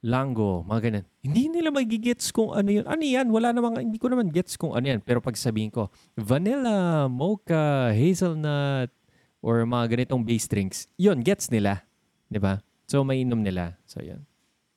lango, 0.05 0.64
mga 0.69 0.81
ganun. 0.88 1.05
Hindi 1.25 1.43
nila 1.49 1.73
magigets 1.73 2.29
kung 2.29 2.53
ano 2.53 2.69
yun. 2.69 2.85
Ano 2.85 3.01
yan? 3.01 3.27
Wala 3.33 3.57
namang, 3.57 3.81
hindi 3.81 3.97
ko 3.97 4.12
naman 4.12 4.29
gets 4.29 4.61
kung 4.61 4.77
ano 4.77 4.85
yan. 4.85 5.01
Pero 5.01 5.25
pag 5.25 5.37
sabihin 5.37 5.73
ko, 5.73 5.88
vanilla, 6.17 7.09
mocha, 7.09 7.93
hazelnut, 7.93 8.93
or 9.40 9.64
mga 9.64 9.97
ganitong 9.97 10.25
based 10.25 10.53
drinks, 10.53 10.88
yun, 11.01 11.21
gets 11.25 11.49
nila. 11.49 11.85
ba? 12.37 12.61
So, 12.85 13.01
may 13.01 13.25
inom 13.25 13.40
nila. 13.40 13.81
So, 13.88 14.05
yun. 14.05 14.29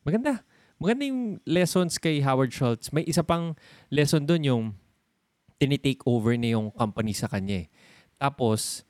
Maganda. 0.08 0.44
Maganda 0.80 1.04
yung 1.04 1.44
lessons 1.44 2.00
kay 2.00 2.24
Howard 2.24 2.56
Schultz. 2.56 2.96
May 2.96 3.04
isa 3.04 3.26
pang 3.26 3.58
lesson 3.92 4.24
doon 4.24 4.44
yung 4.48 4.63
tinitake 5.58 6.02
over 6.06 6.38
na 6.38 6.54
yung 6.54 6.70
company 6.70 7.12
sa 7.12 7.28
kanya 7.28 7.65
eh. 7.65 7.67
Tapos, 8.15 8.82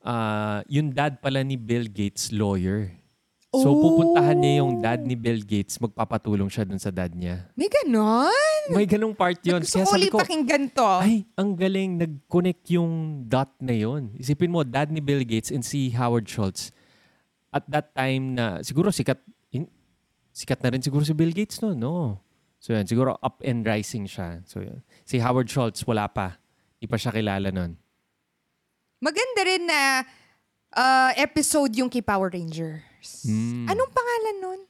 ah, 0.00 0.60
yung 0.66 0.90
dad 0.90 1.20
pala 1.20 1.40
ni 1.40 1.56
Bill 1.56 1.86
Gates, 1.86 2.32
lawyer. 2.32 2.92
So, 3.56 3.72
Oh. 3.72 3.80
pupuntahan 3.80 4.36
niya 4.36 4.60
yung 4.60 4.84
dad 4.84 5.00
ni 5.00 5.16
Bill 5.16 5.40
Gates, 5.40 5.80
magpapatulong 5.80 6.52
siya 6.52 6.68
dun 6.68 6.76
sa 6.76 6.92
dad 6.92 7.16
niya. 7.16 7.48
May 7.56 7.72
ganon? 7.72 8.28
May 8.68 8.84
ganong 8.84 9.16
part 9.16 9.40
yun. 9.40 9.64
Gusto 9.64 9.80
Kaya 9.80 9.88
sabi 9.88 10.12
ko, 10.12 10.20
pakinggan 10.20 10.68
to. 10.76 10.84
ay, 11.00 11.24
ang 11.32 11.56
galing, 11.56 11.96
nag-connect 11.96 12.68
yung 12.76 13.24
dot 13.24 13.48
na 13.56 13.72
yun. 13.72 14.12
Isipin 14.12 14.52
mo, 14.52 14.60
dad 14.60 14.92
ni 14.92 15.00
Bill 15.00 15.24
Gates 15.24 15.48
and 15.48 15.64
si 15.64 15.88
Howard 15.90 16.28
Schultz. 16.28 16.68
At 17.48 17.64
that 17.72 17.96
time 17.96 18.36
na, 18.36 18.60
siguro 18.60 18.92
sikat, 18.92 19.16
in- 19.48 19.72
sikat 20.36 20.60
na 20.60 20.76
rin 20.76 20.84
siguro 20.84 21.00
si 21.00 21.16
Bill 21.16 21.32
Gates 21.32 21.64
no, 21.64 21.72
no. 21.72 22.20
So 22.66 22.74
yan, 22.74 22.82
siguro 22.82 23.14
up 23.22 23.38
and 23.46 23.62
rising 23.62 24.10
siya. 24.10 24.42
So 24.42 24.58
yun. 24.58 24.82
Si 25.06 25.22
Howard 25.22 25.46
Schultz, 25.46 25.86
wala 25.86 26.10
pa. 26.10 26.34
Di 26.82 26.90
pa 26.90 26.98
siya 26.98 27.14
kilala 27.14 27.54
nun. 27.54 27.78
Maganda 28.98 29.40
rin 29.46 29.70
na 29.70 30.02
uh, 30.74 31.10
episode 31.14 31.70
yung 31.78 31.86
kay 31.86 32.02
Power 32.02 32.26
Rangers. 32.26 33.22
Mm. 33.22 33.70
Anong 33.70 33.92
pangalan 33.94 34.36
nun? 34.42 34.60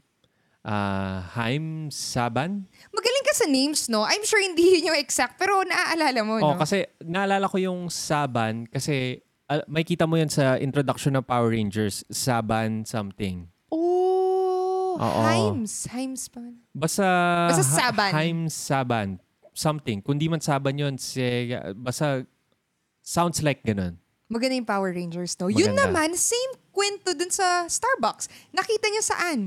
Ah, 0.61 1.25
Haim 1.41 1.89
Saban? 1.89 2.69
Magaling 2.93 3.25
ka 3.25 3.33
sa 3.33 3.49
names, 3.49 3.89
no? 3.89 4.05
I'm 4.05 4.29
sure 4.29 4.45
hindi 4.45 4.77
yun 4.77 4.93
yung 4.93 4.99
exact, 5.01 5.41
pero 5.41 5.65
naaalala 5.65 6.21
mo, 6.21 6.37
Oh, 6.45 6.53
no? 6.53 6.61
kasi 6.61 6.85
naalala 7.01 7.49
ko 7.49 7.57
yung 7.57 7.89
Saban 7.89 8.69
kasi 8.69 9.25
ah, 9.49 9.65
may 9.73 9.89
kita 9.89 10.05
mo 10.05 10.21
yan 10.21 10.29
sa 10.29 10.61
introduction 10.61 11.17
ng 11.17 11.25
Power 11.25 11.49
Rangers, 11.49 12.05
Saban 12.13 12.85
something. 12.85 13.49
Oh, 14.97 15.05
Oo. 15.05 15.23
Himes. 15.25 15.87
Himes 15.89 16.27
pa. 16.29 16.43
Basta, 16.73 17.07
Basta 17.53 17.65
Saban. 17.65 18.11
Haim 18.13 18.41
Saban. 18.49 19.09
Something. 19.57 20.05
Kung 20.05 20.21
di 20.21 20.29
man 20.29 20.41
Saban 20.41 20.77
yun, 20.77 21.01
si, 21.01 21.21
basta 21.77 22.25
sounds 23.01 23.41
like 23.41 23.65
ganun. 23.65 23.97
Maganda 24.27 24.59
yung 24.59 24.67
Power 24.67 24.91
Rangers, 24.91 25.39
no? 25.39 25.47
Yun 25.47 25.71
Maganda. 25.73 25.87
naman, 25.87 26.09
same 26.19 26.53
kwento 26.75 27.15
dun 27.15 27.31
sa 27.31 27.65
Starbucks. 27.71 28.27
Nakita 28.51 28.87
niya 28.91 29.05
saan? 29.07 29.39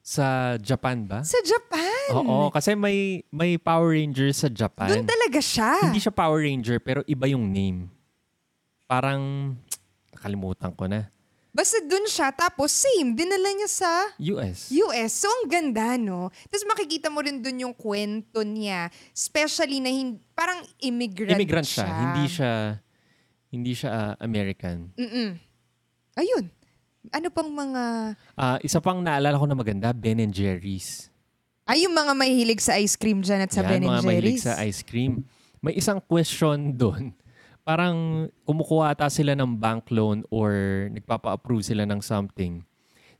Sa 0.00 0.56
Japan 0.56 1.04
ba? 1.04 1.20
Sa 1.20 1.36
Japan. 1.44 2.16
Oo, 2.16 2.48
kasi 2.48 2.72
may 2.72 3.20
may 3.28 3.60
Power 3.60 3.92
Rangers 3.92 4.40
sa 4.40 4.48
Japan. 4.48 4.88
Doon 4.88 5.04
talaga 5.04 5.36
siya. 5.36 5.76
Hindi 5.84 6.00
siya 6.00 6.14
Power 6.14 6.40
Ranger 6.40 6.80
pero 6.80 7.04
iba 7.04 7.28
yung 7.28 7.52
name. 7.52 7.92
Parang 8.88 9.52
nakalimutan 10.16 10.72
ko 10.72 10.88
na. 10.88 11.12
Basta 11.58 11.82
dun 11.82 12.06
siya, 12.06 12.30
tapos 12.30 12.70
same, 12.70 13.18
dinala 13.18 13.50
niya 13.50 13.66
sa 13.66 13.90
US. 14.38 14.70
US. 14.70 15.10
So, 15.10 15.26
ang 15.26 15.50
ganda, 15.50 15.98
no? 15.98 16.30
Tapos 16.46 16.62
makikita 16.70 17.10
mo 17.10 17.18
rin 17.18 17.42
dun 17.42 17.58
yung 17.58 17.74
kwento 17.74 18.46
niya. 18.46 18.94
Especially 19.10 19.82
na 19.82 19.90
hin- 19.90 20.22
parang 20.38 20.62
immigrant, 20.78 21.34
Immigrant 21.34 21.66
siya. 21.66 21.90
Hindi 21.90 22.30
siya 22.30 22.52
hindi 23.48 23.72
siya 23.72 23.90
ah, 23.90 24.14
American. 24.20 24.92
Mm-mm. 24.92 25.28
Ayun. 26.20 26.44
Ano 27.08 27.28
pang 27.32 27.48
mga... 27.48 27.82
Ah, 28.36 28.60
isa 28.60 28.76
pang 28.84 29.00
naalala 29.00 29.40
ko 29.40 29.48
na 29.48 29.56
maganda, 29.56 29.88
Ben 29.96 30.20
and 30.20 30.36
Jerry's. 30.36 31.08
Ay, 31.64 31.84
yung 31.88 31.96
mga 31.96 32.12
mahilig 32.12 32.60
sa 32.60 32.76
ice 32.76 32.96
cream 32.96 33.24
dyan 33.24 33.44
at 33.44 33.52
sa 33.52 33.64
Yan, 33.64 33.68
Ben 33.72 33.82
mga 33.88 34.04
mahilig 34.04 34.40
Jerry's. 34.40 34.44
sa 34.44 34.60
ice 34.60 34.84
cream. 34.84 35.24
May 35.64 35.80
isang 35.80 36.00
question 36.04 36.76
doon. 36.76 37.16
Parang 37.68 38.24
kumukuha 38.48 38.96
ata 38.96 39.12
sila 39.12 39.36
ng 39.36 39.60
bank 39.60 39.92
loan 39.92 40.24
or 40.32 40.56
nagpapa-approve 40.88 41.60
sila 41.60 41.84
ng 41.84 42.00
something. 42.00 42.64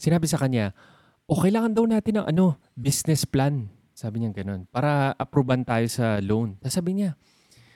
Sinabi 0.01 0.25
sa 0.25 0.41
kanya, 0.41 0.73
o 1.29 1.37
kailangan 1.37 1.77
daw 1.77 1.85
natin 1.85 2.25
ng 2.25 2.27
ano, 2.33 2.57
business 2.73 3.29
plan. 3.29 3.69
Sabi 3.93 4.25
niya 4.25 4.33
ganun. 4.33 4.65
Para 4.73 5.13
approvean 5.21 5.69
tayo 5.69 5.85
sa 5.93 6.17
loan. 6.25 6.57
Tapos 6.65 6.81
sabi 6.81 6.97
niya, 6.97 7.13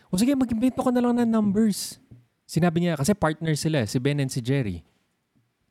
o 0.09 0.17
sige, 0.17 0.33
mag-invento 0.33 0.81
ka 0.81 0.89
na 0.89 1.05
lang 1.05 1.21
ng 1.21 1.29
numbers. 1.29 2.01
Sinabi 2.49 2.89
niya, 2.89 2.97
kasi 2.97 3.13
partner 3.13 3.53
sila, 3.53 3.85
si 3.85 4.01
Ben 4.01 4.17
and 4.17 4.33
si 4.33 4.41
Jerry. 4.41 4.81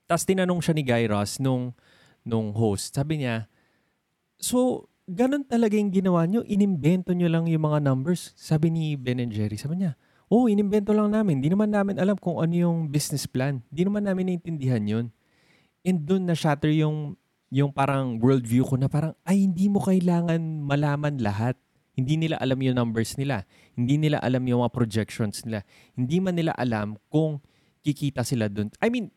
Tapos 0.05 0.21
tinanong 0.21 0.61
siya 0.61 0.77
ni 0.77 0.85
Guy 0.85 1.09
Ross 1.09 1.41
nung, 1.41 1.73
nung 2.21 2.53
host. 2.53 2.93
Sabi 2.93 3.25
niya, 3.25 3.49
so, 4.37 4.85
ganun 5.09 5.49
talaga 5.49 5.73
yung 5.73 5.89
ginawa 5.89 6.29
nyo? 6.29 6.45
Inimbento 6.45 7.09
nyo 7.17 7.25
lang 7.25 7.49
yung 7.49 7.65
mga 7.65 7.81
numbers? 7.81 8.37
Sabi 8.37 8.69
ni 8.69 8.93
Ben 8.93 9.17
and 9.17 9.33
Jerry. 9.33 9.57
Sabi 9.57 9.81
niya, 9.81 9.97
oh, 10.31 10.47
inimbento 10.47 10.95
lang 10.95 11.11
namin. 11.11 11.43
Di 11.43 11.51
naman 11.51 11.75
namin 11.75 11.99
alam 11.99 12.15
kung 12.15 12.39
ano 12.39 12.55
yung 12.55 12.87
business 12.87 13.27
plan. 13.27 13.59
Di 13.67 13.83
naman 13.83 14.07
namin 14.07 14.31
naintindihan 14.31 14.79
yun. 14.79 15.05
And 15.83 16.07
doon 16.07 16.23
na-shatter 16.23 16.71
yung, 16.71 17.19
yung 17.51 17.75
parang 17.75 18.15
worldview 18.23 18.63
ko 18.63 18.79
na 18.79 18.87
parang, 18.87 19.11
ay, 19.27 19.43
hindi 19.43 19.67
mo 19.67 19.83
kailangan 19.83 20.39
malaman 20.63 21.19
lahat. 21.19 21.59
Hindi 21.99 22.15
nila 22.15 22.39
alam 22.39 22.55
yung 22.63 22.79
numbers 22.79 23.19
nila. 23.19 23.43
Hindi 23.75 23.99
nila 23.99 24.23
alam 24.23 24.39
yung 24.47 24.63
mga 24.63 24.71
projections 24.71 25.43
nila. 25.43 25.67
Hindi 25.99 26.23
man 26.23 26.39
nila 26.39 26.55
alam 26.55 26.95
kung 27.11 27.43
kikita 27.83 28.23
sila 28.23 28.47
doon. 28.47 28.71
I 28.79 28.87
mean, 28.87 29.11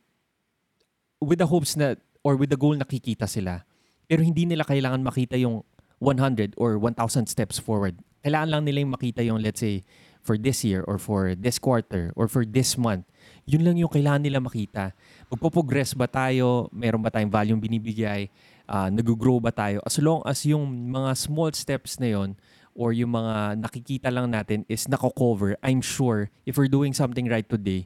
with 1.23 1.39
the 1.39 1.47
hopes 1.47 1.79
na, 1.79 1.95
or 2.27 2.35
with 2.35 2.51
the 2.51 2.59
goal 2.59 2.75
na 2.75 2.83
kikita 2.83 3.31
sila. 3.31 3.63
Pero 4.11 4.27
hindi 4.27 4.51
nila 4.51 4.67
kailangan 4.67 4.99
makita 4.99 5.39
yung 5.39 5.63
100 6.03 6.59
or 6.59 6.75
1,000 6.83 7.31
steps 7.31 7.63
forward. 7.63 7.95
Kailangan 8.27 8.51
lang 8.51 8.63
nila 8.67 8.83
yung 8.83 8.93
makita 8.99 9.23
yung, 9.23 9.39
let's 9.39 9.63
say, 9.63 9.87
for 10.25 10.41
this 10.41 10.65
year 10.65 10.81
or 10.89 10.97
for 10.97 11.37
this 11.37 11.61
quarter 11.61 12.09
or 12.17 12.27
for 12.27 12.49
this 12.49 12.81
month. 12.81 13.05
Yun 13.45 13.61
lang 13.61 13.77
yung 13.77 13.93
kailangan 13.93 14.25
nila 14.25 14.41
makita. 14.41 14.97
Magpo-progress 15.29 15.93
ba 15.93 16.09
tayo? 16.09 16.73
Meron 16.73 17.05
ba 17.05 17.13
tayong 17.13 17.29
value 17.29 17.61
binibigay? 17.61 18.33
Uh, 18.65 18.89
nag-grow 18.89 19.37
ba 19.37 19.53
tayo? 19.53 19.85
As 19.85 20.01
long 20.01 20.25
as 20.25 20.41
yung 20.49 20.65
mga 20.89 21.13
small 21.13 21.53
steps 21.53 22.01
na 22.01 22.17
yon 22.17 22.41
or 22.73 22.97
yung 22.97 23.13
mga 23.13 23.61
nakikita 23.61 24.09
lang 24.09 24.33
natin 24.33 24.65
is 24.65 24.89
nako-cover, 24.89 25.61
I'm 25.61 25.85
sure 25.85 26.33
if 26.49 26.57
we're 26.57 26.73
doing 26.73 26.97
something 26.97 27.29
right 27.29 27.45
today, 27.45 27.85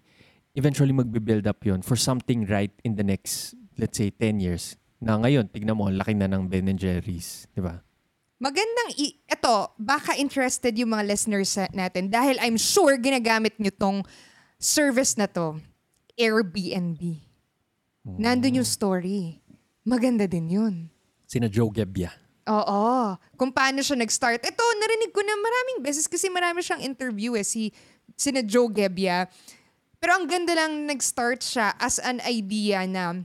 eventually 0.54 0.94
magbe-build 0.94 1.50
up 1.50 1.66
yon 1.66 1.82
for 1.82 1.98
something 1.98 2.46
right 2.46 2.72
in 2.86 2.94
the 2.94 3.04
next, 3.04 3.58
let's 3.74 3.98
say, 3.98 4.14
10 4.14 4.38
years. 4.38 4.78
Na 5.02 5.18
ngayon, 5.18 5.50
tignan 5.50 5.74
mo, 5.74 5.90
laki 5.90 6.14
na 6.14 6.30
ng 6.30 6.46
Ben 6.46 6.70
and 6.70 6.78
Jerry's. 6.78 7.50
Di 7.50 7.58
ba? 7.58 7.87
Magandang, 8.38 8.94
i- 8.94 9.18
eto, 9.26 9.74
baka 9.74 10.14
interested 10.14 10.70
yung 10.78 10.94
mga 10.94 11.10
listeners 11.10 11.58
natin 11.74 12.06
dahil 12.06 12.38
I'm 12.38 12.54
sure 12.54 12.94
ginagamit 12.94 13.58
nyo 13.58 13.74
tong 13.74 13.98
service 14.62 15.18
na 15.18 15.26
to, 15.26 15.58
Airbnb. 16.14 17.18
Nandun 18.06 18.62
yung 18.62 18.68
story. 18.68 19.42
Maganda 19.82 20.30
din 20.30 20.48
yun. 20.48 20.74
Sina 21.26 21.50
Joe 21.50 21.68
Gebbia. 21.68 22.14
Oo. 22.48 23.18
Kung 23.36 23.52
paano 23.52 23.82
siya 23.84 23.98
nag-start. 23.98 24.40
Ito, 24.40 24.64
narinig 24.80 25.12
ko 25.12 25.20
na 25.20 25.34
maraming 25.36 25.84
beses 25.84 26.08
kasi 26.08 26.32
marami 26.32 26.64
siyang 26.64 26.80
interview 26.80 27.36
eh, 27.36 27.44
si 27.44 27.68
sina 28.16 28.40
Joe 28.40 28.72
Gebbia. 28.72 29.28
Pero 29.98 30.14
ang 30.14 30.24
ganda 30.30 30.54
lang 30.54 30.86
nag-start 30.86 31.42
siya 31.44 31.74
as 31.76 31.98
an 32.00 32.22
idea 32.24 32.86
na 32.88 33.18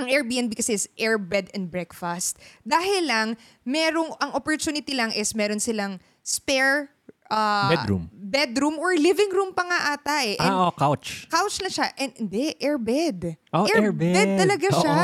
ang 0.00 0.08
Airbnb 0.08 0.56
kasi 0.56 0.72
is 0.72 0.88
air 0.96 1.20
bed 1.20 1.52
and 1.52 1.68
breakfast. 1.68 2.40
Dahil 2.64 3.04
lang, 3.04 3.28
merong, 3.62 4.16
ang 4.18 4.32
opportunity 4.32 4.96
lang 4.96 5.12
is 5.12 5.36
meron 5.36 5.60
silang 5.60 6.00
spare 6.24 6.88
uh, 7.28 7.68
Bedroom. 7.72 8.08
bedroom 8.12 8.76
or 8.80 8.96
living 8.96 9.28
room 9.32 9.52
pa 9.52 9.64
nga 9.68 9.78
ata 9.96 10.16
eh. 10.24 10.36
And 10.40 10.52
ah, 10.52 10.68
oh, 10.68 10.72
couch. 10.72 11.28
couch 11.28 11.60
lang 11.60 11.72
siya. 11.72 11.86
And 12.00 12.12
hindi, 12.16 12.56
airbed. 12.56 13.36
Oh, 13.52 13.68
airbed. 13.68 14.40
talaga 14.40 14.68
Oo. 14.72 14.80
siya. 14.80 14.96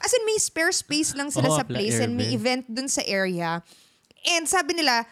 As 0.00 0.12
in, 0.16 0.24
may 0.24 0.38
spare 0.40 0.72
space 0.72 1.12
lang 1.12 1.28
sila 1.28 1.52
Oo, 1.52 1.58
sa 1.60 1.64
place 1.68 2.00
and 2.00 2.16
may 2.16 2.32
airbed. 2.32 2.38
event 2.40 2.64
dun 2.68 2.88
sa 2.88 3.04
area. 3.04 3.60
And 4.24 4.48
sabi 4.48 4.72
nila, 4.72 5.04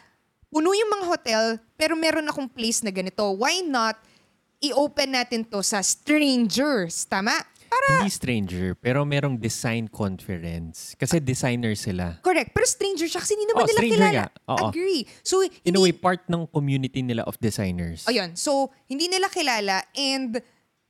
puno 0.49 0.73
yung 0.73 0.89
mga 0.89 1.05
hotel, 1.05 1.45
pero 1.77 1.93
meron 1.93 2.29
akong 2.33 2.49
place 2.49 2.81
na 2.81 2.89
ganito. 2.89 3.23
Why 3.37 3.61
not 3.61 4.01
i-open 4.65 5.13
natin 5.13 5.45
to 5.53 5.61
sa 5.61 5.85
strangers? 5.85 7.05
Tama? 7.05 7.56
Para, 7.67 7.87
Hindi 7.99 8.09
stranger, 8.09 8.75
pero 8.75 9.03
merong 9.03 9.37
design 9.37 9.87
conference. 9.87 10.95
Kasi 10.95 11.19
designer 11.19 11.75
sila. 11.75 12.19
correct. 12.21 12.51
Pero 12.51 12.65
stranger 12.65 13.05
siya 13.05 13.21
kasi 13.21 13.35
hindi 13.35 13.47
naman 13.47 13.63
Oh, 13.63 13.69
nila 13.69 13.81
kilala. 13.83 14.11
nga. 14.13 14.27
Oo. 14.49 14.67
Agree. 14.71 15.03
So, 15.21 15.43
In 15.43 15.51
a 15.51 15.55
hindi, 15.67 15.79
way, 15.81 15.93
part 15.93 16.23
ng 16.27 16.47
community 16.47 17.01
nila 17.01 17.23
of 17.23 17.35
designers. 17.39 18.07
Ayun. 18.07 18.35
So, 18.35 18.69
hindi 18.85 19.07
nila 19.07 19.27
kilala 19.27 19.83
and 19.93 20.39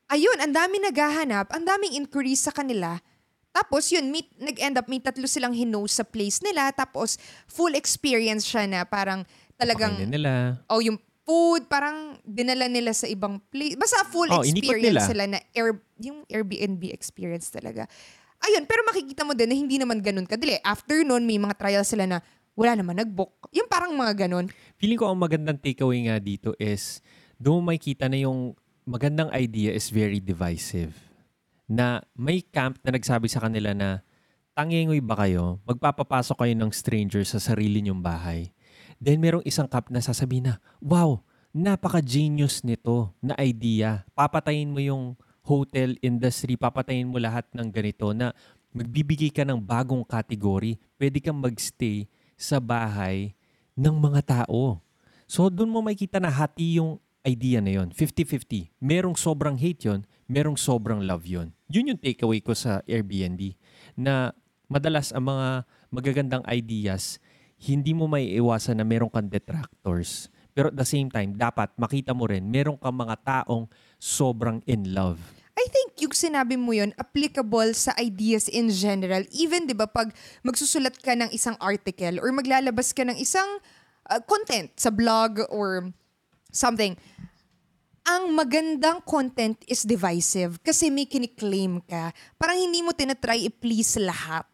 ayun, 0.06 0.38
ang 0.38 0.52
dami 0.52 0.78
naghahanap, 0.80 1.50
ang 1.50 1.64
daming 1.64 1.96
inquiries 1.96 2.40
sa 2.40 2.50
kanila. 2.50 3.00
Tapos 3.50 3.88
yun, 3.88 4.12
meet, 4.12 4.28
nag-end 4.36 4.76
up, 4.76 4.84
may 4.84 5.00
tatlo 5.00 5.24
silang 5.24 5.50
hinost 5.50 5.96
sa 5.96 6.04
place 6.04 6.40
nila. 6.40 6.68
Tapos 6.70 7.16
full 7.46 7.72
experience 7.72 8.44
siya 8.44 8.68
na 8.68 8.84
parang 8.84 9.24
talagang, 9.56 9.96
Pakainin 9.96 10.12
nila. 10.12 10.32
oh 10.68 10.78
yung 10.78 11.00
food, 11.26 11.66
parang 11.66 12.22
dinala 12.22 12.70
nila 12.70 12.94
sa 12.94 13.10
ibang 13.10 13.42
place. 13.50 13.74
Basta 13.74 14.06
full 14.06 14.30
Oh, 14.30 14.46
experience 14.46 15.10
sila 15.10 15.26
na 15.26 15.42
air, 15.50 15.74
yung 15.98 16.22
Airbnb 16.30 16.94
experience 16.94 17.50
talaga. 17.50 17.90
Ayun, 18.46 18.62
pero 18.64 18.86
makikita 18.86 19.26
mo 19.26 19.34
din 19.34 19.50
na 19.50 19.56
hindi 19.58 19.76
naman 19.76 19.98
ganun 19.98 20.24
kadali. 20.24 20.54
After 20.62 21.02
nun, 21.02 21.26
may 21.26 21.42
mga 21.42 21.58
trial 21.58 21.82
sila 21.82 22.06
na 22.06 22.22
wala 22.54 22.78
naman 22.78 22.96
nag-book. 23.02 23.50
Yung 23.50 23.66
parang 23.66 23.92
mga 23.92 24.30
ganun. 24.30 24.46
Feeling 24.78 24.96
ko 24.96 25.10
ang 25.10 25.18
magandang 25.18 25.58
takeaway 25.58 26.06
nga 26.06 26.16
dito 26.22 26.54
is 26.62 27.02
doon 27.36 27.60
mo 27.60 27.74
makikita 27.74 28.06
na 28.06 28.22
yung 28.22 28.54
magandang 28.86 29.28
idea 29.34 29.74
is 29.74 29.90
very 29.90 30.22
divisive. 30.22 30.94
Na 31.66 32.00
may 32.14 32.40
camp 32.40 32.78
na 32.86 32.94
nagsabi 32.94 33.26
sa 33.26 33.42
kanila 33.42 33.74
na 33.74 34.00
tangingoy 34.54 35.02
ba 35.02 35.26
kayo? 35.26 35.58
Magpapapasok 35.66 36.46
kayo 36.46 36.54
ng 36.54 36.70
stranger 36.70 37.26
sa 37.26 37.42
sarili 37.42 37.82
niyong 37.82 38.00
bahay. 38.00 38.54
Then 38.96 39.20
merong 39.20 39.44
isang 39.44 39.68
camp 39.68 39.92
na 39.92 40.00
sasabihin 40.00 40.52
na, 40.52 40.54
wow, 40.80 41.20
napaka-genius 41.52 42.64
nito 42.64 43.12
na 43.20 43.36
idea. 43.40 44.04
Papatayin 44.12 44.72
mo 44.72 44.80
yung 44.80 45.16
hotel 45.46 45.94
industry, 46.02 46.58
papatayin 46.58 47.08
mo 47.08 47.16
lahat 47.16 47.46
ng 47.54 47.68
ganito 47.70 48.10
na 48.10 48.34
magbibigay 48.74 49.30
ka 49.30 49.46
ng 49.46 49.62
bagong 49.62 50.04
category. 50.04 50.76
Pwede 51.00 51.22
kang 51.22 51.38
magstay 51.38 52.10
sa 52.36 52.60
bahay 52.60 53.32
ng 53.78 53.96
mga 53.96 54.44
tao. 54.44 54.84
So 55.24 55.48
doon 55.48 55.72
mo 55.72 55.80
makikita 55.80 56.20
na 56.20 56.28
hati 56.28 56.78
yung 56.78 57.00
idea 57.26 57.58
na 57.58 57.74
yon 57.74 57.90
50-50. 57.90 58.70
Merong 58.78 59.16
sobrang 59.18 59.58
hate 59.58 59.90
yon 59.90 60.00
merong 60.30 60.58
sobrang 60.58 61.02
love 61.02 61.26
yon 61.26 61.54
Yun 61.70 61.94
yung 61.94 62.00
takeaway 62.02 62.38
ko 62.42 62.54
sa 62.54 62.82
Airbnb 62.86 63.54
na 63.98 64.34
madalas 64.66 65.14
ang 65.14 65.30
mga 65.30 65.66
magagandang 65.90 66.44
ideas, 66.50 67.22
hindi 67.56 67.96
mo 67.96 68.04
may 68.04 68.28
iwasan 68.36 68.78
na 68.78 68.86
meron 68.86 69.08
kang 69.08 69.28
detractors. 69.28 70.28
Pero 70.56 70.72
at 70.72 70.76
the 70.76 70.88
same 70.88 71.12
time, 71.12 71.36
dapat 71.36 71.68
makita 71.76 72.16
mo 72.16 72.24
rin, 72.24 72.48
meron 72.48 72.80
kang 72.80 72.96
mga 72.96 73.16
taong 73.24 73.68
sobrang 74.00 74.64
in 74.64 74.96
love. 74.96 75.20
I 75.56 75.64
think 75.72 75.96
yung 76.04 76.12
sinabi 76.12 76.60
mo 76.60 76.76
yun, 76.76 76.92
applicable 77.00 77.72
sa 77.72 77.96
ideas 77.96 78.48
in 78.48 78.68
general. 78.68 79.24
Even, 79.32 79.64
di 79.64 79.72
ba, 79.72 79.88
pag 79.88 80.12
magsusulat 80.44 81.00
ka 81.00 81.16
ng 81.16 81.32
isang 81.32 81.56
article 81.60 82.20
or 82.20 82.28
maglalabas 82.32 82.92
ka 82.92 83.04
ng 83.08 83.16
isang 83.16 83.60
uh, 84.08 84.20
content 84.28 84.68
sa 84.76 84.92
blog 84.92 85.40
or 85.48 85.92
something, 86.52 86.92
ang 88.06 88.30
magandang 88.36 89.02
content 89.02 89.58
is 89.66 89.82
divisive 89.82 90.60
kasi 90.62 90.92
may 90.92 91.08
kiniklaim 91.08 91.82
ka. 91.82 92.12
Parang 92.38 92.60
hindi 92.60 92.84
mo 92.84 92.94
tinatry 92.94 93.48
i-please 93.50 93.98
lahat, 93.98 94.46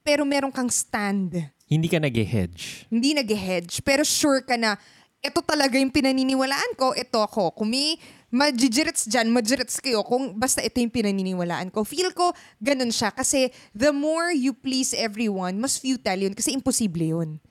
pero 0.00 0.24
meron 0.24 0.50
kang 0.50 0.72
stand. 0.72 1.57
Hindi 1.68 1.86
ka 1.92 2.00
nag-hedge. 2.00 2.88
Hindi 2.88 3.12
nag-hedge, 3.12 3.84
pero 3.84 4.00
sure 4.00 4.40
ka 4.40 4.56
na 4.56 4.80
ito 5.20 5.44
talaga 5.44 5.76
yung 5.76 5.92
pinaniniwalaan 5.92 6.72
ko, 6.78 6.94
ito 6.94 7.18
ako. 7.20 7.52
Kung 7.52 7.68
may 7.74 7.98
majijirits 8.30 9.08
dyan, 9.10 9.28
majirits 9.32 9.82
kayo 9.82 10.04
kung 10.06 10.36
basta 10.38 10.62
ito 10.62 10.78
yung 10.78 10.92
pinaniniwalaan 10.92 11.72
ko. 11.74 11.82
Feel 11.82 12.14
ko, 12.14 12.30
ganun 12.62 12.94
siya. 12.94 13.10
Kasi 13.10 13.50
the 13.74 13.90
more 13.90 14.30
you 14.30 14.54
please 14.54 14.94
everyone, 14.94 15.58
mas 15.58 15.76
futile 15.80 16.28
yun 16.28 16.34
kasi 16.36 16.54
imposible 16.54 17.02
yun. 17.02 17.42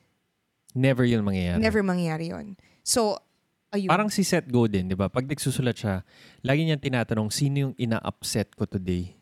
Never 0.72 1.04
yun 1.04 1.26
mangyayari. 1.26 1.60
Never 1.60 1.82
mangyayari 1.84 2.30
yun. 2.32 2.56
So, 2.86 3.20
ayun. 3.74 3.90
Parang 3.90 4.08
si 4.08 4.24
Seth 4.24 4.48
Godin, 4.48 4.88
di 4.88 4.96
ba? 4.96 5.10
Pag 5.12 5.28
nagsusulat 5.28 5.76
siya, 5.76 6.06
lagi 6.40 6.64
niyang 6.64 6.80
tinatanong, 6.80 7.28
sino 7.28 7.68
yung 7.68 7.74
ina-upset 7.76 8.54
ko 8.56 8.64
today? 8.64 9.17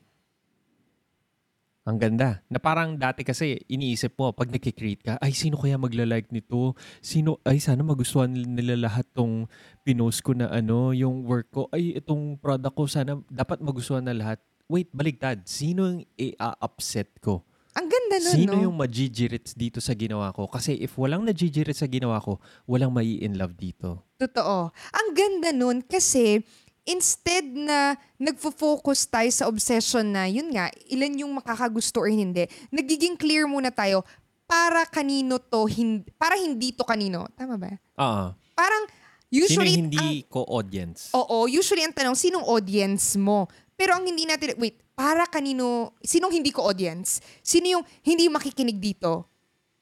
Ang 1.87 2.03
ganda. 2.03 2.43
Na 2.51 2.59
parang 2.59 2.99
dati 2.99 3.22
kasi 3.22 3.62
iniisip 3.70 4.18
mo, 4.18 4.34
pag 4.34 4.51
nakikreate 4.51 5.07
ka, 5.07 5.14
ay 5.22 5.30
sino 5.30 5.55
kaya 5.55 5.78
magla-like 5.78 6.34
nito? 6.34 6.74
Sino, 6.99 7.39
ay 7.47 7.62
sana 7.62 7.87
magustuhan 7.87 8.34
nila 8.34 8.74
lahat 8.74 9.07
tong 9.14 9.47
pinost 9.87 10.18
ko 10.26 10.34
na 10.34 10.51
ano, 10.51 10.91
yung 10.91 11.22
work 11.22 11.47
ko. 11.55 11.70
Ay 11.70 11.95
itong 11.95 12.43
product 12.43 12.74
ko, 12.74 12.84
sana 12.91 13.22
dapat 13.30 13.62
magustuhan 13.62 14.03
na 14.03 14.18
lahat. 14.18 14.43
Wait, 14.66 14.91
baligtad. 14.91 15.47
Sino 15.47 15.87
yung 15.87 16.03
i-upset 16.18 17.22
ko? 17.22 17.47
Ang 17.76 17.87
ganda 17.93 18.16
nun, 18.18 18.34
Sino 18.34 18.53
no? 18.57 18.62
yung 18.66 18.76
majijirits 18.80 19.53
dito 19.53 19.78
sa 19.84 19.93
ginawa 19.93 20.32
ko? 20.32 20.49
Kasi 20.49 20.80
if 20.80 20.97
walang 20.99 21.22
najijirits 21.22 21.84
sa 21.84 21.87
ginawa 21.87 22.18
ko, 22.18 22.41
walang 22.66 22.91
mai 22.91 23.20
in 23.20 23.39
love 23.39 23.53
dito. 23.55 24.03
Totoo. 24.16 24.72
Ang 24.72 25.09
ganda 25.12 25.53
nun 25.53 25.84
kasi 25.84 26.41
instead 26.87 27.45
na 27.51 27.99
nagfo-focus 28.16 29.11
tayo 29.11 29.30
sa 29.34 29.51
obsession 29.51 30.07
na, 30.07 30.30
yun 30.30 30.49
nga, 30.55 30.70
ilan 30.87 31.26
yung 31.26 31.32
makakagusto 31.34 32.01
or 32.01 32.09
hindi, 32.09 32.47
nagiging 32.70 33.18
clear 33.18 33.45
muna 33.51 33.74
tayo 33.74 34.07
para 34.47 34.87
kanino 34.87 35.43
to, 35.43 35.66
hindi, 35.66 36.07
para 36.14 36.39
hindi 36.39 36.70
to 36.70 36.87
kanino. 36.87 37.26
Tama 37.34 37.59
ba? 37.59 37.74
Oo. 37.99 38.26
Parang, 38.55 38.87
Sino 39.26 39.43
usually, 39.43 39.74
yung 39.74 39.91
hindi 39.91 40.22
ang, 40.22 40.30
ko-audience? 40.30 41.11
oo, 41.11 41.51
usually 41.51 41.82
ang 41.82 41.93
tanong, 41.93 42.14
sinong 42.14 42.47
audience 42.47 43.18
mo? 43.18 43.51
Pero 43.74 43.99
ang 43.99 44.07
hindi 44.07 44.24
natin, 44.24 44.55
wait, 44.57 44.78
para 44.95 45.26
kanino, 45.26 45.93
sinong 46.01 46.32
hindi 46.32 46.55
ko 46.55 46.64
audience? 46.64 47.20
Sino 47.43 47.76
yung 47.76 47.84
hindi 48.07 48.30
makikinig 48.30 48.78
dito? 48.78 49.28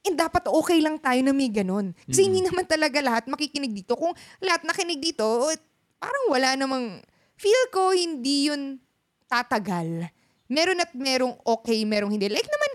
And 0.05 0.21
dapat 0.21 0.45
okay 0.49 0.85
lang 0.85 1.01
tayo 1.01 1.17
na 1.25 1.33
may 1.33 1.49
ganun. 1.49 1.97
Kasi 2.05 2.29
hindi 2.29 2.45
naman 2.45 2.69
talaga 2.69 3.01
lahat 3.01 3.25
makikinig 3.25 3.73
dito. 3.73 3.97
Kung 3.97 4.13
lahat 4.45 4.61
nakinig 4.69 5.01
dito, 5.01 5.25
parang 5.99 6.25
wala 6.31 6.55
namang, 6.55 7.03
feel 7.37 7.63
ko 7.75 7.91
hindi 7.93 8.49
yun 8.49 8.79
tatagal. 9.27 10.09
Meron 10.47 10.83
at 10.83 10.93
merong 10.93 11.35
okay, 11.43 11.83
merong 11.83 12.13
hindi. 12.15 12.29
Like 12.29 12.47
naman 12.47 12.71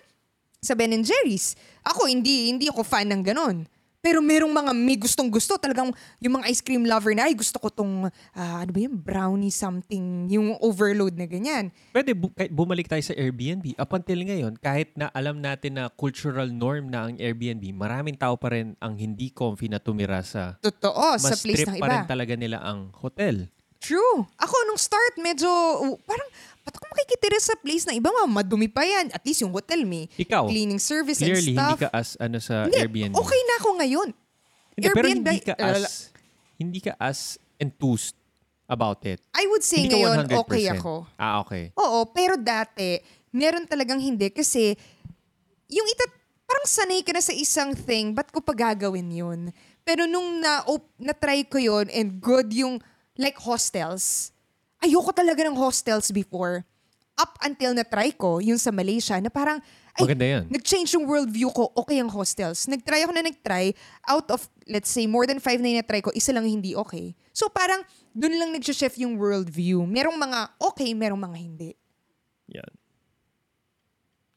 sa 0.59 0.75
Ben 0.75 0.91
and 0.91 1.07
Jerry's. 1.07 1.55
Ako, 1.87 2.09
hindi, 2.11 2.51
hindi 2.51 2.67
ako 2.67 2.83
fan 2.83 3.07
ng 3.07 3.23
ganun. 3.23 3.63
Pero 3.99 4.23
merong 4.23 4.51
mga 4.51 4.71
may 4.71 4.95
gustong 4.95 5.27
gusto. 5.27 5.59
Talagang 5.59 5.91
yung 6.23 6.39
mga 6.39 6.47
ice 6.47 6.63
cream 6.63 6.87
lover 6.87 7.11
na, 7.11 7.27
ay 7.27 7.35
gusto 7.35 7.59
ko 7.59 7.67
tong, 7.67 8.07
ah, 8.31 8.63
ano 8.63 8.71
ba 8.71 8.79
yun, 8.79 8.95
brownie 8.95 9.51
something, 9.51 10.31
yung 10.31 10.55
overload 10.63 11.19
na 11.19 11.27
ganyan. 11.27 11.67
Pwede 11.91 12.15
bu- 12.15 12.31
kahit 12.31 12.47
bumalik 12.49 12.87
tayo 12.87 13.03
sa 13.03 13.11
Airbnb. 13.11 13.75
Up 13.75 13.91
until 13.91 14.23
ngayon, 14.23 14.55
kahit 14.55 14.95
na 14.95 15.11
alam 15.11 15.43
natin 15.43 15.75
na 15.75 15.91
cultural 15.91 16.47
norm 16.47 16.87
na 16.87 17.11
ang 17.11 17.19
Airbnb, 17.19 17.75
maraming 17.75 18.15
tao 18.15 18.39
pa 18.39 18.55
rin 18.55 18.79
ang 18.79 18.95
hindi 18.95 19.29
comfy 19.29 19.67
na 19.67 19.83
tumira 19.83 20.23
sa 20.23 20.55
Totoo, 20.63 21.19
sa 21.19 21.35
mas 21.35 21.43
place 21.43 21.67
trip 21.67 21.75
ng 21.75 21.79
pa 21.83 21.87
rin 21.91 22.03
iba. 22.03 22.07
talaga 22.07 22.33
nila 22.39 22.63
ang 22.63 22.95
hotel. 22.95 23.51
True. 23.79 24.27
Ako, 24.35 24.55
nung 24.67 24.77
start, 24.77 25.15
medyo, 25.17 25.47
uh, 25.47 25.95
parang, 26.03 26.27
ba't 26.67 26.75
ako 26.75 26.85
makikitira 26.91 27.39
sa 27.39 27.55
place 27.55 27.87
na 27.87 27.95
iba, 27.95 28.11
ma, 28.11 28.27
madumi 28.27 28.67
pa 28.67 28.83
yan. 28.83 29.09
At 29.15 29.23
least 29.23 29.41
yung 29.41 29.55
hotel 29.55 29.87
may 29.87 30.11
Ikaw, 30.19 30.45
cleaning 30.51 30.83
service 30.83 31.23
clearly 31.23 31.55
and 31.55 31.57
hindi 31.57 31.57
stuff. 31.57 31.79
ka 31.79 31.87
as 31.95 32.19
ano 32.19 32.37
sa 32.43 32.67
Hindi, 32.67 32.77
Airbnb. 32.77 33.15
okay 33.15 33.41
na 33.47 33.53
ako 33.57 33.69
ngayon. 33.79 34.09
Hindi, 34.75 34.87
pero 34.91 35.05
Airbnb, 35.07 35.27
hindi 35.27 35.47
ka 35.47 35.53
uh, 35.55 35.71
as 35.71 35.83
hindi 36.59 36.79
ka 36.83 36.93
as 36.99 37.19
enthused 37.55 38.15
about 38.67 38.99
it. 39.07 39.23
I 39.33 39.47
would 39.47 39.63
say 39.63 39.87
hindi 39.87 39.95
ngayon, 39.95 40.27
100%. 40.27 40.43
okay 40.43 40.63
ako. 40.69 40.93
Ah, 41.15 41.39
okay. 41.41 41.71
Oo, 41.79 42.05
pero 42.11 42.35
dati, 42.35 42.99
meron 43.31 43.63
talagang 43.65 43.97
hindi 43.97 44.27
kasi 44.29 44.75
yung 45.71 45.87
ita, 45.87 46.05
parang 46.43 46.67
sanay 46.67 46.99
ka 47.01 47.15
na 47.15 47.23
sa 47.23 47.31
isang 47.33 47.73
thing, 47.73 48.11
ba't 48.11 48.27
ko 48.29 48.43
pa 48.43 48.51
gagawin 48.53 49.07
yun? 49.09 49.39
Pero 49.81 50.05
nung 50.05 50.43
na, 50.43 50.67
op, 50.67 50.85
na-try 50.99 51.47
ko 51.47 51.57
yun 51.57 51.87
and 51.89 52.19
good 52.19 52.51
yung 52.51 52.77
like 53.19 53.35
hostels, 53.35 54.31
ayoko 54.79 55.11
talaga 55.11 55.43
ng 55.43 55.59
hostels 55.59 56.07
before. 56.15 56.63
Up 57.19 57.35
until 57.43 57.75
na-try 57.75 58.15
ko, 58.15 58.39
yung 58.39 58.55
sa 58.55 58.71
Malaysia, 58.71 59.19
na 59.19 59.27
parang, 59.27 59.59
ay, 59.99 60.07
Maganda 60.07 60.23
yan. 60.23 60.43
nag-change 60.47 60.95
yung 60.95 61.03
worldview 61.03 61.51
ko, 61.51 61.67
okay 61.75 61.99
ang 61.99 62.07
hostels. 62.07 62.63
Nag-try 62.63 63.03
ako 63.03 63.11
na 63.11 63.27
nag-try, 63.27 63.75
out 64.07 64.31
of, 64.31 64.47
let's 64.71 64.87
say, 64.87 65.03
more 65.03 65.27
than 65.27 65.43
five 65.43 65.59
na 65.59 65.83
na-try 65.83 65.99
ko, 65.99 66.15
isa 66.15 66.31
lang 66.31 66.47
hindi 66.47 66.71
okay. 66.79 67.11
So 67.35 67.51
parang, 67.51 67.83
dun 68.15 68.39
lang 68.39 68.55
nag-shift 68.55 68.95
yung 69.03 69.19
worldview. 69.19 69.83
Merong 69.83 70.15
mga 70.15 70.39
okay, 70.63 70.95
merong 70.95 71.19
mga 71.19 71.37
hindi. 71.43 71.69
Yan. 72.55 72.71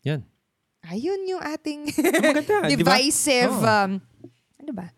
Yan. 0.03 0.20
Ayun 0.83 1.22
yung 1.30 1.43
ating 1.47 1.87
maganda, 2.18 2.66
di 2.74 2.83
ba? 2.83 2.99
divisive, 2.99 3.55
Oo. 3.55 3.62
um, 3.62 3.91
ano 4.59 4.72
ba? 4.74 4.91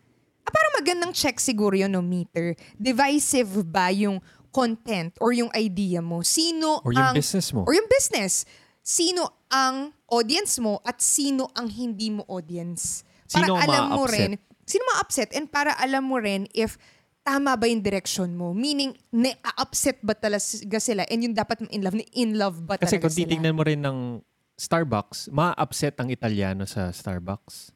Ah, 0.45 0.51
parang 0.53 0.73
magandang 0.77 1.11
check 1.11 1.41
siguro 1.41 1.73
yun, 1.73 1.89
no, 1.89 2.05
meter. 2.05 2.53
Divisive 2.77 3.65
ba 3.65 3.89
yung 3.89 4.21
content 4.53 5.11
or 5.19 5.33
yung 5.33 5.49
idea 5.51 5.99
mo? 5.99 6.21
Sino 6.21 6.79
Or 6.85 6.93
yung 6.93 7.11
ang... 7.11 7.15
business 7.17 7.51
mo. 7.51 7.65
Or 7.65 7.73
yung 7.73 7.89
business. 7.89 8.45
Sino 8.79 9.49
ang 9.49 9.89
audience 10.07 10.61
mo 10.61 10.77
at 10.85 11.01
sino 11.01 11.49
ang 11.57 11.65
hindi 11.67 12.13
mo 12.13 12.21
audience. 12.29 13.01
Para 13.27 13.49
Sino 13.49 13.57
alam 13.57 13.83
mo 13.89 14.05
ma-upset? 14.05 14.13
rin, 14.13 14.31
sino 14.63 14.83
ma-upset 14.93 15.29
and 15.33 15.49
para 15.49 15.73
alam 15.81 16.05
mo 16.05 16.21
rin 16.21 16.45
if 16.53 16.77
tama 17.25 17.57
ba 17.57 17.65
yung 17.65 17.81
direction 17.81 18.37
mo. 18.37 18.53
Meaning, 18.53 18.93
na-upset 19.09 19.97
ba 20.05 20.13
talaga 20.13 20.77
sila 20.77 21.09
and 21.09 21.25
yung 21.25 21.33
dapat 21.33 21.57
mo 21.57 21.67
in 21.73 21.81
love, 21.81 21.97
in 22.13 22.37
love 22.37 22.61
ba 22.61 22.77
Kasi 22.77 23.01
talaga 23.01 23.09
kung 23.09 23.13
sila? 23.17 23.21
titingnan 23.25 23.53
mo 23.57 23.63
rin 23.65 23.81
ng 23.81 24.21
Starbucks, 24.55 25.33
ma-upset 25.33 25.97
ang 25.97 26.13
Italiano 26.13 26.63
sa 26.63 26.93
Starbucks. 26.93 27.73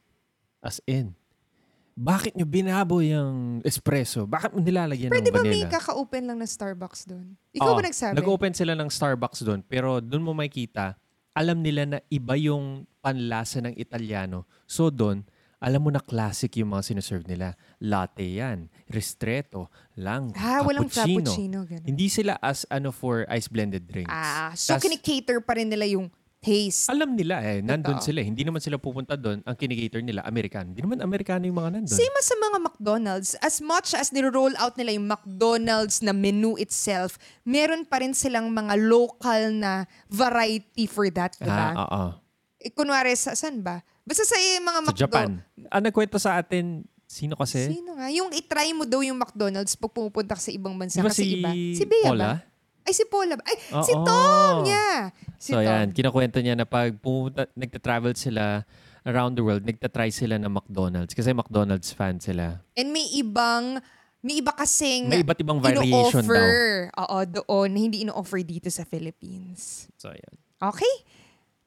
As 0.61 0.78
in, 0.86 1.17
bakit 2.00 2.32
nyo 2.32 2.47
binabo 2.47 3.04
yung 3.04 3.60
espresso? 3.68 4.24
Bakit 4.24 4.56
mo 4.56 4.64
nilalagyan 4.64 5.12
Pero 5.12 5.20
ng 5.20 5.28
di 5.28 5.34
ba 5.36 5.43
may 5.43 5.68
vanilla? 5.68 5.76
kaka-open 5.76 6.24
lang 6.32 6.38
na 6.39 6.47
Starbucks 6.47 7.04
doon? 7.04 7.36
Ikaw 7.52 7.68
Oo, 7.68 7.76
ba 7.76 7.84
nagsabi? 7.84 8.16
Nag-open 8.16 8.54
sila 8.56 8.72
ng 8.72 8.88
Starbucks 8.88 9.43
doon, 9.43 9.60
pero 9.68 10.00
doon 10.00 10.24
mo 10.24 10.32
makita, 10.32 10.95
alam 11.36 11.60
nila 11.60 11.84
na 11.84 12.00
iba 12.08 12.39
yung 12.39 12.88
panlasa 13.04 13.60
ng 13.60 13.76
Italiano. 13.76 14.47
So 14.64 14.88
doon, 14.88 15.28
alam 15.60 15.84
mo 15.84 15.91
na 15.91 16.00
classic 16.00 16.56
yung 16.56 16.72
mga 16.72 16.88
sinuserve 16.88 17.28
nila. 17.28 17.60
Latte 17.84 18.24
yan, 18.24 18.72
ristretto, 18.88 19.68
lang, 20.00 20.32
ah, 20.39 20.64
walang 20.64 20.88
cappuccino. 20.88 21.68
Ganun. 21.68 21.84
Hindi 21.84 22.08
sila 22.08 22.39
as 22.39 22.64
ano 22.72 22.95
for 22.95 23.28
ice 23.28 23.52
blended 23.52 23.84
drinks. 23.84 24.08
Ah, 24.08 24.56
so 24.56 24.72
Tas- 24.72 24.84
kinikater 24.88 25.43
pa 25.43 25.60
rin 25.60 25.68
nila 25.68 25.84
yung 25.84 26.08
taste. 26.39 26.87
alam 26.87 27.13
nila 27.13 27.43
eh, 27.43 27.59
nandun 27.59 27.99
Totoo. 27.99 28.07
sila. 28.07 28.19
Hindi 28.23 28.47
naman 28.47 28.63
sila 28.63 28.79
pupunta 28.79 29.19
doon. 29.19 29.43
Ang 29.43 29.55
kinigator 29.59 29.99
nila, 29.99 30.23
American. 30.23 30.71
Hindi 30.71 30.81
naman 30.83 31.03
Amerikano 31.03 31.43
yung 31.43 31.59
mga 31.59 31.69
nandun. 31.79 31.95
Same 31.95 32.15
as 32.15 32.25
sa 32.25 32.35
mga 32.39 32.57
McDonald's. 32.63 33.31
As 33.43 33.59
much 33.59 33.91
as 33.91 34.15
niro-roll 34.15 34.55
out 34.55 34.79
nila 34.79 34.95
yung 34.95 35.07
McDonald's 35.07 35.99
na 35.99 36.15
menu 36.15 36.55
itself, 36.55 37.19
meron 37.43 37.83
pa 37.83 37.99
rin 37.99 38.15
silang 38.15 38.49
mga 38.49 38.79
local 38.79 39.51
na 39.51 39.83
variety 40.07 40.87
for 40.87 41.11
that, 41.11 41.35
di 41.37 41.51
ba? 41.51 41.75
Ah, 41.75 41.85
oo. 41.85 42.03
Eh, 42.59 42.71
kunwari, 42.71 43.15
sa, 43.15 43.35
saan 43.35 43.59
ba? 43.59 43.83
Basta 44.03 44.23
sa 44.23 44.35
eh, 44.39 44.59
mga 44.59 44.79
Sa 44.79 44.85
McDo. 44.87 44.99
Japan. 45.05 45.29
Ang 45.69 45.83
nagkwento 45.85 46.17
sa 46.17 46.39
atin 46.39 46.87
Sino 47.09 47.33
kasi? 47.33 47.73
Sino 47.73 47.97
nga? 47.97 48.05
Yung 48.13 48.29
itry 48.29 48.69
mo 48.69 48.85
daw 48.85 49.01
yung 49.01 49.17
McDonald's 49.17 49.73
pag 49.73 49.89
pumupunta 49.89 50.37
ka 50.37 50.41
sa 50.45 50.53
ibang 50.53 50.77
bansa 50.77 51.01
Di 51.01 51.03
ba 51.03 51.09
kasi 51.09 51.25
si 51.25 51.29
iba. 51.41 51.51
Si 51.73 51.83
Bea 51.89 52.13
ba? 52.13 52.37
Ay, 52.89 52.97
si 52.97 53.05
Paula? 53.05 53.37
Ay, 53.45 53.55
si 53.85 53.93
Oo. 53.93 54.01
Tom! 54.01 54.65
Yeah. 54.65 55.13
Si 55.37 55.53
so 55.53 55.61
Tom. 55.61 55.69
yan, 55.69 55.93
kinakwento 55.93 56.41
niya 56.41 56.57
na 56.57 56.65
pag 56.65 56.89
pumunta, 56.97 57.45
nagta-travel 57.53 58.17
sila 58.17 58.65
around 59.05 59.37
the 59.37 59.45
world, 59.45 59.61
nagta-try 59.61 60.09
sila 60.09 60.41
ng 60.41 60.49
McDonald's 60.49 61.13
kasi 61.13 61.29
McDonald's 61.29 61.93
fan 61.93 62.17
sila. 62.17 62.65
And 62.73 62.89
may 62.89 63.05
ibang, 63.13 63.77
may 64.25 64.41
iba 64.41 64.57
kasing 64.57 65.05
May 65.05 65.21
iba't 65.21 65.37
ibang 65.37 65.61
variation 65.61 66.25
daw. 66.25 66.33
ino-offer. 66.33 66.89
Oo, 66.97 67.17
doon. 67.29 67.69
na 67.69 67.79
Hindi 67.79 68.01
ino-offer 68.01 68.41
dito 68.41 68.73
sa 68.73 68.81
Philippines. 68.89 69.85
So 69.93 70.09
yan. 70.09 70.33
Okay? 70.57 70.93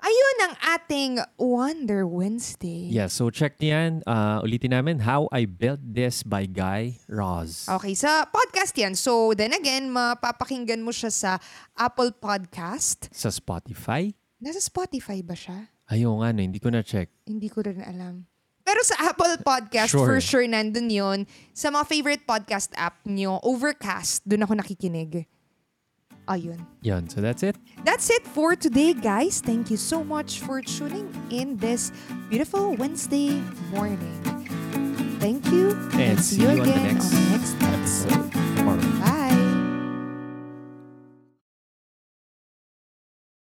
Ayun 0.02 0.36
ang 0.42 0.54
ating 0.74 1.12
Wonder 1.38 2.02
Wednesday. 2.02 2.90
Yeah, 2.90 3.06
so 3.06 3.30
check 3.30 3.54
niyan. 3.62 4.02
Uh, 4.02 4.42
ulitin 4.42 4.74
namin, 4.74 4.98
How 4.98 5.30
I 5.30 5.46
Built 5.46 5.78
This 5.78 6.26
by 6.26 6.50
Guy 6.50 6.98
Raz. 7.06 7.70
Okay, 7.70 7.94
sa 7.94 8.26
podcast 8.26 8.74
yan. 8.74 8.98
So, 8.98 9.30
then 9.30 9.54
again, 9.54 9.94
mapapakinggan 9.94 10.82
mo 10.82 10.90
siya 10.90 11.14
sa 11.14 11.30
Apple 11.78 12.10
Podcast. 12.18 13.14
Sa 13.14 13.30
Spotify. 13.30 14.10
Nasa 14.42 14.58
Spotify 14.58 15.22
ba 15.22 15.38
siya? 15.38 15.70
Ayaw 15.86 16.18
nga, 16.18 16.34
no, 16.34 16.42
hindi 16.42 16.58
ko 16.58 16.74
na-check. 16.74 17.06
Hindi 17.22 17.46
ko 17.46 17.62
rin 17.62 17.78
alam. 17.78 18.26
Pero 18.66 18.82
sa 18.82 18.98
Apple 19.06 19.38
Podcast, 19.38 19.94
Sure. 19.94 20.02
for 20.02 20.18
sure, 20.18 20.46
nandun 20.50 20.90
yun. 20.90 21.30
Sa 21.54 21.70
mga 21.70 21.86
favorite 21.86 22.26
podcast 22.26 22.74
app 22.74 23.06
nyo, 23.06 23.38
Overcast, 23.46 24.26
dun 24.26 24.42
ako 24.42 24.58
nakikinig. 24.58 25.30
Ayun. 26.28 26.66
Yan, 26.82 27.08
so 27.08 27.20
that's 27.20 27.42
it. 27.42 27.56
That's 27.84 28.10
it 28.10 28.26
for 28.26 28.54
today, 28.54 28.94
guys. 28.94 29.40
Thank 29.40 29.70
you 29.70 29.76
so 29.76 30.04
much 30.04 30.40
for 30.40 30.60
tuning 30.62 31.10
in 31.30 31.56
this 31.56 31.90
beautiful 32.30 32.74
Wednesday 32.74 33.42
morning. 33.70 34.20
Thank 35.18 35.46
you. 35.50 35.78
And 35.94 36.18
see 36.18 36.42
you 36.42 36.48
on 36.48 36.58
the 36.58 36.66
next 36.66 37.14
on 37.14 37.61